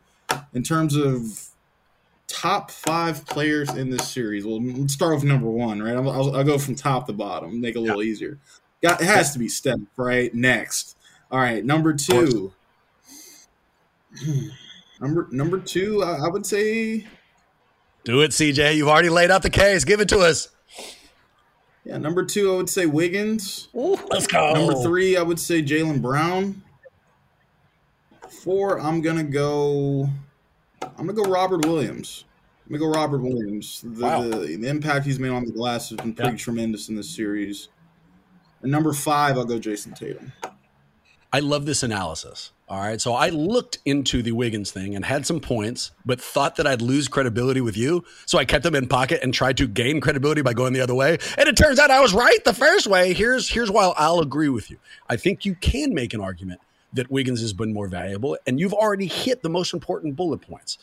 In 0.54 0.64
terms 0.64 0.96
of 0.96 1.50
top 2.28 2.72
five 2.72 3.26
players 3.26 3.70
in 3.76 3.90
this 3.90 4.08
series, 4.08 4.46
well, 4.46 4.62
let's 4.62 4.94
start 4.94 5.16
with 5.16 5.24
number 5.24 5.50
one, 5.50 5.82
right? 5.82 5.96
I'll, 5.96 6.10
I'll, 6.10 6.36
I'll 6.38 6.44
go 6.44 6.58
from 6.58 6.76
top 6.76 7.08
to 7.08 7.14
bottom, 7.14 7.60
make 7.60 7.76
it 7.76 7.80
a 7.80 7.82
little 7.82 8.04
yeah. 8.04 8.12
easier. 8.12 8.40
Got, 8.82 9.02
it 9.02 9.06
has 9.06 9.34
to 9.34 9.40
be 9.40 9.50
Steph, 9.50 9.80
right? 9.98 10.34
Next. 10.34 10.98
All 11.32 11.40
right, 11.40 11.64
number 11.64 11.94
two. 11.94 12.54
Hmm. 14.18 14.48
Number 15.02 15.28
number 15.32 15.60
two, 15.60 16.04
I, 16.04 16.26
I 16.26 16.28
would 16.28 16.46
say 16.46 17.08
do 18.04 18.22
it, 18.22 18.32
CJ. 18.32 18.76
You've 18.76 18.88
already 18.88 19.10
laid 19.10 19.32
out 19.32 19.44
the 19.44 19.50
case. 19.50 19.84
Give 19.86 20.00
it 20.00 20.10
to 20.10 20.20
us. 20.20 20.50
Yeah, 21.86 21.98
number 21.98 22.26
two, 22.26 22.54
I 22.54 22.58
would 22.58 22.70
say 22.70 22.86
Wiggins. 22.86 23.70
Ooh, 23.76 23.98
let's 24.10 24.28
go. 24.28 24.54
Number 24.54 24.76
three, 24.82 25.16
I 25.18 25.22
would 25.22 25.40
say 25.40 25.62
Jaylen 25.62 26.02
Brown. 26.02 26.62
Four, 28.44 28.80
I'm 28.80 29.02
gonna 29.02 29.24
go. 29.24 30.10
I'm 30.82 31.08
gonna 31.08 31.14
go 31.14 31.24
Robert 31.24 31.66
Williams. 31.66 32.24
I'm 32.66 32.78
gonna 32.78 32.92
go 32.92 32.98
Robert 32.98 33.22
Williams. 33.22 33.82
The, 33.84 34.06
wow. 34.06 34.22
the, 34.22 34.58
the 34.58 34.68
impact 34.68 35.06
he's 35.06 35.20
made 35.20 35.32
on 35.32 35.44
the 35.44 35.52
glass 35.52 35.90
has 35.90 35.98
been 35.98 36.14
pretty 36.14 36.32
yeah. 36.32 36.38
tremendous 36.38 36.88
in 36.88 36.96
this 36.96 37.10
series. 37.10 37.68
And 38.62 38.72
number 38.72 38.94
five, 38.94 39.38
I'll 39.38 39.46
go 39.46 39.60
Jayson 39.60 39.94
Tatum. 39.94 40.32
I 41.32 41.40
love 41.40 41.66
this 41.66 41.84
analysis. 41.84 42.52
All 42.70 42.80
right. 42.80 43.02
So 43.02 43.14
I 43.14 43.30
looked 43.30 43.80
into 43.86 44.22
the 44.22 44.32
Wiggins 44.32 44.72
thing 44.72 44.96
and 44.96 45.04
had 45.04 45.26
some 45.26 45.40
points, 45.40 45.92
but 46.06 46.22
thought 46.22 46.56
that 46.58 46.68
I'd 46.68 46.82
lose 46.82 47.08
credibility 47.08 47.62
with 47.62 47.76
you. 47.76 48.04
So 48.26 48.38
I 48.38 48.46
kept 48.46 48.64
them 48.64 48.76
in 48.76 48.88
pocket 48.88 49.20
and 49.24 49.34
tried 49.34 49.58
to 49.58 49.68
gain 49.68 50.02
credibility 50.02 50.44
by 50.44 50.54
going 50.54 50.74
the 50.74 50.82
other 50.82 50.96
way. 50.96 51.18
And 51.38 51.50
it 51.50 51.58
turns 51.58 51.80
out 51.80 51.92
I 51.92 52.00
was 52.00 52.14
right 52.14 52.44
the 52.46 52.54
first 52.54 52.88
way. 52.88 53.14
Here's 53.14 53.50
here's 53.50 53.72
why 53.72 53.92
I'll 53.98 54.20
agree 54.20 54.50
with 54.50 54.70
you. 54.70 54.78
I 55.10 55.18
think 55.18 55.46
you 55.46 55.56
can 55.56 55.94
make 55.94 56.14
an 56.14 56.22
argument 56.22 56.62
that 56.94 57.12
Wiggins 57.12 57.42
has 57.42 57.54
been 57.54 57.74
more 57.74 57.88
valuable, 57.88 58.38
and 58.48 58.60
you've 58.60 58.74
already 58.74 59.08
hit 59.08 59.42
the 59.44 59.50
most 59.50 59.74
important 59.74 60.16
bullet 60.16 60.42
points. 60.42 60.78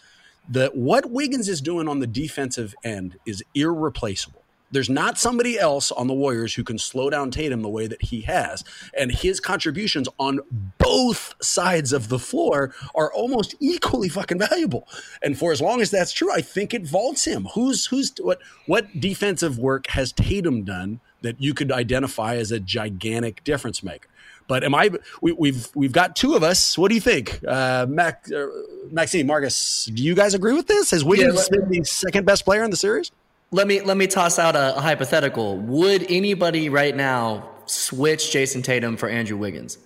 That 0.48 0.76
what 0.76 1.10
Wiggins 1.10 1.48
is 1.48 1.60
doing 1.60 1.88
on 1.88 1.98
the 1.98 2.06
defensive 2.06 2.74
end 2.84 3.18
is 3.26 3.42
irreplaceable. 3.54 4.42
There's 4.70 4.90
not 4.90 5.18
somebody 5.18 5.58
else 5.58 5.92
on 5.92 6.08
the 6.08 6.14
Warriors 6.14 6.54
who 6.54 6.64
can 6.64 6.78
slow 6.78 7.08
down 7.08 7.30
Tatum 7.30 7.62
the 7.62 7.68
way 7.68 7.86
that 7.86 8.02
he 8.02 8.22
has. 8.22 8.64
And 8.98 9.12
his 9.12 9.38
contributions 9.38 10.08
on 10.18 10.40
both 10.78 11.34
sides 11.40 11.92
of 11.92 12.08
the 12.08 12.18
floor 12.18 12.74
are 12.94 13.12
almost 13.12 13.54
equally 13.60 14.08
fucking 14.08 14.38
valuable. 14.38 14.88
And 15.22 15.38
for 15.38 15.52
as 15.52 15.62
long 15.62 15.80
as 15.80 15.90
that's 15.90 16.12
true, 16.12 16.32
I 16.32 16.40
think 16.40 16.74
it 16.74 16.86
vaults 16.86 17.24
him. 17.24 17.44
Who's 17.54 17.86
who's 17.86 18.12
what 18.20 18.40
what 18.66 19.00
defensive 19.00 19.58
work 19.58 19.86
has 19.88 20.12
Tatum 20.12 20.64
done 20.64 21.00
that 21.26 21.40
you 21.40 21.54
could 21.54 21.70
identify 21.72 22.36
as 22.36 22.52
a 22.52 22.60
gigantic 22.60 23.44
difference 23.44 23.82
maker? 23.82 24.08
But 24.48 24.62
am 24.62 24.74
I? 24.74 24.90
We, 25.20 25.30
have 25.32 25.38
we've, 25.38 25.68
we've 25.74 25.92
got 25.92 26.14
two 26.14 26.34
of 26.34 26.42
us. 26.42 26.78
What 26.78 26.88
do 26.88 26.94
you 26.94 27.00
think, 27.00 27.40
uh, 27.46 27.86
Mac, 27.88 28.26
uh, 28.34 28.46
Maxime, 28.90 29.26
Marcus? 29.26 29.86
Do 29.86 30.02
you 30.02 30.14
guys 30.14 30.34
agree 30.34 30.52
with 30.52 30.68
this? 30.68 30.92
Has 30.92 31.04
Wiggins 31.04 31.48
yeah, 31.50 31.58
been 31.58 31.68
the 31.68 31.84
second 31.84 32.26
best 32.26 32.44
player 32.44 32.62
in 32.62 32.70
the 32.70 32.76
series? 32.76 33.10
Let 33.50 33.66
me 33.66 33.80
let 33.80 33.96
me 33.96 34.06
toss 34.06 34.38
out 34.38 34.56
a, 34.56 34.76
a 34.76 34.80
hypothetical. 34.80 35.58
Would 35.58 36.06
anybody 36.10 36.68
right 36.68 36.94
now 36.94 37.48
switch 37.66 38.32
Jayson 38.32 38.62
Tatum 38.62 38.96
for 38.96 39.08
Andrew 39.08 39.36
Wiggins? 39.36 39.78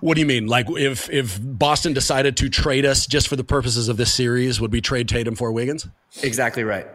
What 0.00 0.14
do 0.14 0.20
you 0.20 0.26
mean? 0.26 0.46
Like 0.46 0.66
if 0.70 1.08
if 1.10 1.38
Boston 1.42 1.92
decided 1.92 2.36
to 2.38 2.48
trade 2.48 2.84
us 2.84 3.06
just 3.06 3.28
for 3.28 3.36
the 3.36 3.44
purposes 3.44 3.88
of 3.88 3.96
this 3.96 4.12
series, 4.12 4.60
would 4.60 4.72
we 4.72 4.80
trade 4.80 5.08
Tatum 5.08 5.34
for 5.34 5.52
Wiggins? 5.52 5.86
Exactly 6.22 6.64
right. 6.64 6.86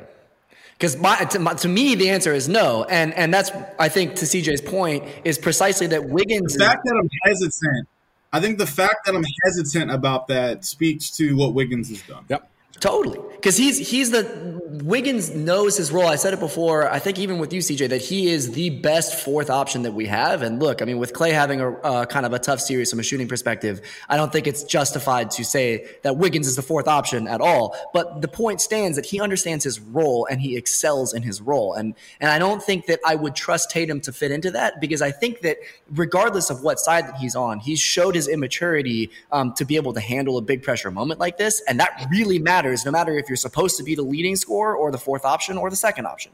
Because 0.79 0.95
to, 0.95 1.55
to, 1.57 1.67
me, 1.67 1.95
the 1.95 2.09
answer 2.09 2.33
is 2.33 2.47
no, 2.47 2.85
and 2.85 3.13
and 3.15 3.33
that's 3.33 3.51
I 3.77 3.89
think 3.89 4.15
to 4.15 4.25
CJ's 4.25 4.61
point 4.61 5.03
is 5.25 5.37
precisely 5.37 5.87
that 5.87 6.05
Wiggins. 6.05 6.53
The 6.53 6.63
fact 6.63 6.85
that 6.85 6.95
I'm 6.97 7.09
hesitant, 7.25 7.89
I 8.31 8.39
think 8.39 8.57
the 8.59 8.65
fact 8.65 9.05
that 9.05 9.13
I'm 9.13 9.25
hesitant 9.43 9.91
about 9.91 10.27
that 10.27 10.63
speaks 10.63 11.09
to 11.17 11.35
what 11.35 11.53
Wiggins 11.53 11.89
has 11.89 12.01
done. 12.03 12.23
Yep. 12.29 12.49
Totally, 12.79 13.19
because 13.35 13.57
he's 13.57 13.89
he's 13.89 14.11
the 14.11 14.59
Wiggins 14.83 15.31
knows 15.31 15.75
his 15.75 15.91
role. 15.91 16.07
I 16.07 16.15
said 16.15 16.33
it 16.33 16.39
before. 16.39 16.89
I 16.89 16.99
think 16.99 17.17
even 17.17 17.39
with 17.39 17.51
you, 17.51 17.59
CJ, 17.59 17.89
that 17.89 18.01
he 18.01 18.29
is 18.29 18.51
the 18.51 18.69
best 18.69 19.15
fourth 19.15 19.49
option 19.49 19.81
that 19.81 19.93
we 19.93 20.05
have. 20.05 20.43
And 20.43 20.59
look, 20.59 20.81
I 20.81 20.85
mean, 20.85 20.99
with 20.99 21.13
Clay 21.13 21.31
having 21.31 21.59
a 21.59 21.71
uh, 21.79 22.05
kind 22.05 22.25
of 22.25 22.33
a 22.33 22.39
tough 22.39 22.61
series 22.61 22.89
from 22.89 22.99
a 22.99 23.03
shooting 23.03 23.27
perspective, 23.27 23.81
I 24.07 24.15
don't 24.15 24.31
think 24.31 24.45
it's 24.45 24.63
justified 24.63 25.31
to 25.31 25.43
say 25.43 25.87
that 26.03 26.17
Wiggins 26.17 26.47
is 26.47 26.55
the 26.55 26.61
fourth 26.61 26.87
option 26.87 27.27
at 27.27 27.41
all. 27.41 27.75
But 27.93 28.21
the 28.21 28.27
point 28.27 28.61
stands 28.61 28.95
that 28.95 29.05
he 29.05 29.19
understands 29.19 29.63
his 29.63 29.79
role 29.79 30.27
and 30.29 30.39
he 30.39 30.55
excels 30.55 31.13
in 31.13 31.23
his 31.23 31.41
role. 31.41 31.73
And 31.73 31.95
and 32.21 32.29
I 32.29 32.37
don't 32.37 32.61
think 32.61 32.85
that 32.85 32.99
I 33.05 33.15
would 33.15 33.35
trust 33.35 33.71
Tatum 33.71 34.01
to 34.01 34.13
fit 34.13 34.31
into 34.31 34.51
that 34.51 34.79
because 34.79 35.01
I 35.01 35.11
think 35.11 35.41
that 35.41 35.57
regardless 35.91 36.49
of 36.51 36.61
what 36.61 36.79
side 36.79 37.07
that 37.07 37.15
he's 37.15 37.35
on, 37.35 37.59
he's 37.59 37.79
showed 37.79 38.13
his 38.13 38.27
immaturity 38.27 39.09
um, 39.31 39.53
to 39.53 39.65
be 39.65 39.75
able 39.75 39.93
to 39.93 39.99
handle 39.99 40.37
a 40.37 40.41
big 40.41 40.61
pressure 40.61 40.91
moment 40.91 41.19
like 41.19 41.37
this, 41.37 41.61
and 41.67 41.79
that 41.79 42.07
really 42.11 42.37
matters 42.37 42.58
matters 42.59 42.83
no 42.83 42.91
matter 42.91 43.17
if 43.17 43.29
you're 43.29 43.37
supposed 43.37 43.77
to 43.77 43.83
be 43.83 43.95
the 43.95 44.01
leading 44.01 44.35
scorer 44.35 44.75
or 44.75 44.91
the 44.91 44.97
fourth 44.97 45.23
option 45.23 45.57
or 45.57 45.69
the 45.69 45.77
second 45.77 46.05
option. 46.05 46.33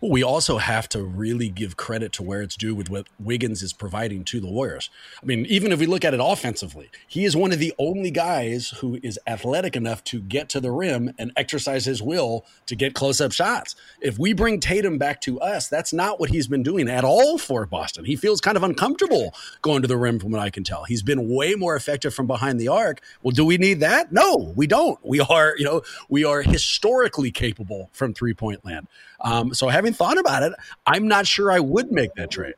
Well, 0.00 0.10
we 0.10 0.22
also 0.22 0.58
have 0.58 0.88
to 0.90 1.02
really 1.02 1.48
give 1.48 1.76
credit 1.76 2.12
to 2.14 2.22
where 2.22 2.42
it's 2.42 2.56
due 2.56 2.74
with 2.74 2.90
what 2.90 3.06
Wiggins 3.18 3.62
is 3.62 3.72
providing 3.72 4.24
to 4.24 4.40
the 4.40 4.48
Warriors. 4.48 4.90
I 5.22 5.26
mean, 5.26 5.46
even 5.46 5.72
if 5.72 5.80
we 5.80 5.86
look 5.86 6.04
at 6.04 6.14
it 6.14 6.20
offensively, 6.22 6.90
he 7.06 7.24
is 7.24 7.36
one 7.36 7.52
of 7.52 7.58
the 7.58 7.74
only 7.78 8.10
guys 8.10 8.70
who 8.80 8.98
is 9.02 9.18
athletic 9.26 9.76
enough 9.76 10.04
to 10.04 10.20
get 10.20 10.48
to 10.50 10.60
the 10.60 10.70
rim 10.70 11.14
and 11.18 11.32
exercise 11.36 11.84
his 11.84 12.02
will 12.02 12.44
to 12.66 12.76
get 12.76 12.94
close 12.94 13.20
up 13.20 13.32
shots. 13.32 13.74
If 14.00 14.18
we 14.18 14.32
bring 14.32 14.60
Tatum 14.60 14.98
back 14.98 15.20
to 15.22 15.40
us, 15.40 15.68
that's 15.68 15.92
not 15.92 16.20
what 16.20 16.30
he's 16.30 16.48
been 16.48 16.62
doing 16.62 16.88
at 16.88 17.04
all 17.04 17.38
for 17.38 17.66
Boston. 17.66 18.04
He 18.04 18.16
feels 18.16 18.40
kind 18.40 18.56
of 18.56 18.62
uncomfortable 18.62 19.34
going 19.62 19.82
to 19.82 19.88
the 19.88 19.96
rim, 19.96 20.18
from 20.18 20.30
what 20.32 20.40
I 20.40 20.50
can 20.50 20.64
tell. 20.64 20.84
He's 20.84 21.02
been 21.02 21.28
way 21.28 21.54
more 21.54 21.76
effective 21.76 22.14
from 22.14 22.26
behind 22.26 22.60
the 22.60 22.68
arc. 22.68 23.00
Well, 23.22 23.32
do 23.32 23.44
we 23.44 23.56
need 23.56 23.80
that? 23.80 24.12
No, 24.12 24.52
we 24.56 24.66
don't. 24.66 24.98
We 25.04 25.20
are, 25.20 25.54
you 25.56 25.64
know, 25.64 25.82
we 26.08 26.24
are 26.24 26.42
historically 26.42 27.30
capable 27.30 27.90
from 27.92 28.14
three 28.14 28.34
point 28.34 28.64
land. 28.64 28.88
Um, 29.24 29.54
so 29.54 29.68
having 29.68 29.92
thought 29.92 30.18
about 30.18 30.42
it, 30.42 30.52
I'm 30.86 31.08
not 31.08 31.26
sure 31.26 31.50
I 31.50 31.58
would 31.58 31.90
make 31.90 32.14
that 32.14 32.30
trade. 32.30 32.54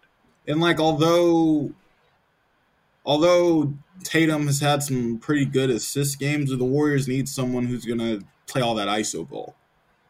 And 0.48 0.60
like, 0.60 0.80
although, 0.80 1.70
although 3.04 3.72
Tatum 4.02 4.46
has 4.46 4.60
had 4.60 4.82
some 4.82 5.18
pretty 5.18 5.44
good 5.44 5.70
assist 5.70 6.18
games, 6.18 6.56
the 6.56 6.64
Warriors 6.64 7.08
need 7.08 7.28
someone 7.28 7.64
who's 7.64 7.84
going 7.84 8.00
to 8.00 8.22
play 8.46 8.60
all 8.60 8.74
that 8.74 8.88
ISO 8.88 9.28
ball. 9.28 9.54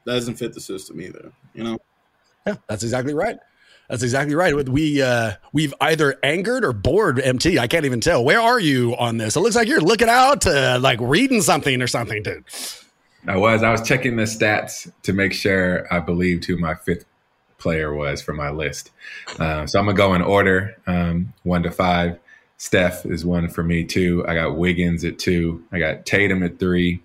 That 0.05 0.15
doesn't 0.15 0.37
fit 0.37 0.55
the 0.55 0.61
system 0.61 1.01
either. 1.01 1.33
You 1.55 1.65
know. 1.65 1.79
Yeah, 2.47 2.57
that's 2.69 2.83
exactly 2.83 3.15
right. 3.15 3.37
That's 3.89 4.03
exactly 4.03 4.35
right. 4.35 4.69
We 4.69 5.01
uh, 5.01 5.35
we've 5.53 5.75
either 5.81 6.19
angered 6.23 6.65
or 6.65 6.73
bored 6.73 7.21
MT. 7.21 7.59
I 7.59 7.67
can't 7.67 7.85
even 7.85 8.01
tell. 8.01 8.25
Where 8.25 8.41
are 8.41 8.59
you 8.59 8.97
on 8.97 9.19
this? 9.19 9.37
It 9.37 9.41
looks 9.41 9.55
like 9.55 9.69
you're 9.69 9.81
looking 9.81 10.09
out, 10.09 10.47
uh, 10.47 10.79
like 10.81 10.99
reading 11.01 11.41
something 11.41 11.81
or 11.81 11.87
something, 11.87 12.23
dude. 12.23 12.45
I 13.29 13.37
was. 13.37 13.63
I 13.63 13.71
was 13.71 13.83
checking 13.87 14.17
the 14.17 14.25
stats 14.25 14.91
to 15.03 15.13
make 15.13 15.33
sure 15.33 15.93
I 15.93 16.01
believed 16.01 16.45
who 16.45 16.57
my 16.57 16.75
fifth 16.75 17.05
player 17.59 17.95
was 17.95 18.23
for 18.23 18.33
my 18.33 18.51
list. 18.51 18.91
Uh, 19.39 19.67
so 19.67 19.79
I'm 19.79 19.87
gonna 19.87 19.97
go 19.97 20.15
in 20.15 20.23
order, 20.23 20.77
um, 20.87 21.33
one 21.43 21.63
to 21.63 21.71
five. 21.71 22.19
Steph 22.59 23.05
is 23.05 23.25
one 23.25 23.49
for 23.49 23.63
me 23.63 23.85
too. 23.85 24.25
I 24.27 24.35
got 24.35 24.57
Wiggins 24.57 25.05
at 25.05 25.19
two. 25.19 25.65
I 25.73 25.79
got 25.79 26.07
Tatum 26.07 26.43
at 26.43 26.59
three. 26.59 27.03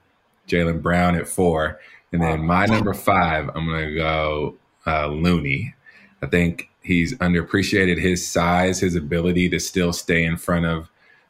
Jaylen 0.48 0.82
Brown 0.82 1.16
at 1.16 1.28
four, 1.28 1.80
and 2.12 2.22
then 2.22 2.44
my 2.44 2.66
number 2.66 2.94
five. 2.94 3.50
I'm 3.56 3.66
gonna 3.66 3.94
go 3.96 4.56
uh, 4.86 5.08
Looney. 5.08 5.74
I 6.22 6.28
think 6.28 6.70
he's 6.82 7.16
underappreciated. 7.16 8.00
His 8.00 8.28
size, 8.28 8.80
his 8.80 8.96
ability 8.96 9.50
to 9.50 9.60
still 9.60 9.94
stay 9.94 10.24
in 10.24 10.38
front 10.38 10.66
of 10.66 10.90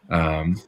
um, 0.10 0.62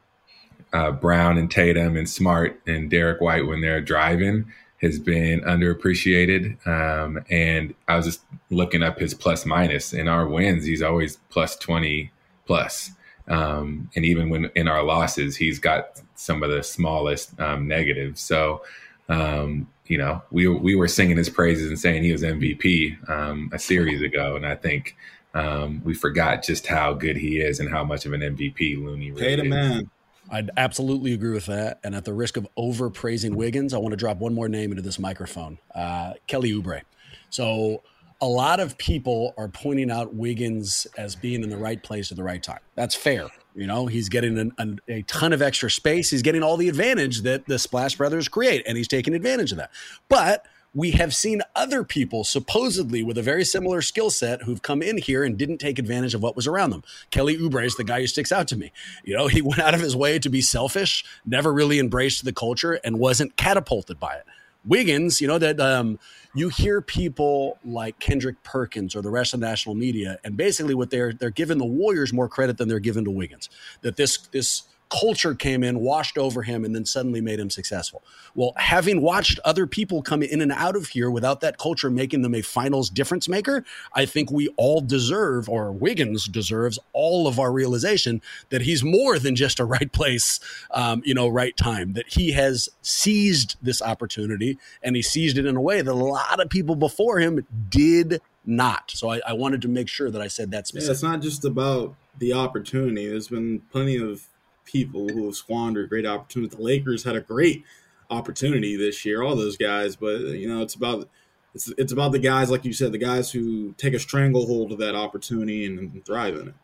uh, 0.73 0.91
Brown 0.91 1.37
and 1.37 1.49
Tatum 1.49 1.95
and 1.95 2.09
Smart 2.09 2.59
and 2.67 2.89
Derrick 2.89 3.21
White 3.21 3.47
when 3.47 3.61
they're 3.61 3.81
driving 3.81 4.51
has 4.81 4.99
been 4.99 5.39
underappreciated. 5.41 6.67
Um, 6.67 7.23
and 7.29 7.73
I 7.87 7.95
was 7.95 8.05
just 8.05 8.21
looking 8.49 8.83
up 8.83 8.99
his 8.99 9.13
plus 9.13 9.45
minus 9.45 9.93
in 9.93 10.09
our 10.09 10.27
wins. 10.27 10.65
He's 10.65 10.81
always 10.81 11.17
plus 11.29 11.55
20 11.55 12.11
plus. 12.45 12.91
Um, 13.29 13.89
and 13.95 14.03
even 14.03 14.29
when 14.29 14.51
in 14.55 14.67
our 14.67 14.83
losses, 14.83 15.37
he's 15.37 15.57
got 15.57 16.01
some 16.15 16.43
of 16.43 16.51
the 16.51 16.61
smallest 16.63 17.39
um, 17.39 17.67
negatives. 17.67 18.19
So, 18.19 18.63
um, 19.07 19.69
you 19.85 19.97
know, 19.97 20.21
we 20.31 20.47
we 20.47 20.75
were 20.75 20.89
singing 20.89 21.17
his 21.17 21.29
praises 21.29 21.69
and 21.69 21.79
saying 21.79 22.03
he 22.03 22.11
was 22.11 22.23
MVP 22.23 23.09
um, 23.09 23.49
a 23.53 23.59
series 23.59 24.01
ago, 24.01 24.35
and 24.35 24.45
I 24.45 24.55
think 24.55 24.97
um, 25.33 25.81
we 25.85 25.93
forgot 25.93 26.43
just 26.43 26.67
how 26.67 26.93
good 26.93 27.17
he 27.17 27.39
is 27.39 27.59
and 27.59 27.69
how 27.69 27.83
much 27.83 28.05
of 28.05 28.13
an 28.13 28.21
MVP 28.21 28.83
Looney 28.83 29.11
really 29.11 29.35
the 29.35 29.43
is. 29.43 29.49
man. 29.49 29.89
I'd 30.29 30.49
absolutely 30.57 31.13
agree 31.13 31.33
with 31.33 31.45
that. 31.47 31.79
And 31.83 31.95
at 31.95 32.05
the 32.05 32.13
risk 32.13 32.37
of 32.37 32.47
over 32.57 32.89
praising 32.89 33.35
Wiggins, 33.35 33.73
I 33.73 33.77
want 33.77 33.91
to 33.91 33.97
drop 33.97 34.17
one 34.17 34.33
more 34.33 34.49
name 34.49 34.71
into 34.71 34.81
this 34.81 34.99
microphone 34.99 35.57
uh, 35.75 36.13
Kelly 36.27 36.51
Oubre. 36.51 36.81
So, 37.29 37.83
a 38.21 38.27
lot 38.27 38.61
of 38.61 38.77
people 38.77 39.33
are 39.37 39.49
pointing 39.49 39.91
out 39.91 40.15
Wiggins 40.15 40.87
as 40.97 41.13
being 41.13 41.43
in 41.43 41.49
the 41.49 41.57
right 41.57 41.83
place 41.83 42.09
at 42.09 42.15
the 42.15 42.23
right 42.23 42.41
time. 42.41 42.59
That's 42.75 42.95
fair. 42.95 43.27
You 43.53 43.67
know, 43.67 43.85
he's 43.85 44.07
getting 44.07 44.39
an, 44.39 44.53
an, 44.57 44.79
a 44.87 45.01
ton 45.03 45.33
of 45.33 45.41
extra 45.41 45.69
space. 45.69 46.09
He's 46.09 46.21
getting 46.21 46.41
all 46.41 46.55
the 46.55 46.69
advantage 46.69 47.23
that 47.23 47.45
the 47.47 47.59
Splash 47.59 47.95
Brothers 47.97 48.29
create, 48.29 48.63
and 48.65 48.77
he's 48.77 48.87
taking 48.87 49.13
advantage 49.13 49.51
of 49.51 49.57
that. 49.57 49.71
But 50.07 50.45
we 50.73 50.91
have 50.91 51.13
seen 51.13 51.41
other 51.55 51.83
people 51.83 52.23
supposedly 52.23 53.03
with 53.03 53.17
a 53.17 53.21
very 53.21 53.45
similar 53.45 53.81
skill 53.81 54.09
set 54.09 54.43
who've 54.43 54.61
come 54.61 54.81
in 54.81 54.97
here 54.97 55.23
and 55.23 55.37
didn't 55.37 55.59
take 55.59 55.77
advantage 55.77 56.15
of 56.15 56.23
what 56.23 56.35
was 56.35 56.47
around 56.47 56.71
them. 56.71 56.83
Kelly 57.11 57.37
Oubre 57.37 57.65
is 57.65 57.75
the 57.75 57.83
guy 57.83 58.01
who 58.01 58.07
sticks 58.07 58.31
out 58.31 58.47
to 58.47 58.57
me. 58.57 58.71
You 59.03 59.15
know, 59.15 59.27
he 59.27 59.41
went 59.43 59.61
out 59.61 59.75
of 59.75 59.81
his 59.81 59.95
way 59.95 60.17
to 60.19 60.29
be 60.29 60.41
selfish, 60.41 61.05
never 61.25 61.53
really 61.53 61.79
embraced 61.79 62.25
the 62.25 62.33
culture, 62.33 62.73
and 62.83 62.99
wasn't 62.99 63.35
catapulted 63.37 63.99
by 63.99 64.15
it. 64.15 64.25
Wiggins, 64.65 65.19
you 65.19 65.27
know, 65.27 65.37
that 65.37 65.59
um, 65.59 65.99
you 66.33 66.49
hear 66.49 66.81
people 66.81 67.57
like 67.65 67.99
Kendrick 67.99 68.41
Perkins 68.43 68.95
or 68.95 69.01
the 69.01 69.09
rest 69.09 69.33
of 69.33 69.41
the 69.41 69.45
national 69.45 69.75
media, 69.75 70.17
and 70.23 70.37
basically 70.37 70.73
what 70.73 70.89
they're 70.89 71.11
they're 71.11 71.29
giving 71.29 71.57
the 71.57 71.65
Warriors 71.65 72.13
more 72.13 72.29
credit 72.29 72.57
than 72.57 72.69
they're 72.69 72.79
giving 72.79 73.03
to 73.03 73.11
Wiggins. 73.11 73.49
That 73.81 73.97
this 73.97 74.17
this 74.31 74.63
culture 74.89 75.33
came 75.33 75.63
in, 75.63 75.79
washed 75.79 76.17
over 76.17 76.43
him, 76.43 76.63
and 76.63 76.75
then 76.75 76.85
suddenly 76.85 77.21
made 77.21 77.39
him 77.39 77.49
successful. 77.49 78.03
Well, 78.35 78.53
having 78.57 79.01
watched 79.01 79.39
other 79.43 79.67
people 79.67 80.01
come 80.01 80.21
in 80.21 80.41
and 80.41 80.51
out 80.51 80.75
of 80.75 80.87
here 80.87 81.09
without 81.09 81.41
that 81.41 81.57
culture 81.57 81.89
making 81.89 82.21
them 82.21 82.35
a 82.35 82.41
finals 82.41 82.89
difference 82.89 83.27
maker, 83.27 83.63
I 83.93 84.05
think 84.05 84.31
we 84.31 84.49
all 84.57 84.81
deserve, 84.81 85.49
or 85.49 85.71
Wiggins 85.71 86.27
deserves, 86.27 86.79
all 86.93 87.27
of 87.27 87.39
our 87.39 87.51
realization 87.51 88.21
that 88.49 88.61
he's 88.61 88.83
more 88.83 89.19
than 89.19 89.35
just 89.35 89.59
a 89.59 89.65
right 89.65 89.91
place, 89.91 90.39
um, 90.71 91.01
you 91.05 91.13
know, 91.13 91.27
right 91.27 91.55
time. 91.57 91.93
That 91.93 92.09
he 92.09 92.31
has 92.31 92.69
seized 92.81 93.55
this 93.61 93.81
opportunity 93.81 94.57
and 94.81 94.95
he 94.95 95.01
seized 95.01 95.37
it 95.37 95.45
in 95.45 95.55
a 95.55 95.61
way 95.61 95.81
that 95.81 95.91
a 95.91 95.93
lot 95.93 96.39
of 96.39 96.49
people 96.49 96.75
before 96.75 97.19
him 97.19 97.45
did 97.69 98.21
not. 98.45 98.91
So 98.91 99.09
I, 99.09 99.21
I 99.27 99.33
wanted 99.33 99.61
to 99.63 99.67
make 99.67 99.87
sure 99.87 100.11
that 100.11 100.21
I 100.21 100.27
said 100.27 100.51
that 100.51 100.67
Yeah, 100.73 100.91
it's 100.91 101.03
not 101.03 101.21
just 101.21 101.45
about 101.45 101.95
the 102.17 102.33
opportunity. 102.33 103.07
There's 103.07 103.27
been 103.27 103.61
plenty 103.71 103.97
of 103.97 104.27
people 104.65 105.09
who 105.09 105.25
have 105.25 105.35
squandered 105.35 105.89
great 105.89 106.05
opportunities. 106.05 106.57
The 106.57 106.63
Lakers 106.63 107.03
had 107.03 107.15
a 107.15 107.21
great 107.21 107.63
opportunity 108.09 108.75
this 108.75 109.05
year, 109.05 109.21
all 109.21 109.35
those 109.35 109.57
guys, 109.57 109.95
but 109.95 110.19
you 110.19 110.47
know, 110.47 110.61
it's 110.61 110.75
about 110.75 111.09
it's 111.53 111.71
it's 111.77 111.93
about 111.93 112.11
the 112.11 112.19
guys, 112.19 112.49
like 112.49 112.65
you 112.65 112.73
said, 112.73 112.91
the 112.91 112.97
guys 112.97 113.31
who 113.31 113.73
take 113.73 113.93
a 113.93 113.99
stranglehold 113.99 114.71
of 114.71 114.79
that 114.79 114.95
opportunity 114.95 115.65
and, 115.65 115.79
and 115.79 116.05
thrive 116.05 116.35
in 116.35 116.49
it. 116.49 116.55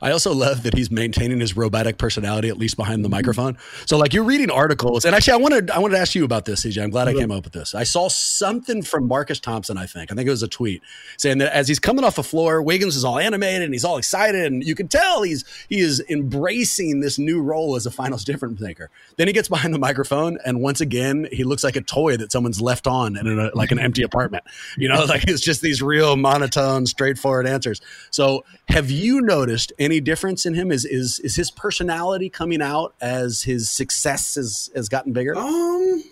I 0.00 0.10
also 0.10 0.32
love 0.32 0.62
that 0.64 0.74
he's 0.74 0.90
maintaining 0.90 1.40
his 1.40 1.56
robotic 1.56 1.98
personality, 1.98 2.48
at 2.48 2.58
least 2.58 2.76
behind 2.76 3.04
the 3.04 3.08
microphone. 3.08 3.58
So, 3.86 3.96
like, 3.96 4.12
you're 4.12 4.24
reading 4.24 4.50
articles, 4.50 5.04
and 5.04 5.14
actually, 5.14 5.34
I 5.34 5.36
wanted 5.36 5.70
I 5.70 5.78
wanted 5.78 5.94
to 5.94 6.00
ask 6.00 6.14
you 6.14 6.24
about 6.24 6.44
this, 6.44 6.64
CJ. 6.64 6.82
I'm 6.82 6.90
glad 6.90 7.08
I 7.08 7.14
came 7.14 7.30
up 7.30 7.44
with 7.44 7.52
this. 7.52 7.74
I 7.74 7.84
saw 7.84 8.08
something 8.08 8.82
from 8.82 9.08
Marcus 9.08 9.40
Thompson. 9.40 9.78
I 9.78 9.86
think 9.86 10.12
I 10.12 10.14
think 10.14 10.26
it 10.26 10.30
was 10.30 10.42
a 10.42 10.48
tweet 10.48 10.82
saying 11.16 11.38
that 11.38 11.52
as 11.52 11.68
he's 11.68 11.78
coming 11.78 12.04
off 12.04 12.16
the 12.16 12.22
floor, 12.22 12.62
Wiggins 12.62 12.96
is 12.96 13.04
all 13.04 13.18
animated 13.18 13.62
and 13.62 13.74
he's 13.74 13.84
all 13.84 13.96
excited, 13.96 14.46
and 14.52 14.64
you 14.64 14.74
can 14.74 14.88
tell 14.88 15.22
he's 15.22 15.44
he 15.68 15.80
is 15.80 16.02
embracing 16.08 17.00
this 17.00 17.18
new 17.18 17.42
role 17.42 17.76
as 17.76 17.86
a 17.86 17.90
finals 17.90 18.24
difference 18.24 18.60
maker. 18.60 18.90
Then 19.16 19.26
he 19.26 19.32
gets 19.32 19.48
behind 19.48 19.72
the 19.74 19.78
microphone, 19.78 20.38
and 20.44 20.60
once 20.60 20.80
again, 20.80 21.28
he 21.32 21.44
looks 21.44 21.64
like 21.64 21.76
a 21.76 21.80
toy 21.80 22.16
that 22.16 22.32
someone's 22.32 22.60
left 22.60 22.86
on 22.86 23.16
in 23.16 23.38
a, 23.38 23.50
like 23.54 23.72
an 23.72 23.78
empty 23.78 24.02
apartment. 24.02 24.44
You 24.76 24.88
know, 24.88 25.04
like 25.08 25.24
it's 25.28 25.40
just 25.40 25.62
these 25.62 25.82
real 25.82 26.16
monotone, 26.16 26.86
straightforward 26.86 27.46
answers. 27.46 27.80
So, 28.10 28.44
have 28.68 28.90
you 28.90 29.20
noticed 29.20 29.72
any 29.86 30.00
difference 30.00 30.44
in 30.44 30.52
him? 30.54 30.70
Is 30.70 30.84
is 30.84 31.18
is 31.20 31.36
his 31.36 31.50
personality 31.50 32.28
coming 32.28 32.60
out 32.60 32.94
as 33.00 33.42
his 33.42 33.70
success 33.70 34.34
has 34.34 34.70
has 34.74 34.90
gotten 34.90 35.12
bigger? 35.14 35.34
Um, 35.34 36.04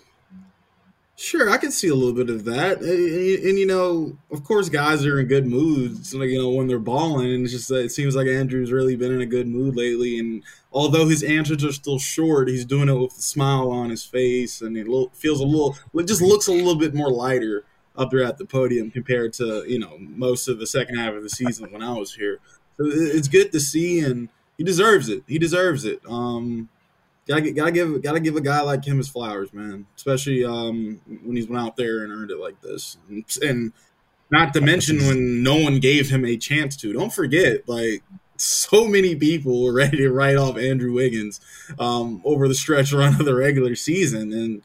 sure, 1.15 1.49
I 1.49 1.57
can 1.57 1.71
see 1.71 1.89
a 1.89 1.95
little 1.95 2.13
bit 2.13 2.29
of 2.33 2.45
that, 2.45 2.81
and, 2.81 3.45
and, 3.45 3.59
you 3.59 3.67
know, 3.67 4.17
of 4.31 4.43
course, 4.43 4.69
guys 4.69 5.05
are 5.05 5.19
in 5.19 5.27
good 5.27 5.45
moods. 5.45 6.15
Like 6.15 6.29
you 6.29 6.39
know, 6.39 6.49
when 6.49 6.67
they're 6.67 6.79
balling, 6.79 7.31
and 7.31 7.43
it's 7.43 7.53
just 7.53 7.69
it 7.69 7.91
seems 7.91 8.15
like 8.15 8.27
Andrew's 8.27 8.71
really 8.71 8.95
been 8.95 9.13
in 9.13 9.21
a 9.21 9.27
good 9.27 9.47
mood 9.47 9.75
lately. 9.75 10.17
And 10.17 10.43
although 10.73 11.07
his 11.07 11.21
answers 11.21 11.63
are 11.63 11.71
still 11.73 11.99
short, 11.99 12.47
he's 12.47 12.65
doing 12.65 12.89
it 12.89 12.93
with 12.93 13.17
a 13.17 13.21
smile 13.21 13.71
on 13.71 13.91
his 13.91 14.03
face, 14.03 14.61
and 14.61 14.75
it 14.75 14.87
feels 15.13 15.39
a 15.39 15.45
little, 15.45 15.77
it 15.93 16.07
just 16.07 16.21
looks 16.21 16.47
a 16.47 16.53
little 16.53 16.75
bit 16.75 16.95
more 16.95 17.11
lighter 17.11 17.65
up 17.97 18.11
there 18.11 18.23
at 18.23 18.37
the 18.37 18.45
podium 18.45 18.91
compared 18.91 19.33
to 19.33 19.63
you 19.67 19.79
know 19.79 19.97
most 19.99 20.47
of 20.47 20.59
the 20.59 20.67
second 20.67 20.97
half 20.97 21.13
of 21.13 21.23
the 21.23 21.29
season 21.29 21.71
when 21.71 21.81
I 21.81 21.93
was 21.93 22.13
here. 22.13 22.39
It's 22.79 23.27
good 23.27 23.51
to 23.51 23.59
see, 23.59 23.99
and 23.99 24.29
he 24.57 24.63
deserves 24.63 25.09
it. 25.09 25.23
He 25.27 25.39
deserves 25.39 25.85
it. 25.85 26.01
Um, 26.07 26.69
gotta 27.27 27.51
gotta 27.51 27.71
give 27.71 28.01
gotta 28.01 28.19
give 28.19 28.35
a 28.35 28.41
guy 28.41 28.61
like 28.61 28.85
him 28.85 28.97
his 28.97 29.09
flowers, 29.09 29.53
man. 29.53 29.85
Especially 29.95 30.43
um, 30.43 31.01
when 31.23 31.35
he's 31.35 31.47
went 31.47 31.65
out 31.65 31.75
there 31.75 32.03
and 32.03 32.11
earned 32.11 32.31
it 32.31 32.39
like 32.39 32.59
this, 32.61 32.97
and, 33.09 33.25
and 33.41 33.73
not 34.31 34.53
to 34.53 34.61
mention 34.61 34.97
when 35.07 35.43
no 35.43 35.55
one 35.55 35.79
gave 35.79 36.09
him 36.09 36.25
a 36.25 36.37
chance 36.37 36.75
to. 36.77 36.93
Don't 36.93 37.13
forget, 37.13 37.67
like 37.67 38.03
so 38.37 38.87
many 38.87 39.15
people 39.15 39.63
were 39.63 39.73
ready 39.73 39.97
to 39.97 40.11
write 40.11 40.37
off 40.37 40.57
Andrew 40.57 40.93
Wiggins 40.93 41.39
um, 41.79 42.21
over 42.25 42.47
the 42.47 42.55
stretch 42.55 42.91
run 42.91 43.19
of 43.19 43.25
the 43.25 43.35
regular 43.35 43.75
season, 43.75 44.33
and 44.33 44.61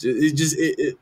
it 0.00 0.36
just 0.36 0.56
it, 0.56 0.78
it 0.78 0.98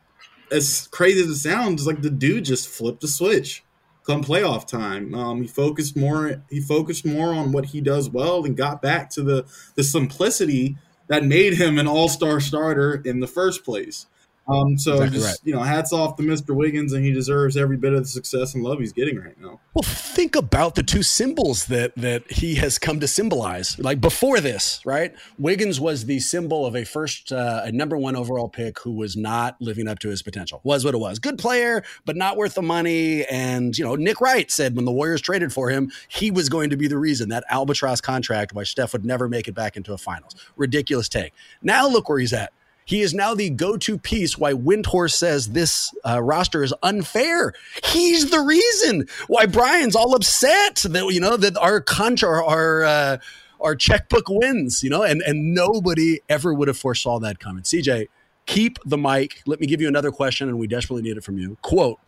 as 0.50 0.88
crazy 0.88 1.20
as 1.20 1.28
it 1.28 1.36
sounds, 1.36 1.86
like 1.86 2.02
the 2.02 2.10
dude 2.10 2.44
just 2.44 2.68
flipped 2.68 3.00
the 3.00 3.08
switch 3.08 3.64
come 4.06 4.22
playoff 4.22 4.66
time. 4.66 5.14
Um, 5.14 5.42
he 5.42 5.48
focused 5.48 5.96
more. 5.96 6.42
He 6.48 6.60
focused 6.60 7.04
more 7.04 7.34
on 7.34 7.52
what 7.52 7.66
he 7.66 7.80
does 7.80 8.08
well 8.08 8.44
and 8.44 8.56
got 8.56 8.80
back 8.80 9.10
to 9.10 9.22
the 9.22 9.46
the 9.74 9.84
simplicity 9.84 10.76
that 11.08 11.24
made 11.24 11.54
him 11.54 11.78
an 11.78 11.86
all 11.86 12.08
star 12.08 12.40
starter 12.40 13.02
in 13.04 13.20
the 13.20 13.26
first 13.26 13.64
place. 13.64 14.06
Um, 14.48 14.78
so 14.78 14.94
Exactly 14.94 15.18
just 15.18 15.26
right. 15.26 15.38
you 15.44 15.54
know, 15.54 15.62
hats 15.62 15.92
off 15.92 16.16
to 16.16 16.22
Mr. 16.22 16.54
Wiggins, 16.54 16.92
and 16.92 17.04
he 17.04 17.12
deserves 17.12 17.56
every 17.56 17.76
bit 17.76 17.92
of 17.92 18.02
the 18.02 18.08
success 18.08 18.54
and 18.54 18.62
love 18.62 18.78
he's 18.78 18.92
getting 18.92 19.18
right 19.18 19.38
now. 19.40 19.60
Well, 19.74 19.82
think 19.82 20.36
about 20.36 20.76
the 20.76 20.84
two 20.84 21.02
symbols 21.02 21.66
that 21.66 21.94
that 21.96 22.30
he 22.30 22.54
has 22.56 22.78
come 22.78 23.00
to 23.00 23.08
symbolize. 23.08 23.78
Like 23.78 24.00
before 24.00 24.40
this, 24.40 24.80
right? 24.84 25.12
Wiggins 25.38 25.80
was 25.80 26.04
the 26.04 26.20
symbol 26.20 26.64
of 26.64 26.76
a 26.76 26.84
first, 26.84 27.32
uh, 27.32 27.62
a 27.64 27.72
number 27.72 27.96
one 27.96 28.14
overall 28.14 28.48
pick 28.48 28.78
who 28.80 28.92
was 28.92 29.16
not 29.16 29.60
living 29.60 29.88
up 29.88 29.98
to 30.00 30.08
his 30.08 30.22
potential. 30.22 30.60
Was 30.62 30.84
what 30.84 30.94
it 30.94 30.98
was. 30.98 31.18
Good 31.18 31.38
player, 31.38 31.82
but 32.04 32.16
not 32.16 32.36
worth 32.36 32.54
the 32.54 32.62
money. 32.62 33.24
And 33.26 33.76
you 33.76 33.84
know, 33.84 33.96
Nick 33.96 34.20
Wright 34.20 34.50
said 34.50 34.76
when 34.76 34.84
the 34.84 34.92
Warriors 34.92 35.20
traded 35.20 35.52
for 35.52 35.70
him, 35.70 35.90
he 36.08 36.30
was 36.30 36.48
going 36.48 36.70
to 36.70 36.76
be 36.76 36.86
the 36.86 36.98
reason 36.98 37.28
that 37.30 37.44
albatross 37.50 38.00
contract 38.00 38.52
why 38.52 38.62
Steph 38.62 38.92
would 38.92 39.04
never 39.04 39.28
make 39.28 39.48
it 39.48 39.54
back 39.54 39.76
into 39.76 39.92
a 39.92 39.98
finals. 39.98 40.34
Ridiculous 40.56 41.08
take. 41.08 41.32
Now 41.62 41.88
look 41.88 42.08
where 42.08 42.18
he's 42.18 42.32
at. 42.32 42.52
He 42.86 43.02
is 43.02 43.12
now 43.12 43.34
the 43.34 43.50
go-to 43.50 43.98
piece 43.98 44.38
why 44.38 44.52
Windhorst 44.52 45.14
says 45.14 45.48
this 45.48 45.92
uh, 46.08 46.22
roster 46.22 46.62
is 46.62 46.72
unfair. 46.84 47.52
He's 47.84 48.30
the 48.30 48.38
reason 48.38 49.08
why 49.26 49.46
Brian's 49.46 49.96
all 49.96 50.14
upset 50.14 50.76
that 50.88 51.12
you 51.12 51.20
know 51.20 51.36
that 51.36 51.56
our 51.58 51.80
contra 51.80 52.46
our 52.46 52.84
uh, 52.84 53.18
our 53.60 53.74
checkbook 53.74 54.28
wins. 54.28 54.84
You 54.84 54.90
know, 54.90 55.02
and 55.02 55.20
and 55.22 55.52
nobody 55.52 56.20
ever 56.28 56.54
would 56.54 56.68
have 56.68 56.78
foresaw 56.78 57.18
that 57.18 57.40
coming. 57.40 57.64
CJ, 57.64 58.06
keep 58.46 58.78
the 58.84 58.96
mic. 58.96 59.42
Let 59.46 59.60
me 59.60 59.66
give 59.66 59.80
you 59.80 59.88
another 59.88 60.12
question, 60.12 60.48
and 60.48 60.56
we 60.56 60.68
desperately 60.68 61.02
need 61.02 61.16
it 61.16 61.24
from 61.24 61.38
you. 61.38 61.58
Quote. 61.62 61.98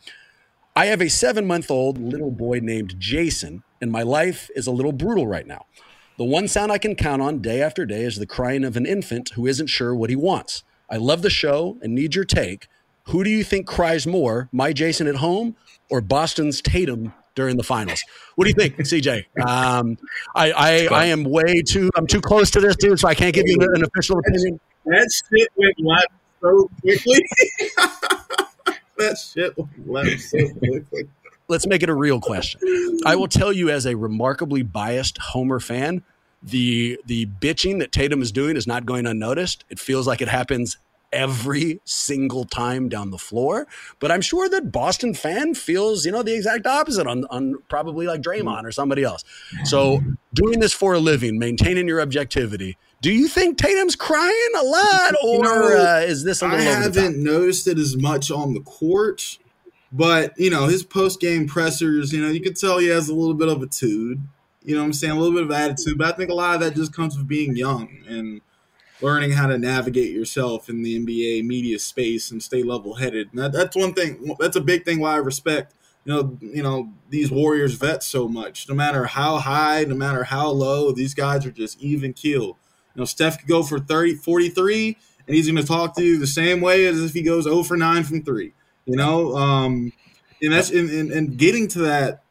I 0.76 0.86
have 0.86 1.02
a 1.02 1.08
seven 1.08 1.44
month 1.44 1.72
old 1.72 1.98
little 1.98 2.30
boy 2.30 2.60
named 2.62 3.00
Jason, 3.00 3.64
and 3.80 3.90
my 3.90 4.02
life 4.02 4.48
is 4.54 4.68
a 4.68 4.70
little 4.70 4.92
brutal 4.92 5.26
right 5.26 5.44
now. 5.44 5.66
The 6.18 6.24
one 6.24 6.46
sound 6.46 6.70
I 6.70 6.78
can 6.78 6.94
count 6.94 7.20
on 7.20 7.40
day 7.40 7.60
after 7.60 7.84
day 7.84 8.02
is 8.02 8.16
the 8.16 8.26
crying 8.26 8.64
of 8.64 8.76
an 8.76 8.86
infant 8.86 9.30
who 9.30 9.44
isn't 9.44 9.66
sure 9.66 9.92
what 9.92 10.08
he 10.08 10.14
wants. 10.14 10.62
I 10.90 10.96
love 10.96 11.22
the 11.22 11.30
show 11.30 11.78
and 11.82 11.94
need 11.94 12.14
your 12.14 12.24
take. 12.24 12.68
Who 13.08 13.24
do 13.24 13.30
you 13.30 13.42
think 13.42 13.66
cries 13.66 14.06
more, 14.06 14.48
my 14.52 14.72
Jason 14.72 15.06
at 15.06 15.16
home 15.16 15.56
or 15.90 16.00
Boston's 16.00 16.60
Tatum 16.60 17.14
during 17.34 17.56
the 17.56 17.62
finals? 17.62 18.02
What 18.36 18.44
do 18.44 18.50
you 18.50 18.54
think, 18.54 18.76
CJ? 18.76 19.24
Um, 19.46 19.96
I, 20.34 20.52
I, 20.52 20.88
I 20.92 21.04
am 21.06 21.24
way 21.24 21.62
too, 21.62 21.90
I'm 21.96 22.06
too 22.06 22.20
close 22.20 22.50
to 22.52 22.60
this, 22.60 22.76
dude, 22.76 23.00
so 23.00 23.08
I 23.08 23.14
can't 23.14 23.34
give 23.34 23.44
you 23.46 23.56
an 23.60 23.82
official 23.84 24.18
opinion. 24.18 24.60
That 24.84 25.10
shit 25.30 25.48
went 25.56 25.74
left 25.78 26.08
so 26.40 26.70
quickly. 26.80 27.24
that 28.98 29.18
shit 29.18 29.56
went 29.56 29.88
left 29.88 30.20
so 30.20 30.38
quickly. 30.58 31.08
let's 31.48 31.66
make 31.66 31.82
it 31.82 31.88
a 31.88 31.94
real 31.94 32.20
question. 32.20 32.60
I 33.06 33.16
will 33.16 33.28
tell 33.28 33.52
you, 33.52 33.70
as 33.70 33.86
a 33.86 33.94
remarkably 33.94 34.62
biased 34.62 35.18
Homer 35.18 35.60
fan, 35.60 36.04
the 36.42 37.00
the 37.06 37.26
bitching 37.26 37.78
that 37.80 37.92
Tatum 37.92 38.22
is 38.22 38.32
doing 38.32 38.56
is 38.56 38.66
not 38.66 38.86
going 38.86 39.06
unnoticed. 39.06 39.64
It 39.70 39.78
feels 39.78 40.06
like 40.06 40.20
it 40.20 40.28
happens 40.28 40.78
every 41.12 41.80
single 41.84 42.44
time 42.44 42.88
down 42.88 43.10
the 43.10 43.18
floor. 43.18 43.66
But 43.98 44.12
I'm 44.12 44.20
sure 44.20 44.48
that 44.48 44.70
Boston 44.70 45.14
fan 45.14 45.54
feels, 45.54 46.04
you 46.04 46.12
know, 46.12 46.22
the 46.22 46.34
exact 46.34 46.66
opposite 46.66 47.06
on, 47.06 47.24
on 47.30 47.56
probably 47.68 48.06
like 48.06 48.20
Draymond 48.20 48.64
or 48.64 48.72
somebody 48.72 49.02
else. 49.02 49.24
So 49.64 50.00
doing 50.34 50.60
this 50.60 50.72
for 50.72 50.94
a 50.94 50.98
living, 50.98 51.38
maintaining 51.38 51.88
your 51.88 52.00
objectivity. 52.00 52.76
Do 53.00 53.12
you 53.12 53.28
think 53.28 53.58
Tatum's 53.58 53.94
crying 53.94 54.50
a 54.58 54.64
lot, 54.64 55.14
or 55.22 55.36
you 55.36 55.42
know, 55.42 55.78
uh, 55.78 56.04
is 56.04 56.24
this 56.24 56.42
a 56.42 56.48
little? 56.48 56.60
I 56.60 56.62
haven't 56.62 57.22
noticed 57.22 57.68
it 57.68 57.78
as 57.78 57.96
much 57.96 58.28
on 58.30 58.54
the 58.54 58.60
court, 58.60 59.38
but 59.92 60.34
you 60.36 60.50
know 60.50 60.66
his 60.66 60.82
post 60.82 61.20
game 61.20 61.46
pressers. 61.46 62.12
You 62.12 62.20
know 62.20 62.28
you 62.28 62.40
could 62.40 62.56
tell 62.56 62.78
he 62.78 62.88
has 62.88 63.08
a 63.08 63.14
little 63.14 63.34
bit 63.34 63.48
of 63.48 63.62
a 63.62 63.68
tude. 63.68 64.26
You 64.68 64.74
know 64.74 64.82
what 64.82 64.86
I'm 64.86 64.92
saying? 64.92 65.12
A 65.12 65.18
little 65.18 65.34
bit 65.34 65.44
of 65.44 65.50
attitude, 65.50 65.96
but 65.96 66.12
I 66.12 66.16
think 66.16 66.30
a 66.30 66.34
lot 66.34 66.56
of 66.56 66.60
that 66.60 66.74
just 66.74 66.92
comes 66.92 67.16
with 67.16 67.26
being 67.26 67.56
young 67.56 67.88
and 68.06 68.42
learning 69.00 69.30
how 69.32 69.46
to 69.46 69.56
navigate 69.56 70.12
yourself 70.12 70.68
in 70.68 70.82
the 70.82 70.98
NBA 70.98 71.46
media 71.46 71.78
space 71.78 72.30
and 72.30 72.42
stay 72.42 72.62
level 72.62 72.96
headed. 72.96 73.30
That, 73.32 73.52
that's 73.52 73.74
one 73.74 73.94
thing. 73.94 74.36
That's 74.38 74.56
a 74.56 74.60
big 74.60 74.84
thing 74.84 75.00
why 75.00 75.14
I 75.14 75.16
respect 75.16 75.72
you 76.04 76.14
know 76.14 76.38
you 76.40 76.62
know 76.62 76.92
these 77.10 77.30
Warriors 77.30 77.74
vets 77.74 78.06
so 78.06 78.28
much. 78.28 78.68
No 78.68 78.74
matter 78.74 79.06
how 79.06 79.38
high, 79.38 79.84
no 79.84 79.94
matter 79.94 80.24
how 80.24 80.48
low, 80.48 80.92
these 80.92 81.14
guys 81.14 81.44
are 81.46 81.50
just 81.50 81.80
even 81.80 82.12
keel. 82.12 82.56
You 82.94 83.02
know, 83.02 83.04
Steph 83.04 83.38
could 83.38 83.48
go 83.48 83.62
for 83.62 83.78
30, 83.78 84.16
43, 84.16 84.96
and 85.26 85.36
he's 85.36 85.46
going 85.46 85.60
to 85.60 85.66
talk 85.66 85.94
to 85.96 86.02
you 86.02 86.18
the 86.18 86.26
same 86.26 86.60
way 86.60 86.86
as 86.86 87.02
if 87.02 87.12
he 87.12 87.22
goes 87.22 87.44
0 87.44 87.62
for 87.62 87.76
9 87.76 88.04
from 88.04 88.22
three. 88.24 88.54
You 88.86 88.96
know, 88.96 89.36
um, 89.36 89.92
and 90.42 90.52
that's 90.52 90.70
and, 90.70 90.90
and, 90.90 91.10
and 91.12 91.36
getting 91.36 91.68
to 91.68 91.80
that 91.80 92.22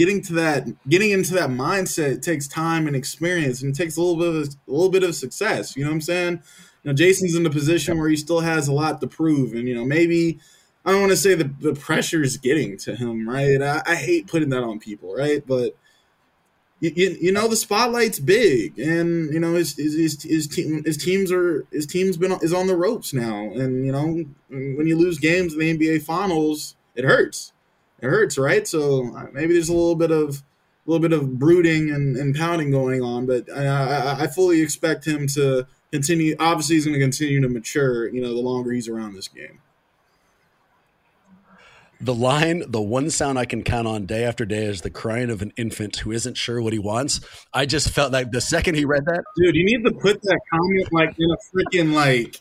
getting 0.00 0.22
to 0.22 0.32
that 0.32 0.66
getting 0.88 1.10
into 1.10 1.34
that 1.34 1.50
mindset 1.50 2.22
takes 2.22 2.48
time 2.48 2.86
and 2.86 2.96
experience 2.96 3.60
and 3.60 3.74
takes 3.74 3.98
a 3.98 4.00
little 4.00 4.16
bit 4.16 4.28
of 4.28 4.48
a 4.66 4.70
little 4.70 4.88
bit 4.88 5.02
of 5.02 5.14
success 5.14 5.76
you 5.76 5.84
know 5.84 5.90
what 5.90 5.96
i'm 5.96 6.00
saying? 6.00 6.42
You 6.82 6.90
know 6.90 6.94
jayson's 6.94 7.34
in 7.34 7.44
a 7.44 7.50
position 7.50 7.98
where 7.98 8.08
he 8.08 8.16
still 8.16 8.40
has 8.40 8.66
a 8.66 8.72
lot 8.72 9.02
to 9.02 9.06
prove 9.06 9.52
and 9.52 9.68
you 9.68 9.74
know 9.74 9.84
maybe 9.84 10.38
i 10.86 10.90
don't 10.90 11.00
want 11.00 11.12
to 11.12 11.18
say 11.18 11.34
the, 11.34 11.52
the 11.60 11.74
pressure 11.74 12.22
is 12.22 12.38
getting 12.38 12.78
to 12.78 12.96
him 12.96 13.28
right? 13.28 13.60
I, 13.60 13.82
I 13.84 13.94
hate 13.94 14.26
putting 14.26 14.48
that 14.48 14.62
on 14.62 14.78
people 14.78 15.14
right? 15.14 15.46
But 15.46 15.76
you, 16.80 16.92
you, 16.96 17.16
you, 17.20 17.32
know 17.32 17.46
the 17.46 17.56
spotlight's 17.56 18.18
big 18.18 18.78
and 18.78 19.30
you 19.34 19.38
know 19.38 19.52
his 19.52 19.76
his, 19.76 19.94
his, 19.96 20.22
his, 20.22 20.46
team, 20.46 20.82
his 20.86 20.96
teams 20.96 21.30
are 21.30 21.66
his 21.70 21.84
team's 21.84 22.16
been 22.16 22.32
is 22.40 22.54
on 22.54 22.68
the 22.68 22.76
ropes 22.76 23.12
now 23.12 23.50
and 23.50 23.84
you 23.84 23.92
know 23.92 24.24
when 24.48 24.86
you 24.86 24.96
lose 24.96 25.18
games 25.18 25.52
in 25.52 25.58
the 25.58 25.76
nba 25.76 26.00
finals 26.00 26.74
it 26.94 27.04
hurts 27.04 27.52
it 28.02 28.06
hurts, 28.06 28.38
right? 28.38 28.66
So 28.66 29.14
uh, 29.16 29.26
maybe 29.32 29.54
there's 29.54 29.68
a 29.68 29.74
little 29.74 29.96
bit 29.96 30.10
of 30.10 30.42
a 30.86 30.90
little 30.90 31.06
bit 31.06 31.12
of 31.12 31.38
brooding 31.38 31.90
and, 31.90 32.16
and 32.16 32.34
pounding 32.34 32.70
going 32.70 33.02
on, 33.02 33.26
but 33.26 33.50
I, 33.52 33.66
I, 33.66 34.22
I 34.22 34.26
fully 34.26 34.62
expect 34.62 35.06
him 35.06 35.26
to 35.28 35.66
continue. 35.92 36.34
Obviously, 36.40 36.76
he's 36.76 36.86
going 36.86 36.98
to 36.98 37.00
continue 37.00 37.40
to 37.40 37.48
mature. 37.48 38.08
You 38.08 38.22
know, 38.22 38.34
the 38.34 38.40
longer 38.40 38.72
he's 38.72 38.88
around 38.88 39.14
this 39.14 39.28
game. 39.28 39.60
The 42.02 42.14
line, 42.14 42.62
the 42.66 42.80
one 42.80 43.10
sound 43.10 43.38
I 43.38 43.44
can 43.44 43.62
count 43.62 43.86
on 43.86 44.06
day 44.06 44.24
after 44.24 44.46
day 44.46 44.64
is 44.64 44.80
the 44.80 44.88
crying 44.90 45.28
of 45.28 45.42
an 45.42 45.52
infant 45.58 45.96
who 45.96 46.12
isn't 46.12 46.38
sure 46.38 46.62
what 46.62 46.72
he 46.72 46.78
wants. 46.78 47.20
I 47.52 47.66
just 47.66 47.90
felt 47.90 48.10
like 48.10 48.30
the 48.30 48.40
second 48.40 48.76
he 48.76 48.86
read 48.86 49.04
that, 49.04 49.22
dude, 49.36 49.54
you 49.54 49.66
need 49.66 49.84
to 49.84 49.92
put 49.92 50.22
that 50.22 50.40
comment 50.50 50.88
like 50.92 51.14
in 51.18 51.30
a 51.30 51.36
freaking 51.54 51.92
like 51.92 52.40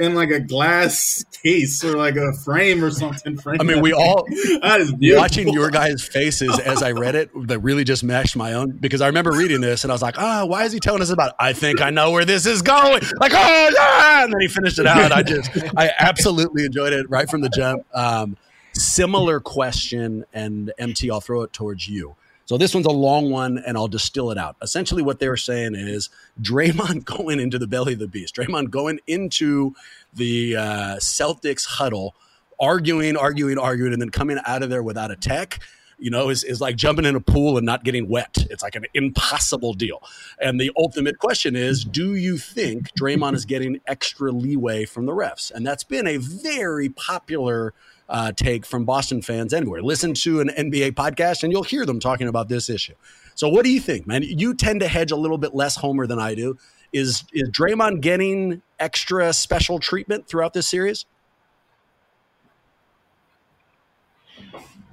in 0.00 0.14
like 0.14 0.30
a 0.30 0.40
glass 0.40 1.24
case 1.42 1.84
or 1.84 1.96
like 1.96 2.16
a 2.16 2.32
frame 2.32 2.82
or 2.82 2.90
something. 2.90 3.38
I 3.46 3.62
mean, 3.62 3.80
we 3.80 3.92
all 3.92 4.24
that 4.62 4.80
is 4.80 4.92
beautiful. 4.92 5.22
watching 5.22 5.48
your 5.48 5.70
guys' 5.70 6.02
faces 6.02 6.58
as 6.58 6.82
I 6.82 6.92
read 6.92 7.14
it 7.14 7.30
that 7.48 7.60
really 7.60 7.84
just 7.84 8.02
matched 8.02 8.34
my 8.34 8.54
own 8.54 8.70
because 8.72 9.00
I 9.00 9.06
remember 9.06 9.32
reading 9.32 9.60
this 9.60 9.84
and 9.84 9.92
I 9.92 9.94
was 9.94 10.02
like, 10.02 10.18
ah, 10.18 10.42
oh, 10.42 10.46
why 10.46 10.64
is 10.64 10.72
he 10.72 10.80
telling 10.80 11.02
us 11.02 11.10
about? 11.10 11.30
It? 11.30 11.36
I 11.38 11.52
think 11.52 11.80
I 11.80 11.90
know 11.90 12.10
where 12.10 12.24
this 12.24 12.46
is 12.46 12.62
going. 12.62 13.02
Like, 13.20 13.32
oh 13.34 13.70
yeah, 13.74 14.24
and 14.24 14.32
then 14.32 14.40
he 14.40 14.48
finished 14.48 14.78
it 14.78 14.86
out. 14.86 15.12
I 15.12 15.22
just, 15.22 15.50
I 15.76 15.90
absolutely 15.98 16.64
enjoyed 16.64 16.92
it 16.92 17.08
right 17.10 17.28
from 17.28 17.42
the 17.42 17.50
jump. 17.50 17.84
Um, 17.94 18.36
similar 18.72 19.40
question, 19.40 20.24
and 20.32 20.72
MT, 20.78 21.10
I'll 21.10 21.20
throw 21.20 21.42
it 21.42 21.52
towards 21.52 21.88
you. 21.88 22.16
So 22.50 22.58
this 22.58 22.74
one's 22.74 22.86
a 22.86 22.90
long 22.90 23.30
one, 23.30 23.62
and 23.64 23.76
I'll 23.76 23.86
distill 23.86 24.32
it 24.32 24.36
out. 24.36 24.56
Essentially, 24.60 25.02
what 25.02 25.20
they 25.20 25.28
were 25.28 25.36
saying 25.36 25.76
is 25.76 26.08
Draymond 26.42 27.04
going 27.04 27.38
into 27.38 27.60
the 27.60 27.68
belly 27.68 27.92
of 27.92 28.00
the 28.00 28.08
beast, 28.08 28.34
Draymond 28.34 28.70
going 28.70 28.98
into 29.06 29.76
the 30.14 30.56
uh, 30.56 30.96
Celtics 30.96 31.64
huddle, 31.64 32.16
arguing, 32.58 33.16
arguing, 33.16 33.56
arguing, 33.56 33.92
and 33.92 34.02
then 34.02 34.08
coming 34.08 34.40
out 34.46 34.64
of 34.64 34.68
there 34.68 34.82
without 34.82 35.12
a 35.12 35.16
tech 35.16 35.60
you 36.00 36.10
know, 36.10 36.30
is, 36.30 36.42
is 36.44 36.60
like 36.60 36.76
jumping 36.76 37.04
in 37.04 37.14
a 37.14 37.20
pool 37.20 37.58
and 37.58 37.66
not 37.66 37.84
getting 37.84 38.08
wet. 38.08 38.46
It's 38.50 38.62
like 38.62 38.74
an 38.74 38.86
impossible 38.94 39.74
deal. 39.74 40.02
And 40.40 40.58
the 40.58 40.72
ultimate 40.76 41.18
question 41.18 41.54
is 41.54 41.84
do 41.84 42.14
you 42.14 42.38
think 42.38 42.90
Draymond 42.94 43.34
is 43.34 43.44
getting 43.44 43.80
extra 43.86 44.32
leeway 44.32 44.86
from 44.86 45.04
the 45.04 45.12
refs? 45.12 45.52
And 45.52 45.64
that's 45.64 45.84
been 45.84 46.06
a 46.06 46.16
very 46.16 46.88
popular 46.88 47.74
uh, 48.10 48.32
take 48.32 48.66
from 48.66 48.84
Boston 48.84 49.22
fans 49.22 49.54
anywhere. 49.54 49.82
Listen 49.82 50.12
to 50.14 50.40
an 50.40 50.48
NBA 50.48 50.92
podcast 50.92 51.42
and 51.42 51.52
you'll 51.52 51.62
hear 51.62 51.86
them 51.86 52.00
talking 52.00 52.28
about 52.28 52.48
this 52.48 52.68
issue. 52.68 52.94
So, 53.34 53.48
what 53.48 53.64
do 53.64 53.70
you 53.70 53.80
think, 53.80 54.06
man? 54.06 54.22
You 54.22 54.54
tend 54.54 54.80
to 54.80 54.88
hedge 54.88 55.12
a 55.12 55.16
little 55.16 55.38
bit 55.38 55.54
less 55.54 55.76
homer 55.76 56.06
than 56.06 56.18
I 56.18 56.34
do. 56.34 56.58
Is 56.92 57.24
is 57.32 57.48
Draymond 57.50 58.00
getting 58.00 58.62
extra 58.78 59.32
special 59.32 59.78
treatment 59.78 60.26
throughout 60.26 60.52
this 60.52 60.66
series? 60.66 61.06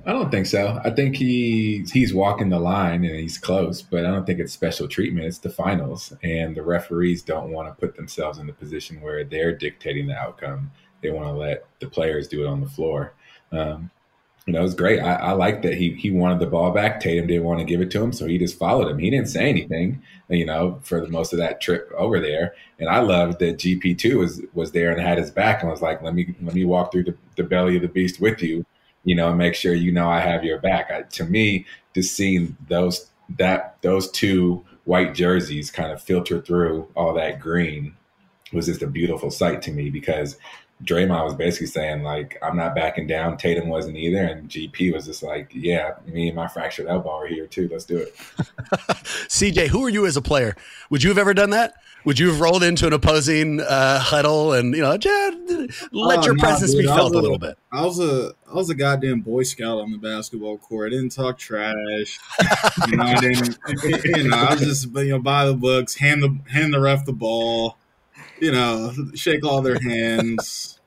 I 0.06 0.14
don't 0.14 0.32
think 0.32 0.46
so. 0.46 0.80
I 0.86 0.92
think 0.92 1.18
he 1.18 1.84
he's 1.92 2.14
walking 2.14 2.50
the 2.50 2.60
line 2.60 3.04
and 3.04 3.20
he's 3.20 3.38
close, 3.38 3.82
but 3.82 4.06
I 4.06 4.12
don't 4.12 4.26
think 4.26 4.40
it's 4.40 4.54
special 4.54 4.88
treatment. 4.88 5.26
It's 5.26 5.40
the 5.40 5.50
finals, 5.50 6.14
and 6.24 6.56
the 6.56 6.62
referees 6.62 7.24
don't 7.24 7.52
want 7.52 7.68
to 7.68 7.78
put 7.78 7.98
themselves 7.98 8.38
in 8.38 8.48
the 8.48 8.54
position 8.54 9.02
where 9.02 9.26
they're 9.26 9.52
dictating 9.52 10.08
the 10.08 10.16
outcome 10.16 10.72
they 11.02 11.12
want 11.12 11.28
to 11.28 11.34
let 11.34 11.66
the 11.80 11.88
players 11.88 12.28
do 12.28 12.44
it 12.44 12.48
on 12.48 12.62
the 12.62 12.70
floor. 12.70 13.14
Um, 13.52 13.92
you 14.48 14.54
know, 14.54 14.60
it 14.60 14.64
was 14.64 14.76
great. 14.76 15.02
I, 15.02 15.16
I 15.16 15.32
like 15.34 15.62
that 15.64 15.74
he 15.74 15.92
he 15.92 16.10
wanted 16.10 16.40
the 16.40 16.48
ball 16.48 16.72
back. 16.72 17.02
Tatum 17.02 17.28
didn't 17.28 17.44
want 17.44 17.60
to 17.60 17.66
give 17.66 17.82
it 17.82 17.92
to 17.92 18.02
him, 18.02 18.14
so 18.14 18.26
he 18.26 18.38
just 18.38 18.58
followed 18.58 18.90
him. 18.90 18.98
He 18.98 19.10
didn't 19.10 19.28
say 19.28 19.50
anything, 19.50 20.02
you 20.30 20.46
know, 20.46 20.80
for 20.84 21.02
the 21.02 21.10
most 21.10 21.34
of 21.34 21.40
that 21.40 21.60
trip 21.60 21.92
over 21.98 22.22
there. 22.22 22.56
And 22.80 22.88
I 22.88 23.00
loved 23.00 23.40
that 23.40 23.58
GP 23.58 23.98
two 23.98 24.20
was 24.20 24.42
was 24.54 24.72
there 24.72 24.92
and 24.92 25.02
had 25.02 25.18
his 25.18 25.32
back 25.32 25.62
and 25.62 25.70
was 25.70 25.82
like, 25.82 26.02
"Let 26.02 26.16
me 26.16 26.34
let 26.42 26.56
me 26.56 26.64
walk 26.64 26.94
through 26.94 27.04
the, 27.04 27.18
the 27.36 27.44
belly 27.44 27.76
of 27.76 27.82
the 27.82 27.90
beast 27.90 28.22
with 28.22 28.42
you, 28.42 28.66
you 29.04 29.16
know, 29.16 29.28
and 29.28 29.38
make 29.38 29.54
sure 29.54 29.74
you 29.74 29.92
know 29.92 30.10
I 30.10 30.22
have 30.22 30.46
your 30.46 30.60
back." 30.60 30.92
I, 30.92 31.02
to 31.02 31.26
me, 31.26 31.66
just 31.94 32.16
seeing 32.16 32.56
those 32.70 33.10
that 33.38 33.78
those 33.82 34.10
two 34.12 34.66
white 34.86 35.14
jerseys 35.14 35.70
kind 35.70 35.92
of 35.92 36.02
filter 36.02 36.42
through 36.42 36.88
all 36.96 37.14
that 37.16 37.42
green 37.42 37.98
was 38.54 38.68
just 38.68 38.82
a 38.82 38.88
beautiful 38.88 39.30
sight 39.30 39.62
to 39.64 39.72
me 39.72 39.90
because 39.90 40.38
Draymond 40.84 41.26
was 41.26 41.36
basically 41.36 41.68
saying 41.68 42.04
like, 42.04 42.38
"I'm 42.44 42.56
not 42.56 42.76
backing 42.76 43.08
down." 43.08 43.38
Tatum 43.38 43.68
wasn't 43.68 43.98
either, 43.98 44.24
and 44.24 44.48
GP 44.48 44.94
was 44.94 45.06
just 45.06 45.24
like, 45.24 45.52
"Yeah, 45.54 45.96
me 46.06 46.28
and 46.28 46.36
my 46.36 46.48
fractured 46.48 46.86
elbow 46.88 47.10
are 47.10 47.28
here 47.28 47.48
too. 47.48 47.68
Let's 47.72 47.86
do 47.86 47.98
it." 47.98 48.16
CJ, 49.28 49.70
who 49.70 49.84
are 49.84 49.90
you 49.90 50.06
as 50.06 50.18
a 50.18 50.22
player? 50.22 50.56
Would 50.92 51.02
you 51.02 51.10
have 51.10 51.18
ever 51.18 51.34
done 51.34 51.50
that? 51.50 51.74
Would 52.06 52.20
you 52.20 52.28
have 52.30 52.40
rolled 52.40 52.64
into 52.64 52.88
an 52.88 52.94
opposing 52.94 53.60
uh, 53.60 54.00
huddle 54.00 54.54
and 54.54 54.76
you 54.76 54.82
know 54.82 54.96
just 54.98 55.92
let 55.92 56.20
oh, 56.20 56.26
your 56.26 56.38
presence 56.38 56.72
dude, 56.72 56.84
be 56.84 56.88
felt 56.88 57.14
a, 57.14 57.18
a, 57.18 57.22
little 57.22 57.40
bit? 57.40 57.58
I 57.72 57.84
was 57.84 58.00
a 58.00 58.34
I 58.50 58.54
was 58.54 58.70
a 58.70 58.76
goddamn 58.76 59.22
boy 59.22 59.44
scout 59.44 59.80
on 59.80 59.92
the 59.92 59.98
basketball 59.98 60.60
court. 60.60 60.94
I 60.94 60.96
didn't 60.96 61.12
talk 61.12 61.40
trash. 61.40 62.20
you 62.88 62.98
know, 62.98 63.04
I 63.04 63.20
didn't. 63.20 63.58
You 64.18 64.30
know, 64.30 64.38
I 64.38 64.54
was 64.54 64.62
just 64.62 64.96
you 64.96 65.10
know 65.10 65.20
by 65.20 65.46
the 65.46 65.56
books, 65.56 65.96
hand 65.96 66.22
the 66.22 66.38
hand 66.52 66.74
the 66.74 66.80
ref 66.80 67.04
the 67.04 67.14
ball 67.14 67.78
you 68.40 68.52
know, 68.52 68.94
shake 69.16 69.46
all 69.46 69.62
their 69.62 69.80
hands. 69.80 70.80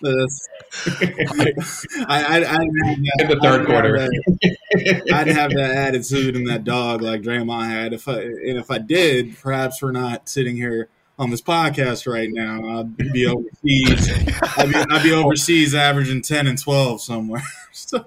this. 0.00 0.48
I, 0.86 2.22
I, 2.22 2.36
I, 2.36 2.40
have 2.40 2.62
in 3.18 3.28
the 3.28 3.38
third 3.42 3.66
quarter. 3.66 3.98
That, 3.98 5.02
I 5.12 5.24
didn't 5.24 5.36
have 5.36 5.50
that 5.52 5.70
attitude 5.74 6.36
and 6.36 6.46
that 6.48 6.64
dog 6.64 7.02
like 7.02 7.22
Draymond 7.22 7.68
had. 7.68 7.92
If 7.92 8.08
I 8.08 8.20
and 8.20 8.58
if 8.58 8.70
I 8.70 8.78
did, 8.78 9.36
perhaps 9.38 9.82
we're 9.82 9.92
not 9.92 10.28
sitting 10.28 10.56
here 10.56 10.88
on 11.18 11.30
this 11.30 11.42
podcast 11.42 12.10
right 12.10 12.28
now. 12.30 12.80
I'd 12.80 12.96
be 13.12 13.26
overseas. 13.26 14.10
I'd 14.56 14.68
be, 14.68 14.74
I'd 14.76 15.02
be 15.02 15.12
overseas, 15.12 15.74
averaging 15.74 16.22
ten 16.22 16.46
and 16.46 16.60
twelve 16.60 17.00
somewhere. 17.00 17.42
So. 17.70 18.04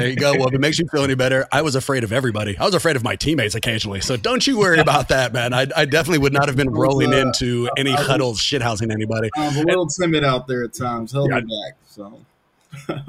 There 0.00 0.08
you 0.08 0.16
go. 0.16 0.32
Well, 0.32 0.48
if 0.48 0.54
it 0.54 0.60
makes 0.60 0.78
you 0.78 0.86
feel 0.88 1.04
any 1.04 1.14
better, 1.14 1.46
I 1.52 1.62
was 1.62 1.74
afraid 1.74 2.04
of 2.04 2.12
everybody. 2.12 2.56
I 2.58 2.64
was 2.64 2.74
afraid 2.74 2.96
of 2.96 3.04
my 3.04 3.16
teammates 3.16 3.54
occasionally. 3.54 4.00
So 4.00 4.16
don't 4.16 4.46
you 4.46 4.58
worry 4.58 4.78
about 4.78 5.08
that, 5.08 5.32
man. 5.32 5.52
I, 5.52 5.66
I 5.76 5.84
definitely 5.84 6.18
would 6.18 6.32
not 6.32 6.48
have 6.48 6.56
been 6.56 6.70
rolling 6.70 7.12
into 7.12 7.68
any 7.76 7.92
huddles, 7.92 8.40
shithousing 8.40 8.92
anybody. 8.92 9.30
I 9.36 9.46
was 9.46 9.56
a 9.56 9.64
little 9.64 9.86
timid 9.86 10.24
out 10.24 10.46
there 10.46 10.64
at 10.64 10.74
times. 10.74 11.12
Held 11.12 11.30
yeah. 11.30 11.40
me 11.40 11.42
back. 11.42 11.76
So. 11.86 12.20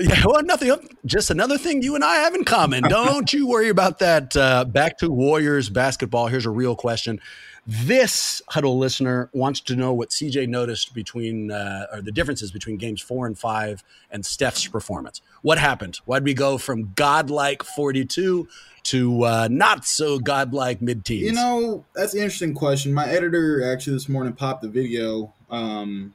Yeah, 0.00 0.22
well, 0.24 0.42
nothing. 0.42 0.74
Just 1.04 1.30
another 1.30 1.58
thing 1.58 1.82
you 1.82 1.94
and 1.94 2.02
I 2.02 2.16
have 2.16 2.34
in 2.34 2.44
common. 2.44 2.84
Don't 2.84 3.30
you 3.34 3.46
worry 3.46 3.68
about 3.68 3.98
that. 3.98 4.34
Uh, 4.34 4.64
back 4.64 4.96
to 4.98 5.10
Warriors 5.10 5.68
basketball. 5.68 6.28
Here's 6.28 6.46
a 6.46 6.50
real 6.50 6.74
question. 6.74 7.20
This 7.66 8.40
huddle 8.48 8.78
listener 8.78 9.28
wants 9.32 9.60
to 9.62 9.76
know 9.76 9.92
what 9.92 10.10
CJ 10.10 10.48
noticed 10.48 10.94
between, 10.94 11.50
uh, 11.50 11.86
or 11.92 12.02
the 12.02 12.10
differences 12.10 12.50
between 12.50 12.76
games 12.78 13.00
four 13.00 13.26
and 13.26 13.38
five 13.38 13.84
and 14.10 14.24
Steph's 14.24 14.66
performance. 14.66 15.20
What 15.42 15.58
happened? 15.58 16.00
Why'd 16.06 16.24
we 16.24 16.34
go 16.34 16.58
from 16.58 16.92
godlike 16.96 17.62
42 17.62 18.48
to 18.82 19.24
uh, 19.24 19.48
not 19.50 19.84
so 19.84 20.18
godlike 20.18 20.80
mid 20.80 21.04
teens? 21.04 21.22
You 21.22 21.32
know, 21.32 21.84
that's 21.94 22.14
an 22.14 22.20
interesting 22.20 22.54
question. 22.54 22.94
My 22.94 23.06
editor 23.06 23.70
actually 23.72 23.92
this 23.92 24.08
morning 24.08 24.32
popped 24.32 24.62
the 24.62 24.68
video. 24.68 25.32
Um, 25.50 26.14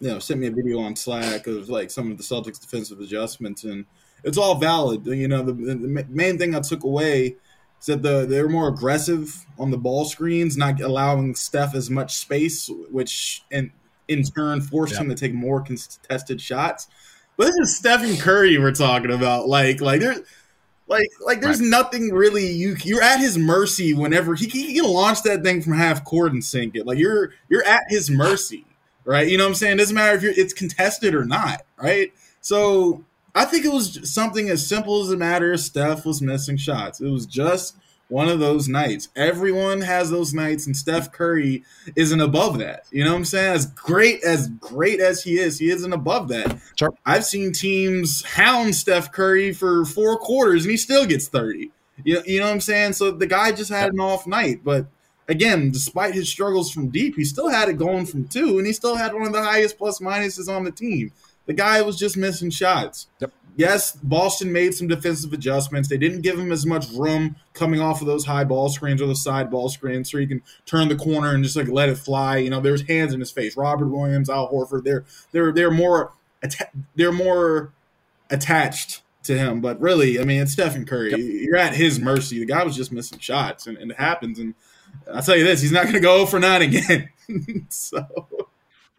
you 0.00 0.08
know, 0.08 0.18
sent 0.18 0.40
me 0.40 0.48
a 0.48 0.52
video 0.52 0.80
on 0.80 0.96
Slack 0.96 1.46
of 1.46 1.68
like 1.68 1.90
some 1.90 2.10
of 2.10 2.18
the 2.18 2.24
Celtics 2.24 2.60
defensive 2.60 3.00
adjustments, 3.00 3.64
and 3.64 3.86
it's 4.24 4.36
all 4.36 4.56
valid. 4.56 5.06
You 5.06 5.28
know, 5.28 5.42
the, 5.42 5.52
the 5.52 6.06
main 6.08 6.38
thing 6.38 6.54
I 6.54 6.60
took 6.60 6.84
away 6.84 7.36
is 7.82 7.86
that 7.86 8.02
the 8.02 8.24
they 8.24 8.42
were 8.42 8.48
more 8.48 8.68
aggressive 8.68 9.44
on 9.58 9.70
the 9.70 9.76
ball 9.76 10.06
screens, 10.06 10.56
not 10.56 10.80
allowing 10.80 11.34
Steph 11.34 11.74
as 11.74 11.90
much 11.90 12.16
space, 12.16 12.70
which 12.90 13.44
in 13.50 13.72
in 14.08 14.22
turn 14.22 14.60
forced 14.60 14.94
yep. 14.94 15.02
him 15.02 15.08
to 15.10 15.14
take 15.14 15.34
more 15.34 15.60
contested 15.60 16.40
shots. 16.40 16.88
But 17.36 17.46
this 17.46 17.56
is 17.56 17.76
Stephen 17.76 18.16
Curry 18.16 18.58
we're 18.58 18.72
talking 18.72 19.10
about. 19.10 19.48
Like, 19.48 19.80
like 19.80 20.00
there's 20.00 20.20
like 20.86 21.08
like 21.26 21.40
there's 21.40 21.60
right. 21.60 21.68
nothing 21.68 22.10
really 22.10 22.46
you 22.46 22.76
you're 22.82 23.02
at 23.02 23.20
his 23.20 23.36
mercy 23.36 23.92
whenever 23.92 24.34
he, 24.34 24.46
he 24.46 24.74
can 24.74 24.84
launch 24.84 25.22
that 25.22 25.42
thing 25.42 25.60
from 25.60 25.74
half 25.74 26.04
court 26.04 26.32
and 26.32 26.44
sink 26.44 26.74
it. 26.74 26.86
Like 26.86 26.98
you're 26.98 27.32
you're 27.48 27.64
at 27.64 27.82
his 27.88 28.10
mercy 28.10 28.64
right? 29.04 29.28
You 29.28 29.38
know 29.38 29.44
what 29.44 29.50
I'm 29.50 29.54
saying? 29.54 29.74
It 29.74 29.78
doesn't 29.78 29.94
matter 29.94 30.16
if 30.16 30.22
you're, 30.22 30.32
it's 30.36 30.52
contested 30.52 31.14
or 31.14 31.24
not, 31.24 31.62
right? 31.76 32.12
So 32.40 33.04
I 33.34 33.44
think 33.44 33.64
it 33.64 33.72
was 33.72 34.12
something 34.12 34.48
as 34.48 34.66
simple 34.66 35.02
as 35.02 35.10
a 35.10 35.16
matter 35.16 35.52
of 35.52 35.60
Steph 35.60 36.04
was 36.04 36.20
missing 36.20 36.56
shots. 36.56 37.00
It 37.00 37.08
was 37.08 37.26
just 37.26 37.76
one 38.08 38.28
of 38.28 38.40
those 38.40 38.68
nights. 38.68 39.08
Everyone 39.16 39.80
has 39.80 40.10
those 40.10 40.34
nights, 40.34 40.66
and 40.66 40.76
Steph 40.76 41.12
Curry 41.12 41.64
isn't 41.96 42.20
above 42.20 42.58
that. 42.58 42.84
You 42.90 43.04
know 43.04 43.12
what 43.12 43.18
I'm 43.18 43.24
saying? 43.24 43.54
As 43.54 43.66
great 43.66 44.22
as 44.22 44.48
great 44.48 45.00
as 45.00 45.22
he 45.22 45.38
is, 45.38 45.58
he 45.58 45.70
isn't 45.70 45.92
above 45.92 46.28
that. 46.28 46.58
Sure. 46.76 46.92
I've 47.06 47.24
seen 47.24 47.52
teams 47.52 48.22
hound 48.22 48.74
Steph 48.74 49.12
Curry 49.12 49.52
for 49.54 49.86
four 49.86 50.18
quarters, 50.18 50.64
and 50.64 50.70
he 50.70 50.76
still 50.76 51.06
gets 51.06 51.28
30. 51.28 51.70
You, 52.04 52.22
you 52.26 52.40
know 52.40 52.46
what 52.46 52.52
I'm 52.52 52.60
saying? 52.60 52.92
So 52.94 53.10
the 53.12 53.26
guy 53.26 53.52
just 53.52 53.70
had 53.70 53.92
an 53.92 54.00
off 54.00 54.26
night, 54.26 54.60
but 54.62 54.86
again, 55.28 55.70
despite 55.70 56.14
his 56.14 56.28
struggles 56.28 56.70
from 56.70 56.88
deep, 56.88 57.16
he 57.16 57.24
still 57.24 57.48
had 57.48 57.70
it 57.70 57.78
going 57.78 58.04
from 58.04 58.28
two, 58.28 58.58
and 58.58 58.66
he 58.66 58.74
still 58.74 58.96
had 58.96 59.14
one 59.14 59.26
of 59.26 59.32
the 59.32 59.42
highest 59.42 59.78
plus 59.78 60.00
minuses 60.00 60.54
on 60.54 60.64
the 60.64 60.70
team. 60.70 61.12
The 61.46 61.52
guy 61.52 61.82
was 61.82 61.96
just 61.96 62.16
missing 62.16 62.50
shots. 62.50 63.08
Yep. 63.20 63.32
Yes, 63.54 63.92
Boston 63.92 64.50
made 64.50 64.74
some 64.74 64.88
defensive 64.88 65.32
adjustments. 65.32 65.88
They 65.88 65.98
didn't 65.98 66.22
give 66.22 66.38
him 66.38 66.50
as 66.50 66.64
much 66.64 66.88
room 66.90 67.36
coming 67.52 67.80
off 67.80 68.00
of 68.00 68.06
those 68.06 68.24
high 68.24 68.44
ball 68.44 68.70
screens 68.70 69.02
or 69.02 69.06
the 69.06 69.14
side 69.14 69.50
ball 69.50 69.68
screens, 69.68 70.10
so 70.10 70.16
he 70.18 70.26
can 70.26 70.42
turn 70.64 70.88
the 70.88 70.96
corner 70.96 71.34
and 71.34 71.44
just 71.44 71.56
like 71.56 71.68
let 71.68 71.90
it 71.90 71.98
fly. 71.98 72.38
You 72.38 72.48
know, 72.48 72.60
there's 72.60 72.88
hands 72.88 73.12
in 73.12 73.20
his 73.20 73.30
face. 73.30 73.56
Robert 73.56 73.88
Williams, 73.88 74.30
Al 74.30 74.50
Horford, 74.50 74.84
they're 74.84 75.04
they're 75.32 75.52
they're 75.52 75.70
more 75.70 76.12
they're 76.94 77.12
more 77.12 77.72
attached 78.30 79.02
to 79.24 79.36
him. 79.36 79.60
But 79.60 79.80
really, 79.80 80.18
I 80.18 80.24
mean, 80.24 80.40
it's 80.40 80.52
Stephen 80.52 80.86
Curry. 80.86 81.10
Yep. 81.10 81.20
You're 81.20 81.56
at 81.56 81.74
his 81.74 82.00
mercy. 82.00 82.38
The 82.38 82.46
guy 82.46 82.64
was 82.64 82.76
just 82.76 82.90
missing 82.90 83.18
shots, 83.18 83.66
and, 83.66 83.76
and 83.76 83.90
it 83.90 83.98
happens. 83.98 84.38
And 84.38 84.54
I'll 85.12 85.22
tell 85.22 85.36
you 85.36 85.44
this: 85.44 85.60
he's 85.60 85.72
not 85.72 85.84
going 85.84 85.94
to 85.94 86.00
go 86.00 86.22
oh 86.22 86.26
for 86.26 86.40
nine 86.40 86.62
again. 86.62 87.10
so, 87.68 88.06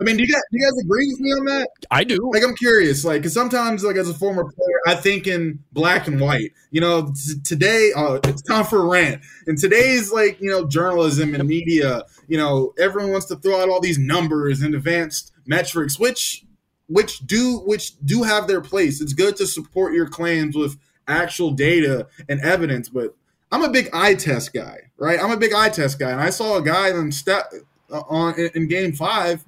I 0.02 0.04
mean, 0.06 0.18
do 0.18 0.24
you 0.24 0.34
guys 0.34 0.42
do 0.52 0.58
you 0.58 0.66
guys 0.66 0.84
agree 0.84 1.08
with 1.08 1.20
me 1.20 1.32
on 1.32 1.46
that? 1.46 1.70
I 1.92 2.04
do. 2.04 2.18
Like, 2.34 2.44
I'm 2.44 2.56
curious, 2.56 3.06
like, 3.06 3.22
because 3.22 3.34
sometimes, 3.34 3.84
like, 3.84 3.96
as 3.96 4.10
a 4.10 4.14
former 4.14 4.44
player, 4.44 4.80
I 4.88 4.96
think 4.96 5.28
in 5.28 5.60
black 5.72 6.08
and 6.08 6.20
white. 6.20 6.52
You 6.72 6.82
know, 6.82 7.14
t- 7.14 7.40
today 7.44 7.92
uh, 7.96 8.20
it's 8.24 8.42
time 8.42 8.66
for 8.66 8.82
a 8.82 8.86
rant. 8.88 9.22
In 9.48 9.56
today's 9.56 10.12
like, 10.12 10.42
you 10.42 10.50
know, 10.50 10.66
journalism 10.66 11.36
and 11.36 11.48
media, 11.48 12.04
you 12.28 12.38
know, 12.38 12.74
everyone 12.80 13.12
wants 13.12 13.28
to 13.28 13.36
throw 13.36 13.62
out 13.62 13.70
all 13.70 13.80
these 13.80 14.00
numbers 14.00 14.62
and 14.62 14.74
advanced 14.74 15.32
metrics, 15.46 16.00
which 16.00 16.44
which 16.88 17.20
do 17.20 17.60
which 17.60 17.94
do 18.04 18.24
have 18.24 18.48
their 18.48 18.62
place. 18.62 19.00
It's 19.00 19.14
good 19.14 19.36
to 19.38 19.48
support 19.48 19.94
your 19.94 20.08
claims 20.08 20.56
with 20.56 20.78
actual 21.08 21.52
data 21.52 22.08
and 22.28 22.42
evidence, 22.42 22.90
but 22.90 23.16
I'm 23.52 23.64
a 23.64 23.70
big 23.70 23.90
eye 23.94 24.16
test 24.16 24.54
guy, 24.54 24.80
right? 24.98 25.20
I'm 25.22 25.32
a 25.32 25.38
big 25.38 25.54
eye 25.54 25.70
test 25.70 26.00
guy, 26.00 26.12
and 26.12 26.20
I 26.20 26.32
saw 26.32 26.58
a 26.58 26.62
guy 26.64 26.90
in 26.90 27.12
Steph 27.12 27.46
uh, 27.92 28.02
on 28.10 28.34
in 28.56 28.68
game 28.68 28.94
five. 28.94 29.46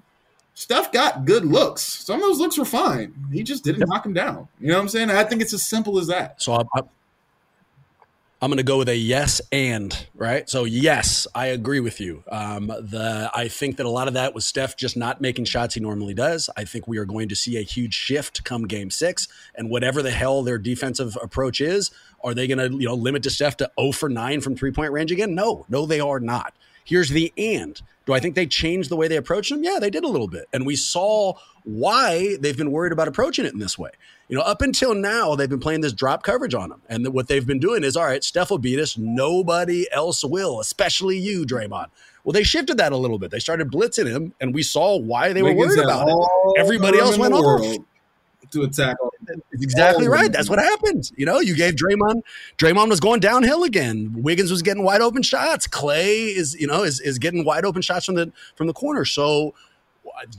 Steph 0.55 0.91
got 0.93 1.25
good 1.25 1.45
looks. 1.45 1.83
Some 1.83 2.15
of 2.15 2.21
those 2.21 2.39
looks 2.39 2.57
were 2.57 2.65
fine. 2.65 3.13
He 3.31 3.43
just 3.43 3.63
didn't 3.63 3.87
knock 3.89 4.05
him 4.05 4.13
down. 4.13 4.47
You 4.59 4.69
know 4.69 4.75
what 4.75 4.83
I'm 4.83 4.89
saying? 4.89 5.11
I 5.11 5.25
think 5.25 5.41
it's 5.41 5.53
as 5.53 5.63
simple 5.63 5.99
as 5.99 6.07
that. 6.07 6.41
So 6.41 6.53
I, 6.53 6.81
I'm 8.41 8.49
going 8.49 8.57
to 8.57 8.63
go 8.63 8.77
with 8.77 8.87
a 8.87 8.95
yes 8.95 9.41
and 9.51 10.07
right. 10.15 10.49
So 10.49 10.63
yes, 10.63 11.27
I 11.35 11.47
agree 11.47 11.81
with 11.81 11.99
you. 11.99 12.23
Um, 12.31 12.67
the 12.67 13.29
I 13.33 13.49
think 13.49 13.75
that 13.77 13.85
a 13.85 13.89
lot 13.89 14.07
of 14.07 14.13
that 14.13 14.33
was 14.33 14.45
Steph 14.45 14.77
just 14.77 14.95
not 14.95 15.19
making 15.19 15.43
shots 15.43 15.73
he 15.73 15.81
normally 15.81 16.13
does. 16.13 16.49
I 16.55 16.63
think 16.63 16.87
we 16.87 16.99
are 16.99 17.05
going 17.05 17.27
to 17.29 17.35
see 17.35 17.57
a 17.57 17.61
huge 17.61 17.93
shift 17.93 18.45
come 18.45 18.65
Game 18.65 18.89
Six, 18.89 19.27
and 19.55 19.69
whatever 19.69 20.01
the 20.01 20.11
hell 20.11 20.41
their 20.41 20.57
defensive 20.57 21.17
approach 21.21 21.59
is, 21.59 21.91
are 22.23 22.33
they 22.33 22.47
going 22.47 22.59
to 22.59 22.77
you 22.77 22.87
know 22.87 22.95
limit 22.95 23.23
to 23.23 23.29
Steph 23.29 23.57
to 23.57 23.71
0 23.77 23.91
for 23.91 24.07
9 24.07 24.39
from 24.39 24.55
three 24.55 24.71
point 24.71 24.93
range 24.93 25.11
again? 25.11 25.35
No, 25.35 25.65
no, 25.67 25.85
they 25.85 25.99
are 25.99 26.21
not. 26.21 26.53
Here's 26.85 27.09
the 27.09 27.33
and. 27.37 27.81
Do 28.05 28.13
I 28.13 28.19
think 28.19 28.35
they 28.35 28.45
changed 28.45 28.89
the 28.89 28.95
way 28.95 29.07
they 29.07 29.17
approached 29.17 29.51
him? 29.51 29.63
Yeah, 29.63 29.79
they 29.79 29.89
did 29.89 30.03
a 30.03 30.07
little 30.07 30.27
bit, 30.27 30.45
and 30.53 30.65
we 30.65 30.75
saw 30.75 31.33
why 31.63 32.37
they've 32.39 32.57
been 32.57 32.71
worried 32.71 32.91
about 32.91 33.07
approaching 33.07 33.45
it 33.45 33.53
in 33.53 33.59
this 33.59 33.77
way. 33.79 33.89
You 34.27 34.37
know, 34.37 34.43
up 34.43 34.61
until 34.61 34.93
now, 34.93 35.35
they've 35.35 35.49
been 35.49 35.59
playing 35.59 35.81
this 35.81 35.93
drop 35.93 36.23
coverage 36.23 36.53
on 36.53 36.71
him. 36.71 36.81
And 36.87 37.07
what 37.13 37.27
they've 37.27 37.45
been 37.45 37.59
doing 37.59 37.83
is, 37.83 37.95
all 37.95 38.05
right, 38.05 38.23
Steph 38.23 38.51
will 38.51 38.57
beat 38.57 38.79
us. 38.79 38.97
Nobody 38.97 39.87
else 39.91 40.23
will, 40.23 40.59
especially 40.59 41.17
you, 41.17 41.45
Draymond. 41.45 41.87
Well, 42.23 42.33
they 42.33 42.43
shifted 42.43 42.77
that 42.77 42.91
a 42.91 42.97
little 42.97 43.19
bit. 43.19 43.31
They 43.31 43.39
started 43.39 43.71
blitzing 43.71 44.07
him, 44.07 44.33
and 44.39 44.53
we 44.53 44.63
saw 44.63 44.97
why 44.97 45.33
they 45.33 45.43
Wiggins 45.43 45.59
were 45.59 45.67
worried 45.67 45.83
about 45.83 46.07
it. 46.09 46.59
Everybody 46.59 46.99
else 46.99 47.17
went 47.17 47.33
off 47.33 47.77
to 48.51 48.63
attack. 48.63 48.97
exactly 49.53 50.07
right. 50.07 50.31
That's 50.31 50.49
what 50.49 50.59
happened. 50.59 51.11
You 51.15 51.25
know, 51.25 51.39
you 51.39 51.55
gave 51.55 51.75
Draymond. 51.75 52.21
Draymond 52.57 52.89
was 52.89 52.99
going 52.99 53.19
downhill 53.19 53.63
again. 53.63 54.13
Wiggins 54.17 54.51
was 54.51 54.61
getting 54.61 54.83
wide 54.83 55.01
open 55.01 55.23
shots. 55.23 55.67
Klay 55.67 56.35
is, 56.35 56.55
you 56.59 56.67
know, 56.67 56.83
is 56.83 56.99
is 56.99 57.19
getting 57.19 57.45
wide 57.45 57.65
open 57.65 57.81
shots 57.81 58.05
from 58.05 58.15
the 58.15 58.31
from 58.55 58.67
the 58.67 58.73
corner. 58.73 59.05
So 59.05 59.53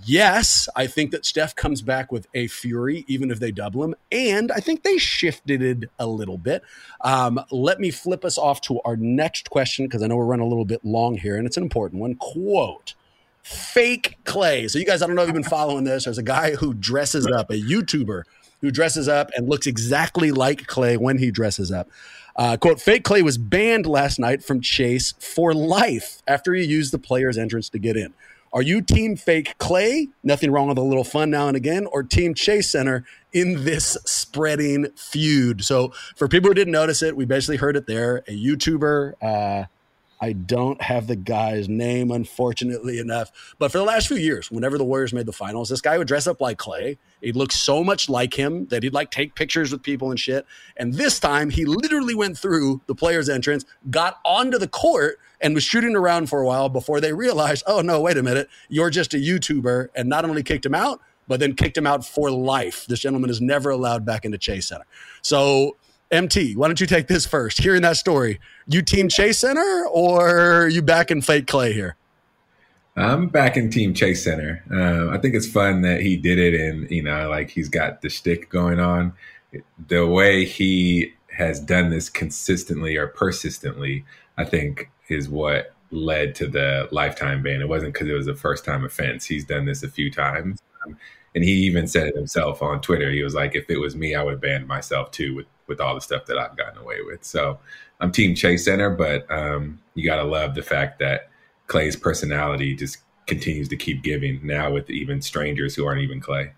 yes, 0.05 0.69
I 0.77 0.87
think 0.87 1.11
that 1.11 1.25
Steph 1.25 1.55
comes 1.55 1.83
back 1.83 2.13
with 2.13 2.27
a 2.35 2.47
fury, 2.49 3.05
even 3.09 3.31
if 3.31 3.41
they 3.41 3.51
double 3.51 3.85
him. 3.85 3.95
And 4.11 4.53
I 4.53 4.61
think 4.61 4.83
they 4.83 4.99
shifted 4.99 5.63
it 5.63 5.91
a 5.99 6.07
little 6.07 6.39
bit. 6.39 6.63
Um, 7.01 7.41
let 7.51 7.81
me 7.81 7.91
flip 7.91 8.25
us 8.25 8.39
off 8.39 8.61
to 8.63 8.81
our 8.85 8.97
next 8.97 9.51
question 9.51 9.87
because 9.87 10.03
I 10.03 10.07
know 10.07 10.17
we're 10.17 10.25
running 10.25 10.47
a 10.47 10.49
little 10.49 10.65
bit 10.65 10.85
long 10.85 11.17
here, 11.17 11.37
and 11.37 11.47
it's 11.47 11.57
an 11.57 11.63
important 11.63 12.01
one. 12.01 12.15
Quote 12.17 12.95
Fake 13.47 14.19
Klay. 14.25 14.69
So, 14.69 14.81
you 14.81 14.85
guys, 14.85 15.03
I 15.03 15.07
don't 15.07 15.15
know 15.15 15.23
if 15.23 15.29
you've 15.29 15.35
been 15.35 15.45
following 15.45 15.85
this. 15.85 16.05
There's 16.05 16.19
a 16.19 16.23
guy 16.23 16.57
who 16.57 16.75
dresses 16.75 17.29
up, 17.29 17.49
a 17.51 17.55
YouTuber 17.55 18.25
who 18.61 18.73
dresses 18.73 19.07
up 19.07 19.31
and 19.37 19.49
looks 19.49 19.69
exactly 19.69 20.33
like 20.33 20.67
Klay 20.67 20.99
when 20.99 21.19
he 21.19 21.31
dresses 21.31 21.71
up. 21.71 21.89
Uh, 22.35 22.57
quote, 22.57 22.81
fake 22.81 23.05
Klay 23.05 23.23
was 23.23 23.39
banned 23.39 23.87
last 23.87 24.19
night 24.19 24.43
from 24.43 24.61
Chase 24.61 25.15
for 25.21 25.55
life 25.55 26.23
after 26.27 26.55
he 26.55 26.65
used 26.65 26.93
the 26.93 26.99
player's 26.99 27.39
entrance 27.39 27.69
to 27.71 27.79
get 27.79 27.97
in. 27.97 28.15
Are 28.53 28.63
you 28.63 28.81
team 28.83 29.15
fake 29.15 29.55
Klay? 29.59 30.09
Nothing 30.25 30.51
wrong 30.51 30.67
with 30.67 30.79
a 30.79 30.83
little 30.83 31.05
fun 31.05 31.31
now 31.31 31.47
and 31.47 31.57
again, 31.57 31.87
or 31.87 32.03
team 32.03 32.35
Chase 32.35 32.69
Center 32.69 33.05
in 33.33 33.65
this 33.65 33.97
spreading 34.07 34.91
feud? 34.97 35.63
So, 35.63 35.93
for 36.17 36.27
people 36.27 36.51
who 36.51 36.55
didn't 36.55 36.73
notice 36.73 37.01
it, 37.03 37.17
we 37.17 37.27
basically 37.27 37.59
heard 37.59 37.77
it 37.77 37.87
there. 37.87 38.25
A 38.27 38.33
YouTuber, 38.33 39.13
uh, 39.23 39.67
I 40.21 40.33
don't 40.33 40.81
have 40.81 41.07
the 41.07 41.17
guy's 41.17 41.69
name, 41.69 42.11
unfortunately 42.11 42.99
enough. 42.99 43.55
But 43.59 43.71
for 43.71 43.79
the 43.79 43.85
last 43.85 44.09
few 44.09 44.17
years, 44.17 44.51
whenever 44.51 44.79
the 44.79 44.85
Warriors 44.85 45.13
made 45.13 45.27
the 45.27 45.33
finals, 45.33 45.69
this 45.69 45.81
guy 45.81 45.99
would 45.99 46.07
dress 46.07 46.27
up 46.27 46.41
like 46.41 46.59
Klay. 46.59 46.97
He'd 47.21 47.37
look 47.37 47.53
so 47.53 47.85
much 47.85 48.09
like 48.09 48.35
him 48.35 48.67
that 48.67 48.83
he'd 48.83 48.95
like 48.95 49.11
take 49.11 49.35
pictures 49.35 49.73
with 49.73 49.83
people 49.83 50.11
and 50.11 50.19
shit. 50.19 50.47
And 50.77 50.95
this 50.95 51.21
time, 51.21 51.51
he 51.51 51.65
literally 51.65 52.15
went 52.15 52.39
through 52.39 52.81
the 52.87 52.95
player's 52.95 53.29
entrance, 53.29 53.65
got 53.91 54.19
onto 54.25 54.59
the 54.59 54.69
court, 54.69 55.19
and 55.41 55.55
was 55.55 55.65
shooting 55.65 55.95
around 55.95 56.31
for 56.31 56.41
a 56.41 56.47
while 56.47 56.69
before 56.69 57.01
they 57.01 57.13
realized, 57.13 57.63
oh, 57.67 57.83
no, 57.83 58.01
wait 58.01 58.17
a 58.17 58.23
minute. 58.23 58.49
You're 58.69 58.91
just 58.91 59.13
a 59.13 59.19
YouTuber. 59.19 59.89
And 59.95 60.09
not 60.09 60.25
only 60.25 60.43
kicked 60.43 60.65
him 60.65 60.75
out, 60.75 61.01
but 61.29 61.41
then 61.41 61.55
kicked 61.55 61.77
him 61.77 61.87
out 61.87 62.07
for 62.07 62.31
life. 62.31 62.87
This 62.87 63.01
gentleman 63.01 63.31
is 63.31 63.41
never 63.41 63.71
allowed 63.71 64.07
back 64.07 64.25
into 64.25 64.39
Chase 64.39 64.69
Center. 64.69 64.87
So 65.23 65.77
MT, 66.11 66.55
why 66.55 66.69
don't 66.69 66.81
you 66.81 66.87
take 66.87 67.09
this 67.09 67.27
first? 67.27 67.61
Hearing 67.61 67.83
that 67.83 67.97
story, 67.97 68.41
you 68.67 68.83
team 68.83 69.09
Chase 69.09 69.39
Center 69.39 69.87
or 69.91 70.69
you 70.69 70.83
back 70.83 71.11
in 71.11 71.21
fake 71.21 71.47
Klay 71.47 71.73
here? 71.73 71.97
I'm 72.97 73.29
back 73.29 73.57
in 73.59 73.71
Team 73.71 73.93
Chase 73.93 74.25
Center. 74.25 74.63
Uh, 74.73 75.15
I 75.15 75.19
think 75.19 75.35
it's 75.35 75.47
fun 75.47 75.83
that 75.83 76.01
he 76.01 76.17
did 76.17 76.39
it, 76.39 76.59
and 76.59 76.91
you 76.91 77.03
know, 77.03 77.29
like 77.29 77.51
he's 77.51 77.69
got 77.69 78.01
the 78.01 78.09
stick 78.09 78.49
going 78.49 78.81
on. 78.81 79.13
The 79.89 80.07
way 80.07 80.47
he 80.47 81.13
has 81.29 81.61
done 81.61 81.91
this 81.91 82.09
consistently 82.09 82.97
or 82.97 83.09
persistently, 83.09 84.05
I 84.39 84.45
think, 84.45 84.91
is 85.09 85.29
what 85.29 85.75
led 85.91 86.35
to 86.37 86.47
the 86.47 86.89
lifetime 86.91 87.43
ban. 87.43 87.61
It 87.61 87.69
wasn't 87.69 87.93
because 87.93 88.09
it 88.09 88.15
was 88.15 88.29
a 88.29 88.35
first 88.35 88.65
time 88.65 88.85
offense. 88.85 89.27
He's 89.27 89.45
done 89.45 89.67
this 89.67 89.83
a 89.83 89.89
few 89.89 90.11
times. 90.11 90.63
Um, 90.85 90.97
and 91.35 91.45
he 91.45 91.53
even 91.67 91.87
said 91.87 92.09
it 92.09 92.17
himself 92.17 92.63
on 92.63 92.81
Twitter. 92.81 93.11
He 93.11 93.23
was 93.23 93.35
like, 93.35 93.55
if 93.55 93.69
it 93.69 93.77
was 93.77 93.95
me, 93.95 94.15
I 94.15 94.23
would 94.23 94.41
ban 94.41 94.67
myself 94.67 95.11
too 95.11 95.35
with 95.35 95.47
with 95.67 95.81
all 95.81 95.95
the 95.95 96.01
stuff 96.01 96.27
that 96.27 96.39
I've 96.39 96.57
gotten 96.57 96.79
away 96.79 96.99
with. 97.05 97.25
So 97.25 97.59
I'm 98.01 98.13
Team 98.13 98.35
Chase 98.35 98.65
Center, 98.65 98.91
but 98.91 99.31
um, 99.31 99.81
you 99.95 100.05
got 100.05 100.17
to 100.17 100.25
love 100.25 100.55
the 100.55 100.63
fact 100.63 100.99
that 101.01 101.31
Klay's 101.69 101.97
personality 101.97 102.75
just 102.75 102.99
continues 103.27 103.69
to 103.69 103.77
keep 103.77 104.03
giving 104.03 104.45
now 104.47 104.71
with 104.71 104.89
even 104.91 105.21
strangers 105.21 105.75
who 105.75 105.85
aren't 105.85 106.03
even 106.03 106.21
Klay. 106.21 106.53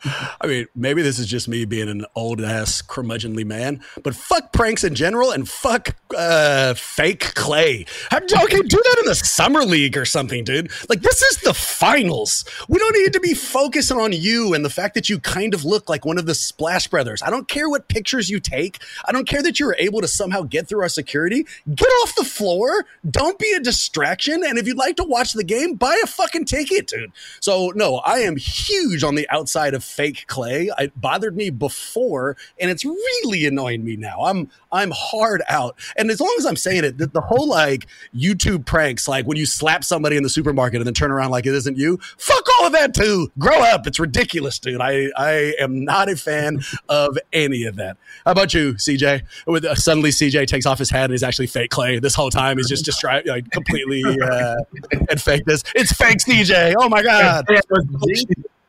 I 0.40 0.46
mean, 0.46 0.66
maybe 0.74 1.02
this 1.02 1.18
is 1.18 1.26
just 1.26 1.48
me 1.48 1.64
being 1.64 1.88
an 1.88 2.06
old 2.14 2.40
ass 2.40 2.82
curmudgeonly 2.82 3.44
man, 3.44 3.82
but 4.02 4.14
fuck 4.14 4.52
pranks 4.52 4.84
in 4.84 4.94
general 4.94 5.30
and 5.30 5.48
fuck 5.48 5.96
uh, 6.16 6.74
fake 6.74 7.34
Klay. 7.34 7.88
Okay, 8.12 8.60
do 8.60 8.76
that 8.76 8.96
in 9.00 9.06
the 9.06 9.14
summer 9.14 9.64
league 9.64 9.96
or 9.96 10.04
something, 10.04 10.44
dude. 10.44 10.70
Like 10.88 11.02
this 11.02 11.22
is 11.22 11.38
the 11.38 11.54
finals. 11.54 12.44
We 12.68 12.78
don't 12.78 12.96
need 12.96 13.12
to 13.12 13.20
be 13.20 13.34
focusing 13.34 13.98
on 13.98 14.12
you 14.12 14.54
and 14.54 14.64
the 14.64 14.70
fact 14.70 14.94
that 14.94 15.08
you 15.08 15.18
kind 15.18 15.54
of 15.54 15.64
look 15.64 15.88
like 15.88 16.04
one 16.04 16.18
of 16.18 16.26
the 16.26 16.34
Splash 16.34 16.88
Brothers. 16.88 17.22
I 17.22 17.30
don't 17.30 17.48
care 17.48 17.68
what 17.68 17.88
pictures 17.88 18.30
you 18.30 18.40
take. 18.40 18.78
I 19.04 19.12
don't 19.12 19.26
care 19.26 19.42
that 19.42 19.58
you 19.58 19.66
were 19.66 19.76
able 19.78 20.00
to 20.00 20.08
somehow 20.08 20.42
get 20.42 20.68
through 20.68 20.82
our 20.82 20.88
security. 20.88 21.46
Get 21.74 21.88
off 21.88 22.14
the 22.14 22.24
floor. 22.24 22.86
Don't 23.08 23.38
be 23.38 23.52
a 23.52 23.60
distraction. 23.60 24.44
And 24.44 24.58
if 24.58 24.66
you'd 24.66 24.76
like 24.76 24.96
to 24.96 25.04
watch 25.04 25.32
the 25.32 25.44
game, 25.44 25.74
buy 25.74 25.98
a 26.02 26.06
fucking 26.06 26.44
ticket, 26.44 26.86
dude. 26.86 27.12
So 27.40 27.72
no, 27.74 27.96
I 27.96 28.18
am 28.18 28.36
huge 28.36 29.02
on 29.02 29.14
the 29.14 29.28
outside 29.30 29.74
of 29.74 29.84
fake 29.86 30.26
Klay. 30.28 30.68
It 30.78 31.00
bothered 31.00 31.36
me 31.36 31.50
before, 31.50 32.36
and 32.58 32.70
it's 32.70 32.84
really 32.84 33.46
annoying 33.46 33.84
me 33.84 33.96
now. 33.96 34.20
I'm 34.22 34.50
I'm 34.72 34.92
hard 34.94 35.42
out. 35.48 35.76
And 35.96 36.10
as 36.10 36.20
long 36.20 36.34
as 36.38 36.46
I'm 36.46 36.56
saying 36.56 36.84
it, 36.84 36.98
the, 36.98 37.06
the 37.06 37.20
whole 37.20 37.48
like 37.48 37.86
YouTube 38.14 38.66
pranks, 38.66 39.08
like 39.08 39.26
when 39.26 39.36
you 39.36 39.46
slap 39.46 39.84
somebody 39.84 40.16
in 40.16 40.22
the 40.22 40.28
supermarket 40.28 40.80
and 40.80 40.86
then 40.86 40.94
turn 40.94 41.10
around 41.10 41.30
like 41.30 41.46
it 41.46 41.54
isn't 41.54 41.78
you, 41.78 41.98
fuck 42.18 42.44
all 42.58 42.66
of 42.66 42.72
that 42.72 42.94
too. 42.94 43.30
Grow 43.38 43.58
up. 43.60 43.86
It's 43.86 43.98
ridiculous, 43.98 44.58
dude. 44.58 44.80
I 44.80 45.10
I 45.16 45.54
am 45.58 45.84
not 45.84 46.08
a 46.08 46.16
fan 46.16 46.60
of 46.88 47.18
any 47.32 47.64
of 47.64 47.76
that. 47.76 47.96
How 48.24 48.32
about 48.32 48.52
you, 48.54 48.74
CJ? 48.74 49.22
With 49.46 49.64
uh, 49.64 49.74
suddenly 49.74 50.10
CJ 50.10 50.46
takes 50.46 50.66
off 50.66 50.78
his 50.78 50.90
hat 50.90 51.04
and 51.04 51.12
he's 51.12 51.22
actually 51.22 51.46
fake 51.46 51.70
Klay 51.70 52.00
this 52.00 52.14
whole 52.14 52.30
time. 52.30 52.58
He's 52.58 52.68
just 52.68 52.84
just 52.84 53.00
trying 53.00 53.26
like 53.26 53.50
completely 53.50 54.02
uh, 54.04 54.56
and 55.10 55.20
fake 55.20 55.44
this. 55.44 55.62
It's 55.74 55.92
fake 55.92 56.18
CJ. 56.18 56.74
Oh 56.78 56.88
my 56.88 57.02
god. 57.02 57.44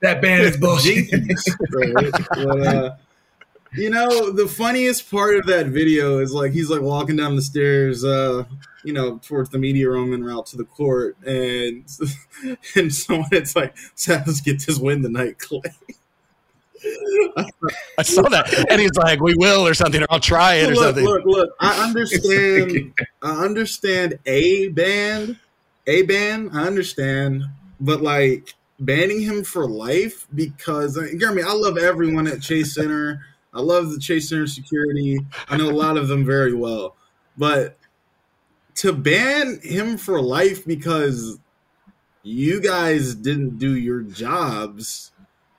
That 0.02 0.22
band 0.22 0.44
is 0.44 0.58
bullshit. 0.58 1.10
but, 1.72 2.68
uh, 2.68 2.96
you 3.74 3.90
know, 3.90 4.32
the 4.32 4.48
funniest 4.48 5.10
part 5.10 5.38
of 5.38 5.46
that 5.48 5.68
video 5.68 6.20
is 6.20 6.32
like 6.34 6.52
he's 6.52 6.70
like 6.70 6.82
walking 6.82 7.16
down 7.16 7.36
the 7.36 7.42
stairs, 7.42 8.04
uh, 8.04 8.44
you 8.84 8.94
know, 8.94 9.18
towards 9.18 9.50
the 9.50 9.58
media 9.58 9.90
room 9.90 10.14
and 10.14 10.26
route 10.26 10.46
to 10.48 10.58
the 10.58 10.64
court, 10.64 11.18
and 11.26 11.86
and 12.76 12.94
someone 12.94 13.30
it's 13.32 13.56
like, 13.56 13.76
"Let's 14.08 14.42
get 14.42 14.66
this 14.66 14.78
win 14.78 15.02
tonight, 15.02 15.38
Klay." 15.40 15.62
I 17.98 18.04
saw 18.04 18.22
that, 18.30 18.68
and 18.70 18.80
he's 18.80 18.96
like, 18.96 19.20
"We 19.20 19.36
will," 19.36 19.68
or 19.68 19.74
something, 19.74 20.02
or 20.02 20.08
"I'll 20.10 20.20
try 20.20 20.56
it," 20.56 20.70
or 20.70 20.76
look, 20.76 20.84
something. 20.84 21.06
Look, 21.06 21.26
look, 21.26 21.50
I 21.60 21.84
understand. 21.84 22.94
I 23.22 23.44
understand 23.44 24.20
a 24.26 24.70
band, 24.70 25.38
a 25.88 26.04
band. 26.04 26.52
I 26.54 26.66
understand, 26.66 27.44
but 27.80 28.02
like 28.02 28.54
banning 28.80 29.22
him 29.22 29.44
for 29.44 29.68
life 29.68 30.28
because 30.34 30.98
uh, 30.98 31.02
I 31.02 31.34
mean, 31.34 31.46
I 31.46 31.54
love 31.54 31.78
everyone 31.78 32.28
at 32.28 32.42
Chase 32.42 32.76
Center. 32.76 33.22
I 33.54 33.62
love 33.62 33.92
the 33.92 34.00
Chase 34.00 34.30
Center 34.30 34.48
security. 34.48 35.20
I 35.50 35.58
know 35.58 35.70
a 35.70 35.72
lot 35.72 35.98
of 35.98 36.08
them 36.08 36.26
very 36.26 36.54
well, 36.54 36.96
but 37.38 37.78
to 38.76 38.94
ban 38.94 39.60
him 39.64 39.98
for 39.98 40.22
life 40.22 40.66
because 40.66 41.40
you 42.24 42.62
guys 42.62 43.16
didn't 43.16 43.58
do 43.58 43.76
your 43.76 44.02
jobs. 44.02 45.12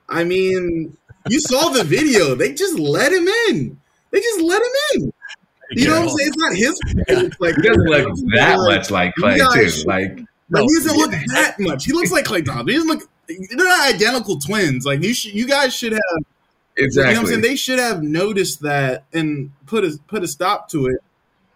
I 0.08 0.24
mean, 0.24 0.96
you 1.28 1.40
saw 1.40 1.70
the 1.70 1.84
video. 1.84 2.34
They 2.34 2.52
just 2.52 2.78
let 2.78 3.12
him 3.12 3.26
in. 3.48 3.80
They 4.10 4.20
just 4.20 4.40
let 4.40 4.62
him 4.62 4.68
in. 4.94 5.12
You 5.70 5.88
know 5.88 6.00
what 6.00 6.10
I'm 6.10 6.16
saying? 6.16 6.28
It's 6.28 6.36
not 6.36 6.54
his. 6.54 6.80
It's 7.08 7.40
like 7.40 7.56
He 7.56 7.62
doesn't 7.62 7.84
look 7.84 8.08
that 8.34 8.56
much 8.58 8.90
like 8.90 9.14
Klay, 9.16 9.38
too. 9.52 9.86
Like 9.86 10.24
But 10.51 10.62
he 10.62 10.74
doesn't 10.74 10.96
look 10.96 11.11
that 11.11 11.57
much. 11.59 11.84
He 11.84 11.92
looks 11.92 12.11
like 12.11 12.24
Klay 12.24 12.44
Thompson. 12.44 12.68
He 12.68 12.74
doesn't 12.74 12.88
look. 12.88 13.09
They're 13.28 13.59
not 13.59 13.94
identical 13.94 14.38
twins. 14.38 14.86
Like 14.86 15.03
you, 15.03 15.12
should, 15.12 15.34
you 15.34 15.46
guys 15.46 15.74
should 15.74 15.92
have. 15.92 16.01
You 16.76 16.88
know 16.94 17.05
what 17.05 17.16
I'm 17.16 17.26
saying? 17.26 17.40
They 17.40 17.57
should 17.57 17.78
have 17.78 18.03
noticed 18.03 18.62
that 18.62 19.05
and 19.12 19.51
put 19.66 19.84
a 19.84 19.99
put 20.07 20.22
a 20.22 20.28
stop 20.28 20.68
to 20.70 20.86
it. 20.86 21.03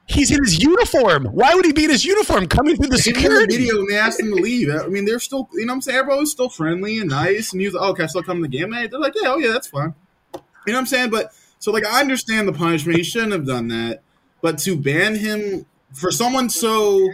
He's 0.06 0.30
in 0.30 0.42
his 0.42 0.62
uniform. 0.62 1.26
Why 1.26 1.54
would 1.54 1.64
he 1.64 1.72
be 1.72 1.84
in 1.84 1.90
his 1.90 2.04
uniform 2.04 2.46
coming 2.48 2.76
through 2.76 2.88
the 2.88 2.96
did 2.96 3.14
the 3.14 3.20
security? 3.20 3.56
video 3.56 3.78
and 3.78 3.88
they 3.88 3.96
asked 3.96 4.20
him 4.20 4.34
to 4.34 4.34
leave. 4.34 4.68
I 4.68 4.88
mean, 4.88 5.04
they're 5.04 5.20
still. 5.20 5.48
You 5.52 5.64
know 5.64 5.72
what 5.72 5.76
I'm 5.76 5.82
saying? 5.82 5.98
Everybody 5.98 6.20
was 6.20 6.32
still 6.32 6.48
friendly 6.48 6.98
and 6.98 7.08
nice. 7.08 7.52
And 7.52 7.60
he 7.60 7.66
was 7.66 7.74
like, 7.74 7.88
"Oh, 7.88 7.94
can 7.94 8.04
I 8.04 8.08
still 8.08 8.22
come 8.22 8.38
to 8.38 8.42
the 8.42 8.48
game?" 8.48 8.70
night?" 8.70 8.90
They're 8.90 9.00
like, 9.00 9.14
"Yeah, 9.14 9.28
oh 9.28 9.38
yeah, 9.38 9.52
that's 9.52 9.68
fine." 9.68 9.94
You 10.34 10.40
know 10.72 10.78
what 10.78 10.78
I'm 10.80 10.86
saying? 10.86 11.10
But 11.10 11.32
so 11.60 11.70
like, 11.70 11.86
I 11.86 12.00
understand 12.00 12.48
the 12.48 12.52
punishment. 12.52 12.98
He 12.98 13.04
shouldn't 13.04 13.32
have 13.32 13.46
done 13.46 13.68
that. 13.68 14.02
But 14.40 14.58
to 14.58 14.76
ban 14.76 15.14
him 15.14 15.66
for 15.94 16.10
someone 16.10 16.50
so. 16.50 17.08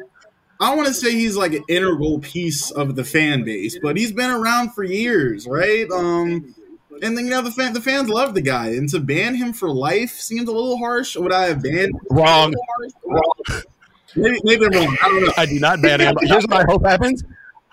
I 0.61 0.74
want 0.74 0.88
to 0.88 0.94
say 0.94 1.12
he's 1.12 1.36
like 1.36 1.52
an 1.52 1.64
integral 1.68 2.18
piece 2.18 2.70
of 2.70 2.96
the 2.96 3.04
fan 3.04 3.44
base, 3.44 3.78
but 3.80 3.96
he's 3.96 4.12
been 4.12 4.30
around 4.30 4.72
for 4.72 4.82
years, 4.82 5.46
right? 5.46 5.88
Um, 5.90 6.54
and 7.00 7.16
then 7.16 7.26
you 7.26 7.30
know 7.30 7.42
the 7.42 7.52
fan, 7.52 7.72
the 7.74 7.80
fans 7.80 8.09
love 8.09 8.34
the 8.34 8.42
guy, 8.42 8.68
and 8.70 8.88
to 8.88 8.98
ban 8.98 9.36
him 9.36 9.52
for 9.52 9.70
life 9.70 10.11
seems 10.11 10.48
a 10.48 10.52
little 10.52 10.76
harsh. 10.78 11.16
Would 11.16 11.32
I 11.32 11.46
have 11.46 11.62
banned? 11.62 11.94
him 11.94 12.00
Wrong. 12.11 12.54
Maybe, 14.16 14.40
maybe 14.42 14.64
wrong. 14.66 14.96
I 15.02 15.09
don't 15.09 15.22
know. 15.22 15.32
I 15.36 15.46
do 15.46 15.61
not 15.61 15.80
ban 15.80 16.00
him. 16.00 16.16
Here's 16.22 16.44
what 16.44 16.61
I 16.61 16.64
hope 16.64 16.84
happens. 16.84 17.22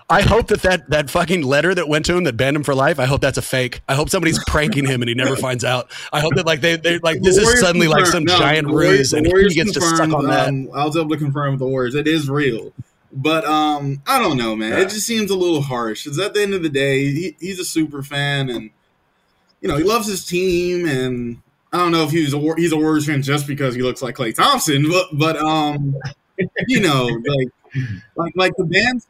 I 0.07 0.21
hope 0.21 0.47
that, 0.47 0.61
that 0.61 0.89
that 0.91 1.09
fucking 1.09 1.41
letter 1.41 1.73
that 1.73 1.87
went 1.87 2.05
to 2.05 2.15
him 2.15 2.25
that 2.25 2.37
banned 2.37 2.55
him 2.55 2.63
for 2.63 2.75
life. 2.75 2.99
I 2.99 3.05
hope 3.05 3.21
that's 3.21 3.39
a 3.39 3.41
fake. 3.41 3.81
I 3.87 3.95
hope 3.95 4.09
somebody's 4.09 4.43
pranking 4.45 4.85
him 4.85 5.01
and 5.01 5.09
he 5.09 5.15
never 5.15 5.35
finds 5.35 5.63
out. 5.63 5.91
I 6.13 6.19
hope 6.19 6.35
that 6.35 6.45
like 6.45 6.61
they 6.61 6.75
they 6.75 6.99
like 6.99 7.21
this 7.21 7.35
The 7.35 7.41
is 7.41 7.45
Warriors 7.45 7.61
suddenly 7.61 7.87
like 7.87 8.05
some 8.05 8.23
no, 8.23 8.37
giant 8.37 8.67
ruse 8.67 9.13
and 9.13 9.25
he 9.25 9.55
gets 9.55 9.71
to 9.71 9.81
suck 9.81 10.11
on 10.13 10.27
that. 10.27 10.49
Um, 10.49 10.69
I 10.75 10.85
was 10.85 10.95
able 10.95 11.09
to 11.09 11.17
confirm 11.17 11.53
with 11.53 11.59
the 11.59 11.67
Warriors 11.67 11.95
it 11.95 12.07
is 12.07 12.29
real, 12.29 12.71
but 13.11 13.45
um, 13.45 14.03
I 14.05 14.19
don't 14.19 14.37
know, 14.37 14.55
man. 14.55 14.73
It 14.73 14.89
just 14.89 15.07
seems 15.07 15.31
a 15.31 15.35
little 15.35 15.61
harsh. 15.61 16.05
It's 16.05 16.19
at 16.19 16.35
the 16.35 16.41
end 16.41 16.53
of 16.53 16.61
the 16.61 16.69
day, 16.69 17.05
he, 17.11 17.35
he's 17.39 17.59
a 17.59 17.65
super 17.65 18.03
fan, 18.03 18.51
and 18.51 18.69
you 19.59 19.67
know 19.67 19.77
he 19.77 19.83
loves 19.83 20.05
his 20.07 20.23
team, 20.23 20.87
and 20.87 21.41
I 21.73 21.77
don't 21.79 21.91
know 21.91 22.03
if 22.03 22.11
he's 22.11 22.31
a 22.31 22.55
he's 22.57 22.71
a 22.71 22.77
Warriors 22.77 23.07
fan 23.07 23.23
just 23.23 23.47
because 23.47 23.73
he 23.73 23.81
looks 23.81 24.03
like 24.03 24.15
Klay 24.15 24.35
Thompson, 24.35 24.87
but 24.87 25.07
but 25.13 25.35
um, 25.37 25.95
you 26.67 26.79
know, 26.79 27.05
like 27.05 27.47
like 28.15 28.33
like 28.35 28.53
the 28.57 28.65
band 28.65 29.01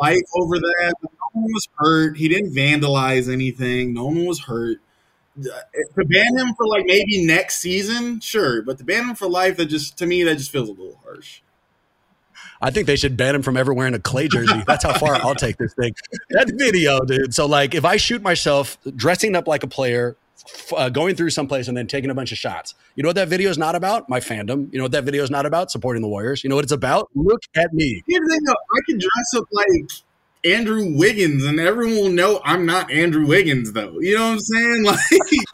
life 0.00 0.22
over 0.34 0.58
that. 0.58 0.94
No 1.02 1.10
one 1.32 1.52
was 1.52 1.68
hurt. 1.76 2.16
He 2.16 2.28
didn't 2.28 2.54
vandalize 2.54 3.32
anything. 3.32 3.94
No 3.94 4.06
one 4.06 4.26
was 4.26 4.40
hurt. 4.40 4.78
To 5.42 6.04
ban 6.04 6.36
him 6.36 6.54
for 6.54 6.66
like 6.66 6.84
maybe 6.84 7.24
next 7.24 7.60
season, 7.60 8.20
sure, 8.20 8.62
but 8.62 8.78
to 8.78 8.84
ban 8.84 9.08
him 9.08 9.14
for 9.14 9.28
life, 9.28 9.56
that 9.56 9.66
just 9.66 9.96
to 9.98 10.06
me 10.06 10.22
that 10.24 10.36
just 10.36 10.50
feels 10.50 10.68
a 10.68 10.72
little 10.72 11.00
harsh. 11.04 11.40
I 12.60 12.70
think 12.70 12.86
they 12.86 12.96
should 12.96 13.16
ban 13.16 13.34
him 13.34 13.42
from 13.42 13.56
ever 13.56 13.72
wearing 13.72 13.94
a 13.94 13.98
clay 13.98 14.28
jersey. 14.28 14.62
That's 14.66 14.84
how 14.84 14.92
far 14.92 15.14
I'll 15.16 15.34
take 15.34 15.56
this 15.56 15.74
thing. 15.74 15.94
That 16.30 16.52
video, 16.54 17.00
dude. 17.00 17.34
So 17.34 17.46
like, 17.46 17.74
if 17.74 17.84
I 17.84 17.96
shoot 17.96 18.22
myself 18.22 18.78
dressing 18.94 19.34
up 19.34 19.48
like 19.48 19.62
a 19.62 19.66
player, 19.66 20.16
uh, 20.76 20.88
going 20.88 21.14
through 21.14 21.30
someplace 21.30 21.68
and 21.68 21.76
then 21.76 21.86
taking 21.86 22.10
a 22.10 22.14
bunch 22.14 22.32
of 22.32 22.38
shots, 22.38 22.74
you 22.96 23.02
know 23.02 23.08
what 23.08 23.16
that 23.16 23.28
video 23.28 23.50
is 23.50 23.58
not 23.58 23.74
about? 23.74 24.08
My 24.08 24.20
fandom. 24.20 24.72
You 24.72 24.78
know 24.78 24.84
what 24.84 24.92
that 24.92 25.04
video 25.04 25.22
is 25.22 25.30
not 25.30 25.46
about? 25.46 25.70
Supporting 25.70 26.02
the 26.02 26.08
Warriors. 26.08 26.42
You 26.44 26.50
know 26.50 26.56
what 26.56 26.64
it's 26.64 26.72
about? 26.72 27.10
Look 27.14 27.42
at 27.54 27.72
me. 27.72 28.02
Here's 28.06 28.20
the 28.20 28.28
thing, 28.34 28.44
though, 28.46 28.52
I 28.52 28.80
can 28.88 28.98
dress 28.98 29.34
up 29.36 29.44
like 29.52 29.90
Andrew 30.44 30.96
Wiggins, 30.96 31.44
and 31.44 31.60
everyone 31.60 31.94
will 31.96 32.10
know 32.10 32.40
I'm 32.44 32.66
not 32.66 32.90
Andrew 32.90 33.26
Wiggins, 33.26 33.72
though. 33.72 33.98
You 34.00 34.16
know 34.16 34.26
what 34.26 34.32
I'm 34.32 34.40
saying? 34.40 34.84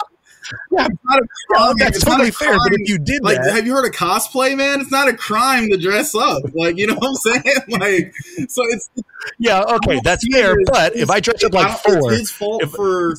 Like, 0.70 0.88
it's 0.90 0.98
not 1.04 1.18
a 1.18 1.26
crime. 1.50 1.74
that's 1.78 1.96
It's 1.98 2.06
not 2.06 2.12
totally 2.12 2.30
fair. 2.30 2.52
But 2.54 2.72
if 2.80 2.88
you 2.88 2.98
did 2.98 3.22
like, 3.22 3.36
that, 3.36 3.52
have 3.54 3.66
you 3.66 3.74
heard 3.74 3.84
of 3.84 3.92
cosplay, 3.92 4.56
man? 4.56 4.80
It's 4.80 4.90
not 4.90 5.06
a 5.06 5.12
crime 5.12 5.68
to 5.68 5.76
dress 5.76 6.14
up. 6.14 6.42
Like, 6.54 6.78
you 6.78 6.86
know 6.86 6.94
what 6.94 7.08
I'm 7.08 7.14
saying? 7.42 7.56
Like, 7.68 8.14
so 8.48 8.62
it's 8.70 8.88
yeah, 9.38 9.62
okay, 9.62 10.00
that's 10.02 10.26
fair. 10.32 10.56
But 10.64 10.96
if 10.96 11.10
I 11.10 11.20
dress 11.20 11.44
up 11.44 11.52
like 11.52 11.70
it's 11.70 11.82
four, 11.82 12.10
his 12.12 12.30
fault 12.30 12.62
if- 12.62 12.70
for 12.70 13.14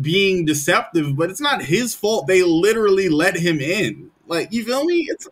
being 0.00 0.44
deceptive, 0.44 1.16
but 1.16 1.30
it's 1.30 1.40
not 1.40 1.62
his 1.62 1.94
fault. 1.94 2.26
They 2.26 2.42
literally 2.42 3.08
let 3.08 3.36
him 3.36 3.60
in. 3.60 4.10
Like, 4.26 4.52
you 4.52 4.64
feel 4.64 4.84
me? 4.84 5.06
It's 5.08 5.28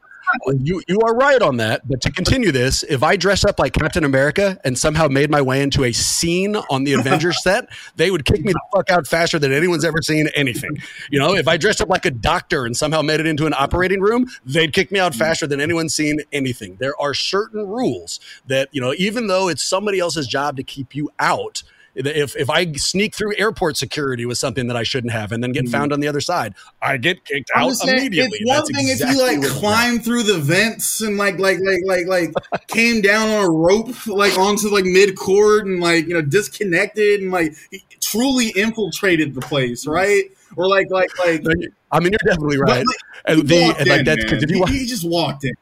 You 0.49 0.83
you 0.89 1.01
are 1.01 1.15
right 1.15 1.41
on 1.43 1.59
that. 1.59 1.87
But 1.87 2.01
to 2.03 2.11
continue 2.11 2.51
this, 2.51 2.83
if 2.85 3.03
I 3.03 3.17
dress 3.17 3.45
up 3.45 3.59
like 3.59 3.73
Captain 3.73 4.05
America 4.05 4.59
and 4.65 4.79
somehow 4.79 5.09
made 5.09 5.31
my 5.31 5.43
way 5.43 5.61
into 5.61 5.85
a 5.85 5.93
scene 5.93 6.57
on 6.57 6.85
the 6.85 6.95
Avengers 6.95 7.43
set, 7.43 7.69
they 7.97 8.11
would 8.11 8.25
kick 8.25 8.45
me 8.45 8.53
the 8.53 8.61
fuck 8.75 8.91
out 8.91 9.07
faster 9.07 9.39
than 9.39 9.53
anyone's 9.53 9.85
ever 9.85 10.01
seen 10.03 10.29
anything. 10.35 10.79
You 11.11 11.19
know, 11.19 11.35
if 11.35 11.47
I 11.47 11.57
dressed 11.57 11.81
up 11.81 11.89
like 11.89 12.07
a 12.07 12.11
doctor 12.11 12.65
and 12.65 12.77
somehow 12.77 13.03
made 13.03 13.21
it 13.21 13.27
into 13.27 13.47
an 13.47 13.55
operating 13.55 14.01
room, 14.01 14.27
they'd 14.45 14.73
kick 14.73 14.91
me 14.91 14.99
out 14.99 15.15
faster 15.15 15.47
than 15.47 15.61
anyone's 15.61 15.95
seen 15.95 16.21
anything. 16.33 16.77
There 16.81 16.99
are 17.01 17.15
certain 17.15 17.67
rules 17.67 18.21
that, 18.47 18.69
you 18.73 18.81
know, 18.81 18.95
even 18.97 19.27
though 19.27 19.49
it's 19.49 19.63
somebody 19.63 19.99
else's 19.99 20.27
job 20.27 20.57
to 20.57 20.63
keep 20.63 20.95
you 20.95 21.11
out, 21.19 21.63
if 21.95 22.37
if 22.37 22.51
I 22.51 22.73
sneak 22.73 23.15
through 23.15 23.37
airport 23.37 23.77
security 23.77 24.27
with 24.27 24.39
something 24.39 24.67
that 24.67 24.77
I 24.77 24.83
shouldn't 24.83 25.13
have 25.13 25.33
and 25.33 25.43
then 25.43 25.53
get 25.53 25.65
mm-hmm. 25.65 25.73
found 25.73 25.93
on 25.93 26.01
the 26.01 26.09
other 26.09 26.21
side, 26.21 26.55
I 26.83 26.97
get 26.97 27.25
kicked 27.25 27.51
I'm 27.55 27.65
out 27.65 27.75
saying, 27.75 27.99
immediately. 27.99 28.39
It's 28.41 28.49
one 28.49 28.57
That's 28.57 28.71
thing 28.73 28.89
exactly 28.89 29.35
if 29.35 29.43
you 29.43 29.43
like 29.43 29.51
climb 29.59 29.99
through 30.01 30.25
the 30.25 30.39
vents 30.39 31.01
and 31.01 31.17
like 31.17 31.39
like 31.39 31.59
like 31.61 31.81
like 31.87 32.07
like 32.07 32.67
came 32.67 33.01
down 33.01 33.29
on 33.29 33.45
a 33.45 33.51
rope 33.51 34.07
like 34.07 34.37
onto 34.39 34.69
like 34.69 34.85
mid 34.85 35.17
court 35.17 35.67
and 35.67 35.81
like 35.81 36.07
you 36.07 36.15
know 36.15 36.23
disconnected 36.23 37.21
and 37.21 37.31
like 37.31 37.55
truly 38.01 38.49
infiltrated 38.51 39.35
the 39.35 39.41
place, 39.41 39.83
mm-hmm. 39.83 39.93
right? 39.93 40.25
Or 40.57 40.69
like 40.69 40.91
like 40.91 41.17
like 41.19 41.43
I 41.91 42.01
mean, 42.01 42.13
you're 42.13 42.33
definitely 42.33 42.59
right. 42.59 42.85
like, 42.85 42.97
And 43.27 43.49
the 43.49 43.75
and 43.79 43.89
like 43.89 44.01
in, 44.01 44.05
that's 44.05 44.25
because 44.25 44.43
if 44.43 44.51
you 44.51 44.65
he 44.67 44.87
just 44.87 45.09
walked 45.09 45.45
in. 45.45 45.53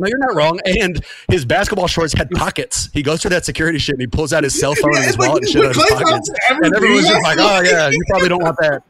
No, 0.00 0.06
you're 0.08 0.18
not 0.18 0.34
wrong. 0.34 0.58
And 0.64 1.04
his 1.30 1.44
basketball 1.44 1.86
shorts 1.86 2.14
had 2.14 2.30
pockets. 2.30 2.88
He 2.92 3.02
goes 3.02 3.20
through 3.20 3.30
that 3.30 3.44
security 3.44 3.78
shit 3.78 3.94
and 3.94 4.00
he 4.00 4.06
pulls 4.06 4.32
out 4.32 4.44
his 4.44 4.58
cell 4.58 4.74
phone 4.74 4.96
and 4.96 5.04
his 5.04 5.18
wallet 5.18 5.42
and 5.42 5.48
shit 5.48 5.64
out 5.64 5.70
of 5.70 5.76
his 5.76 5.90
pockets. 5.90 6.30
And 6.50 6.74
everyone's 6.74 7.06
just 7.06 7.22
like, 7.22 7.38
oh, 7.38 7.60
yeah, 7.60 7.90
you 7.90 8.00
probably 8.08 8.28
don't 8.28 8.42
want 8.42 8.56
that. 8.60 8.82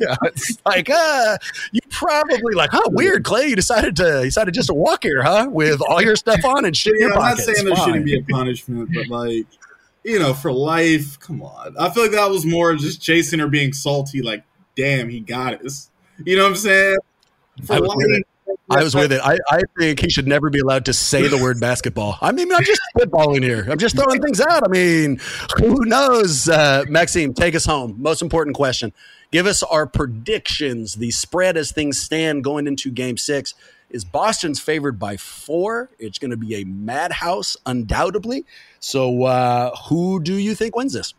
Yeah, 0.00 0.16
it's 0.22 0.58
like, 0.66 0.90
uh, 0.90 1.38
you 1.72 1.80
probably 1.90 2.54
like, 2.54 2.70
huh, 2.72 2.88
weird, 2.88 3.24
Clay. 3.24 3.48
You 3.48 3.56
decided 3.56 3.96
to 3.96 4.22
decided 4.22 4.52
just 4.54 4.68
to 4.68 4.74
walk 4.74 5.04
here, 5.04 5.22
huh, 5.22 5.48
with 5.50 5.80
all 5.80 6.02
your 6.02 6.16
stuff 6.16 6.44
on 6.44 6.64
and 6.64 6.76
shit 6.76 6.94
Yeah, 6.98 7.06
in 7.06 7.12
your 7.12 7.18
I'm 7.18 7.36
not 7.36 7.38
saying 7.38 7.64
there 7.64 7.76
shouldn't 7.76 8.04
be 8.04 8.18
a 8.18 8.22
punishment, 8.22 8.90
but 8.92 9.08
like, 9.08 9.46
you 10.04 10.18
know, 10.18 10.34
for 10.34 10.52
life, 10.52 11.18
come 11.20 11.42
on. 11.42 11.76
I 11.78 11.90
feel 11.90 12.04
like 12.04 12.12
that 12.12 12.30
was 12.30 12.44
more 12.44 12.74
just 12.74 13.00
Chase 13.00 13.30
Center 13.30 13.48
being 13.48 13.72
salty. 13.72 14.22
Like, 14.22 14.44
damn, 14.76 15.08
he 15.08 15.20
got 15.20 15.64
us. 15.64 15.90
You 16.24 16.36
know 16.36 16.44
what 16.44 16.50
I'm 16.50 16.56
saying? 16.56 16.96
For 17.64 17.76
it. 17.76 18.26
I 18.68 18.82
was 18.82 18.94
with 18.94 19.12
it. 19.12 19.20
I, 19.22 19.38
I 19.50 19.60
think 19.78 20.00
he 20.00 20.10
should 20.10 20.26
never 20.26 20.50
be 20.50 20.58
allowed 20.58 20.86
to 20.86 20.92
say 20.92 21.28
the 21.28 21.38
word 21.38 21.60
basketball. 21.60 22.18
I 22.20 22.32
mean, 22.32 22.52
I'm 22.52 22.64
just 22.64 22.80
spitballing 22.96 23.42
here. 23.42 23.66
I'm 23.70 23.78
just 23.78 23.96
throwing 23.96 24.20
things 24.20 24.40
out. 24.40 24.62
I 24.64 24.68
mean, 24.68 25.20
who 25.58 25.84
knows? 25.84 26.48
Uh, 26.48 26.84
Maxime, 26.88 27.34
take 27.34 27.54
us 27.54 27.64
home. 27.64 27.96
Most 27.98 28.22
important 28.22 28.56
question. 28.56 28.92
Give 29.30 29.46
us 29.46 29.62
our 29.62 29.86
predictions, 29.86 30.94
the 30.94 31.10
spread 31.10 31.56
as 31.56 31.72
things 31.72 32.00
stand 32.00 32.44
going 32.44 32.66
into 32.66 32.90
game 32.90 33.16
six. 33.16 33.54
Is 33.90 34.04
Boston's 34.04 34.58
favored 34.58 34.98
by 34.98 35.16
four? 35.16 35.90
It's 35.98 36.18
going 36.18 36.32
to 36.32 36.36
be 36.36 36.56
a 36.56 36.64
madhouse, 36.64 37.56
undoubtedly. 37.66 38.44
So, 38.80 39.24
uh, 39.24 39.76
who 39.88 40.20
do 40.20 40.34
you 40.34 40.54
think 40.54 40.74
wins 40.74 40.92
this? 40.92 41.14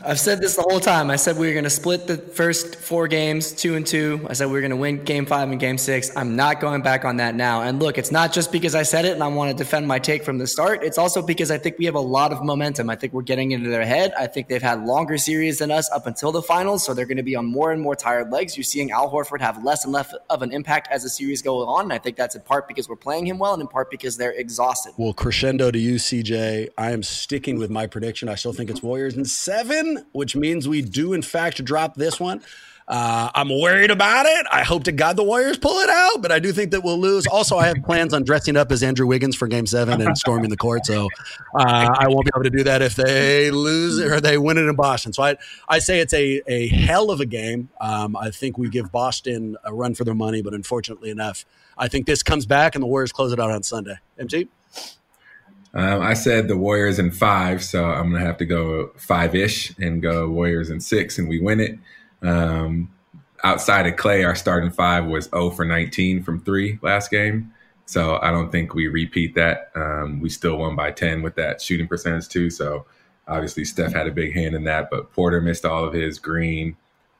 I've 0.00 0.20
said 0.20 0.40
this 0.40 0.54
the 0.54 0.62
whole 0.62 0.78
time. 0.78 1.10
I 1.10 1.16
said 1.16 1.36
we 1.38 1.48
were 1.48 1.52
going 1.52 1.64
to 1.64 1.70
split 1.70 2.06
the 2.06 2.18
first 2.18 2.76
four 2.76 3.08
games, 3.08 3.50
two 3.50 3.74
and 3.74 3.84
two. 3.84 4.24
I 4.30 4.34
said 4.34 4.46
we 4.46 4.52
were 4.52 4.60
going 4.60 4.70
to 4.70 4.76
win 4.76 5.02
game 5.02 5.26
five 5.26 5.50
and 5.50 5.58
game 5.58 5.76
six. 5.76 6.16
I'm 6.16 6.36
not 6.36 6.60
going 6.60 6.82
back 6.82 7.04
on 7.04 7.16
that 7.16 7.34
now. 7.34 7.62
And 7.62 7.80
look, 7.80 7.98
it's 7.98 8.12
not 8.12 8.32
just 8.32 8.52
because 8.52 8.76
I 8.76 8.84
said 8.84 9.04
it 9.06 9.12
and 9.14 9.24
I 9.24 9.26
want 9.26 9.50
to 9.50 9.56
defend 9.56 9.88
my 9.88 9.98
take 9.98 10.22
from 10.22 10.38
the 10.38 10.46
start. 10.46 10.84
It's 10.84 10.98
also 10.98 11.20
because 11.20 11.50
I 11.50 11.58
think 11.58 11.78
we 11.78 11.84
have 11.86 11.96
a 11.96 12.00
lot 12.00 12.32
of 12.32 12.44
momentum. 12.44 12.90
I 12.90 12.94
think 12.94 13.12
we're 13.12 13.22
getting 13.22 13.50
into 13.50 13.70
their 13.70 13.84
head. 13.84 14.12
I 14.16 14.28
think 14.28 14.46
they've 14.46 14.62
had 14.62 14.84
longer 14.84 15.18
series 15.18 15.58
than 15.58 15.72
us 15.72 15.90
up 15.90 16.06
until 16.06 16.30
the 16.30 16.42
finals, 16.42 16.84
so 16.84 16.94
they're 16.94 17.04
going 17.04 17.16
to 17.16 17.24
be 17.24 17.34
on 17.34 17.46
more 17.46 17.72
and 17.72 17.82
more 17.82 17.96
tired 17.96 18.30
legs. 18.30 18.56
You're 18.56 18.62
seeing 18.62 18.92
Al 18.92 19.10
Horford 19.10 19.40
have 19.40 19.64
less 19.64 19.82
and 19.82 19.92
less 19.92 20.14
of 20.30 20.42
an 20.42 20.52
impact 20.52 20.86
as 20.92 21.02
the 21.02 21.10
series 21.10 21.42
goes 21.42 21.66
on. 21.66 21.86
And 21.86 21.92
I 21.92 21.98
think 21.98 22.16
that's 22.16 22.36
in 22.36 22.42
part 22.42 22.68
because 22.68 22.88
we're 22.88 22.94
playing 22.94 23.26
him 23.26 23.38
well 23.38 23.52
and 23.52 23.62
in 23.62 23.66
part 23.66 23.90
because 23.90 24.16
they're 24.16 24.30
exhausted. 24.30 24.92
Well, 24.96 25.12
crescendo 25.12 25.72
to 25.72 25.78
you, 25.78 25.96
CJ. 25.96 26.68
I 26.78 26.92
am 26.92 27.02
sticking 27.02 27.58
with 27.58 27.68
my 27.68 27.88
prediction. 27.88 28.28
I 28.28 28.36
still 28.36 28.52
think 28.52 28.70
it's 28.70 28.82
Warriors 28.82 29.16
in 29.16 29.24
seven, 29.24 29.87
which 30.12 30.36
means 30.36 30.68
we 30.68 30.82
do, 30.82 31.12
in 31.12 31.22
fact, 31.22 31.64
drop 31.64 31.94
this 31.94 32.20
one. 32.20 32.42
Uh, 32.88 33.30
I'm 33.34 33.50
worried 33.50 33.90
about 33.90 34.24
it. 34.24 34.46
I 34.50 34.62
hope 34.62 34.84
to 34.84 34.92
God 34.92 35.16
the 35.16 35.22
Warriors 35.22 35.58
pull 35.58 35.78
it 35.80 35.90
out, 35.90 36.22
but 36.22 36.32
I 36.32 36.38
do 36.38 36.52
think 36.52 36.70
that 36.70 36.82
we'll 36.82 36.98
lose. 36.98 37.26
Also, 37.26 37.58
I 37.58 37.66
have 37.66 37.82
plans 37.84 38.14
on 38.14 38.24
dressing 38.24 38.56
up 38.56 38.72
as 38.72 38.82
Andrew 38.82 39.06
Wiggins 39.06 39.36
for 39.36 39.46
game 39.46 39.66
seven 39.66 40.00
and 40.00 40.16
storming 40.16 40.48
the 40.48 40.56
court. 40.56 40.86
So 40.86 41.08
uh, 41.54 41.94
I 41.98 42.08
won't 42.08 42.24
be 42.24 42.30
able 42.34 42.44
to 42.44 42.56
do 42.56 42.64
that 42.64 42.80
if 42.80 42.94
they 42.94 43.50
lose 43.50 44.00
or 44.00 44.22
they 44.22 44.38
win 44.38 44.56
it 44.56 44.62
in 44.62 44.74
Boston. 44.74 45.12
So 45.12 45.22
I, 45.22 45.36
I 45.68 45.80
say 45.80 46.00
it's 46.00 46.14
a, 46.14 46.40
a 46.46 46.68
hell 46.68 47.10
of 47.10 47.20
a 47.20 47.26
game. 47.26 47.68
Um, 47.78 48.16
I 48.16 48.30
think 48.30 48.56
we 48.56 48.70
give 48.70 48.90
Boston 48.90 49.58
a 49.64 49.74
run 49.74 49.94
for 49.94 50.04
their 50.04 50.14
money, 50.14 50.40
but 50.40 50.54
unfortunately 50.54 51.10
enough, 51.10 51.44
I 51.76 51.88
think 51.88 52.06
this 52.06 52.22
comes 52.22 52.46
back 52.46 52.74
and 52.74 52.82
the 52.82 52.88
Warriors 52.88 53.12
close 53.12 53.34
it 53.34 53.38
out 53.38 53.50
on 53.50 53.62
Sunday. 53.62 53.96
MG? 54.18 54.48
Um, 55.74 56.00
I 56.00 56.14
said 56.14 56.48
the 56.48 56.56
Warriors 56.56 56.98
in 56.98 57.10
five, 57.10 57.62
so 57.62 57.84
I'm 57.84 58.12
gonna 58.12 58.24
have 58.24 58.38
to 58.38 58.46
go 58.46 58.92
five 58.96 59.34
ish 59.34 59.76
and 59.78 60.00
go 60.00 60.28
Warriors 60.28 60.70
in 60.70 60.80
six, 60.80 61.18
and 61.18 61.28
we 61.28 61.40
win 61.40 61.60
it. 61.60 61.78
Um, 62.22 62.90
outside 63.44 63.86
of 63.86 63.94
Klay, 63.94 64.26
our 64.26 64.34
starting 64.34 64.70
five 64.70 65.04
was 65.06 65.26
0 65.26 65.50
for 65.50 65.64
19 65.64 66.22
from 66.22 66.40
three 66.40 66.78
last 66.82 67.10
game, 67.10 67.52
so 67.86 68.18
I 68.22 68.30
don't 68.30 68.50
think 68.50 68.74
we 68.74 68.88
repeat 68.88 69.34
that. 69.34 69.70
Um, 69.74 70.20
we 70.20 70.30
still 70.30 70.58
won 70.58 70.74
by 70.74 70.90
10 70.90 71.22
with 71.22 71.34
that 71.36 71.60
shooting 71.60 71.86
percentage 71.86 72.28
too. 72.28 72.50
So 72.50 72.86
obviously 73.26 73.64
Steph 73.64 73.92
had 73.92 74.06
a 74.06 74.12
big 74.12 74.34
hand 74.34 74.54
in 74.54 74.64
that, 74.64 74.90
but 74.90 75.12
Porter 75.12 75.40
missed 75.40 75.64
all 75.64 75.84
of 75.84 75.92
his. 75.92 76.18
Green 76.18 76.76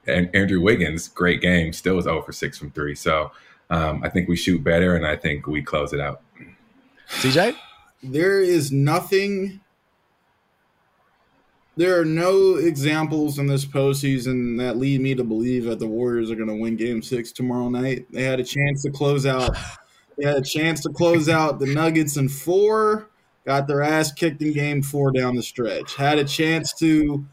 and 0.07 0.35
Andrew 0.35 0.61
Wiggins, 0.61 1.09
great 1.09 1.41
game, 1.41 1.73
still 1.73 1.97
was 1.97 2.05
0 2.05 2.23
for 2.23 2.33
six 2.33 2.59
from 2.59 2.71
three. 2.71 2.95
So 2.95 3.31
um, 3.71 4.03
I 4.03 4.09
think 4.09 4.29
we 4.29 4.37
shoot 4.37 4.65
better, 4.65 4.97
and 4.97 5.07
I 5.07 5.17
think 5.17 5.47
we 5.47 5.63
close 5.63 5.93
it 5.93 6.01
out. 6.01 6.23
CJ? 7.09 7.55
There 8.03 8.41
is 8.41 8.71
nothing 8.73 9.61
there 11.79 12.01
are 12.01 12.05
no 12.05 12.57
examples 12.57 13.39
in 13.39 13.47
this 13.47 13.65
postseason 13.65 14.59
that 14.59 14.77
lead 14.77 15.01
me 15.01 15.15
to 15.15 15.23
believe 15.23 15.65
that 15.67 15.79
the 15.79 15.87
Warriors 15.87 16.29
are 16.29 16.35
going 16.35 16.49
to 16.49 16.61
win 16.61 16.75
Game 16.75 17.03
Six 17.03 17.31
tomorrow 17.31 17.69
night. 17.69 18.07
They 18.11 18.25
had 18.25 18.41
a 18.41 18.45
chance 18.45 18.83
to 18.83 18.91
close 18.91 19.25
out. 19.25 19.57
They 20.17 20.27
had 20.27 20.39
a 20.39 20.43
chance 20.43 20.83
to 20.83 20.89
close 20.89 21.29
out 21.29 21.61
the 21.61 21.73
Nuggets 21.73 22.17
in 22.17 22.29
four. 22.29 23.11
Got 23.47 23.69
their 23.69 23.81
ass 23.81 24.13
kicked 24.13 24.43
in 24.43 24.53
Game 24.53 24.83
Four 24.83 25.13
down 25.13 25.37
the 25.37 25.43
stretch. 25.43 25.95
Had 25.95 26.19
a 26.19 26.25
chance 26.25 26.75
to 26.81 27.25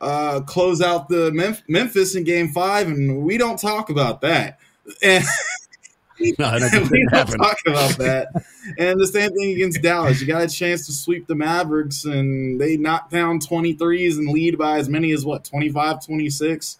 uh, 0.00 0.40
close 0.42 0.80
out 0.80 1.08
the 1.08 1.32
Memf- 1.32 1.64
Memphis 1.68 2.14
in 2.14 2.22
Game 2.22 2.50
Five, 2.50 2.86
and 2.86 3.24
we 3.24 3.36
don't 3.36 3.58
talk 3.58 3.90
about 3.90 4.20
that. 4.20 4.60
And 5.02 5.24
No, 6.38 6.58
that 6.58 6.88
we 6.90 7.06
don't 7.10 7.14
happen. 7.14 7.38
talk 7.38 7.56
about 7.66 7.90
that. 7.98 8.28
And 8.78 9.00
the 9.00 9.06
same 9.06 9.30
thing 9.30 9.54
against 9.54 9.82
Dallas. 9.82 10.20
You 10.20 10.26
got 10.26 10.42
a 10.42 10.48
chance 10.48 10.86
to 10.86 10.92
sweep 10.92 11.26
the 11.26 11.34
Mavericks, 11.34 12.04
and 12.04 12.60
they 12.60 12.76
knock 12.76 13.10
down 13.10 13.38
23s 13.40 14.18
and 14.18 14.28
lead 14.28 14.58
by 14.58 14.78
as 14.78 14.88
many 14.88 15.12
as 15.12 15.24
what, 15.24 15.44
25, 15.44 16.04
26? 16.04 16.78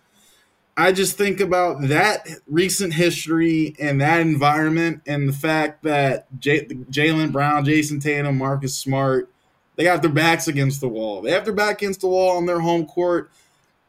I 0.76 0.93
just 0.93 1.16
think 1.16 1.41
about 1.41 1.82
that 1.89 2.28
recent 2.47 2.95
history 2.95 3.74
and 3.80 4.01
that 4.01 4.20
environment 4.20 5.03
and 5.07 5.28
the 5.28 5.32
fact 5.32 5.82
that 5.82 6.26
J- 6.39 6.66
Jaylen 6.66 7.32
Brown, 7.32 7.64
Jayson 7.64 8.01
Tatum, 8.01 8.39
Marcus 8.39 8.76
Smart, 8.76 9.28
they 9.74 9.82
got 9.84 10.03
their 10.03 10.11
backs 10.11 10.47
against 10.47 10.80
the 10.80 10.89
wall. 10.89 11.20
They 11.20 11.32
have 11.32 11.45
their 11.45 11.55
back 11.55 11.82
against 11.82 12.01
the 12.01 12.09
wall 12.09 12.36
on 12.36 12.47
their 12.47 12.61
home 12.61 12.86
court. 12.86 13.30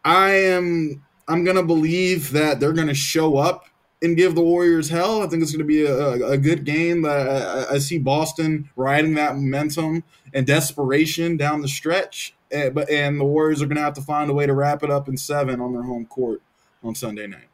I 0.03 0.29
am 0.31 1.03
I'm 1.27 1.43
gonna 1.43 1.61
believe 1.63 2.31
that 2.31 2.59
they're 2.59 2.73
gonna 2.73 2.95
show 2.95 3.37
up 3.37 3.65
and 4.01 4.15
give 4.15 4.35
the 4.35 4.41
Warriors 4.41 4.89
hell. 4.89 5.21
I 5.21 5.27
think 5.27 5.43
it's 5.43 5.51
going 5.51 5.59
to 5.59 5.65
be 5.65 5.85
a, 5.85 6.31
a 6.31 6.37
good 6.37 6.63
game. 6.63 7.05
I, 7.05 7.65
I 7.71 7.77
see 7.79 7.97
Boston 7.97 8.69
riding 8.75 9.15
that 9.15 9.35
momentum 9.35 10.03
and 10.33 10.47
desperation 10.47 11.37
down 11.37 11.61
the 11.61 11.67
stretch, 11.67 12.33
uh, 12.55 12.69
but 12.69 12.89
and 12.89 13.19
the 13.19 13.25
Warriors 13.25 13.61
are 13.61 13.65
going 13.65 13.77
to 13.77 13.83
have 13.83 13.93
to 13.95 14.01
find 14.01 14.29
a 14.29 14.33
way 14.33 14.45
to 14.45 14.53
wrap 14.53 14.83
it 14.83 14.89
up 14.89 15.07
in 15.09 15.17
seven 15.17 15.59
on 15.59 15.73
their 15.73 15.83
home 15.83 16.05
court 16.05 16.41
on 16.83 16.95
Sunday 16.95 17.27
night. 17.27 17.47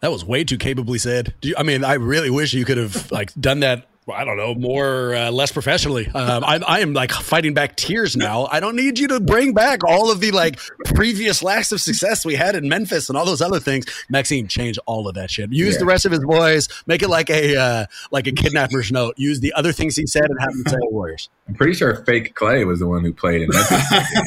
That 0.00 0.12
was 0.12 0.24
way 0.24 0.44
too 0.44 0.58
capably 0.58 0.98
said. 0.98 1.34
You, 1.42 1.54
I 1.58 1.64
mean, 1.64 1.82
I 1.82 1.94
really 1.94 2.30
wish 2.30 2.54
you 2.54 2.64
could 2.64 2.78
have 2.78 3.10
like 3.10 3.32
done 3.34 3.60
that. 3.60 3.88
I 4.12 4.24
don't 4.24 4.36
know, 4.36 4.54
more 4.54 5.14
uh, 5.14 5.30
less 5.30 5.52
professionally. 5.52 6.06
Um, 6.08 6.42
I, 6.44 6.60
I 6.66 6.80
am 6.80 6.92
like 6.94 7.10
fighting 7.12 7.54
back 7.54 7.76
tears 7.76 8.16
now. 8.16 8.48
I 8.50 8.60
don't 8.60 8.76
need 8.76 8.98
you 8.98 9.08
to 9.08 9.20
bring 9.20 9.52
back 9.52 9.84
all 9.84 10.10
of 10.10 10.20
the 10.20 10.30
like 10.30 10.58
previous 10.86 11.42
lacks 11.42 11.72
of 11.72 11.80
success 11.80 12.24
we 12.24 12.34
had 12.34 12.54
in 12.56 12.68
Memphis 12.68 13.08
and 13.08 13.18
all 13.18 13.24
those 13.26 13.42
other 13.42 13.60
things. 13.60 13.84
Maxine, 14.08 14.48
change 14.48 14.78
all 14.86 15.08
of 15.08 15.14
that 15.14 15.30
shit. 15.30 15.52
Use 15.52 15.74
Yeah. 15.74 15.80
the 15.80 15.86
rest 15.86 16.06
of 16.06 16.12
his 16.12 16.22
voice. 16.22 16.68
Make 16.86 17.02
it 17.02 17.08
like 17.08 17.28
a 17.30 17.56
uh, 17.56 17.86
like 18.10 18.26
a 18.26 18.32
kidnapper's 18.32 18.90
note. 18.90 19.14
Use 19.18 19.40
the 19.40 19.52
other 19.52 19.72
things 19.72 19.96
he 19.96 20.06
said 20.06 20.24
and 20.24 20.40
have 20.40 20.50
him 20.52 20.64
say 20.66 20.76
Warriors. 20.90 21.28
I'm 21.46 21.54
pretty 21.54 21.74
sure 21.74 21.96
Fake 22.04 22.34
Klay 22.34 22.66
was 22.66 22.78
the 22.80 22.86
one 22.86 23.04
who 23.04 23.12
played 23.12 23.42
in 23.42 23.48
Memphis. 23.50 23.84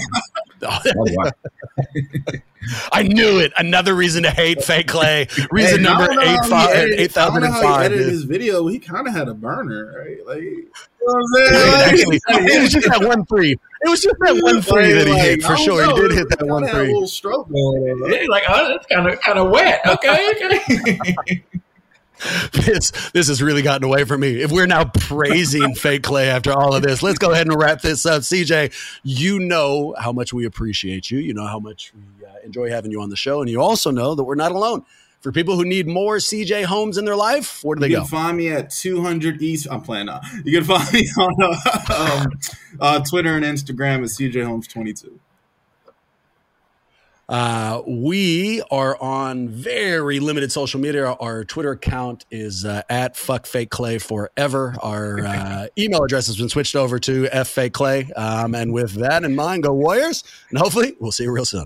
Oh, 0.64 0.80
wow. 0.96 1.32
I 2.92 3.02
knew 3.04 3.40
it. 3.40 3.52
Another 3.58 3.96
reason 3.96 4.24
to 4.24 4.30
hate 4.30 4.64
fake 4.64 4.88
Klay. 4.88 5.28
Reason 5.52 5.78
Hey, 5.80 5.84
number 5.84 6.04
I 6.04 6.08
don't 6.08 6.16
know 6.18 6.22
eight 6.22 6.28
how 6.38 6.44
he 6.44 6.50
five 6.50 6.70
edited- 6.76 7.00
eight 7.00 7.12
thousand 7.12 7.44
I 7.44 7.46
and 7.48 7.54
don't 7.56 7.62
know 7.64 7.68
how 7.68 7.74
he 7.74 7.76
five. 7.78 7.86
edited 7.86 8.04
dude. 8.06 8.12
his 8.14 8.24
video. 8.24 8.68
He 8.68 8.80
kind 8.80 9.08
of 9.08 9.14
had 9.14 9.28
a 9.28 9.34
burner, 9.34 9.96
right? 9.98 10.26
Like, 10.28 10.42
you 10.44 10.70
know 11.02 11.14
what 11.14 11.40
I'm 11.40 11.44
It 11.44 11.50
saying? 11.50 11.90
actually, 11.90 12.20
it 12.56 12.62
was 12.62 12.72
just 12.72 12.88
that 12.90 13.08
one 13.08 13.26
three. 13.26 13.52
It 13.54 13.90
was 13.90 14.02
just 14.02 14.16
that 14.20 14.36
one 14.44 14.62
three 14.62 14.92
that 14.94 15.08
he 15.08 15.14
Like, 15.14 15.22
hit 15.24 15.44
for 15.44 15.58
sure. 15.58 15.82
know. 15.84 15.96
He 15.96 16.02
did 16.02 16.12
hit 16.12 16.30
that 16.30 16.46
one 16.48 16.64
had 16.64 16.76
A 16.76 16.84
little 16.84 17.08
stroke. 17.08 17.48
Yeah, 17.50 17.94
like, 18.30 18.44
oh, 18.48 18.68
that's 18.68 18.86
kind 18.86 19.08
of 19.08 19.20
kind 19.22 19.40
of 19.40 19.50
wet. 19.50 19.82
Okay, 19.86 20.32
okay. 20.36 21.44
This 22.52 22.92
this 23.12 23.28
has 23.28 23.42
really 23.42 23.62
gotten 23.62 23.84
away 23.86 24.04
from 24.04 24.22
me. 24.22 24.42
If 24.42 24.52
we're 24.52 24.68
now 24.68 24.86
praising 24.86 25.74
fake 25.76 26.04
Klay 26.04 26.28
after 26.28 26.52
all 26.52 26.76
of 26.76 26.84
this, 26.84 27.02
let's 27.02 27.18
go 27.18 27.32
ahead 27.32 27.48
and 27.48 27.60
wrap 27.60 27.82
this 27.82 28.06
up. 28.06 28.22
CJ, 28.22 28.74
you 29.04 29.40
know 29.40 29.96
how 30.00 30.12
much 30.12 30.32
we 30.34 30.46
appreciate 30.46 31.10
you. 31.10 31.20
You 31.20 31.34
know 31.34 31.48
how 31.48 31.60
much 31.60 31.92
we 32.20 32.26
uh, 32.26 32.32
enjoy 32.44 32.70
having 32.70 32.92
you 32.92 33.02
on 33.02 33.10
the 33.10 33.16
show, 33.16 33.42
and 33.42 33.50
you 33.50 33.62
also 33.62 33.90
know 33.92 34.14
that 34.16 34.24
we're 34.24 34.36
not 34.36 34.52
alone. 34.52 34.86
For 35.22 35.32
people 35.32 35.56
who 35.56 35.66
need 35.66 35.88
more 35.88 36.18
CJ 36.18 36.66
Holmes 36.66 36.98
in 36.98 37.06
their 37.06 37.16
life, 37.16 37.64
where 37.64 37.76
do 37.76 37.80
they 37.82 37.90
You 37.90 37.98
go? 37.98 38.02
can 38.02 38.10
find 38.10 38.38
me 38.38 38.50
at 38.50 38.72
200 38.72 39.40
East. 39.42 39.68
I'm 39.70 39.82
playing 39.82 40.08
now. 40.08 40.20
You 40.44 40.60
can 40.60 40.64
find 40.64 40.92
me 40.94 41.08
on 41.20 41.36
uh, 41.44 41.94
um, 42.24 42.40
uh, 42.80 43.00
Twitter 43.02 43.36
and 43.36 43.46
Instagram 43.46 43.98
at 43.98 44.10
CJ 44.10 44.44
Holmes 44.46 44.68
22. 44.68 45.20
Uh, 47.32 47.82
we 47.88 48.62
are 48.72 49.02
on 49.02 49.48
very 49.48 50.20
limited 50.20 50.52
social 50.52 50.82
media. 50.82 51.14
Our 51.14 51.46
Twitter 51.46 51.72
account 51.72 52.26
is 52.30 52.66
uh, 52.66 52.82
at 52.90 53.16
clay 53.70 54.00
forever. 54.00 54.76
Our 54.82 55.26
uh, 55.26 55.68
email 55.78 56.04
address 56.04 56.28
has 56.28 56.36
been 56.36 56.50
switched 56.50 56.76
over 56.76 57.00
to 57.00 57.30
f 57.32 57.48
fake 57.48 57.72
clay. 57.72 58.12
Um, 58.18 58.54
and 58.54 58.74
with 58.74 58.96
that 58.96 59.24
in 59.24 59.34
mind, 59.34 59.64
go 59.64 59.74
Warriors, 59.74 60.26
and 60.50 60.60
hopefully 60.60 60.98
we'll 61.00 61.14
see 61.14 61.24
you 61.24 61.32
real 61.32 61.46
soon. 61.46 61.66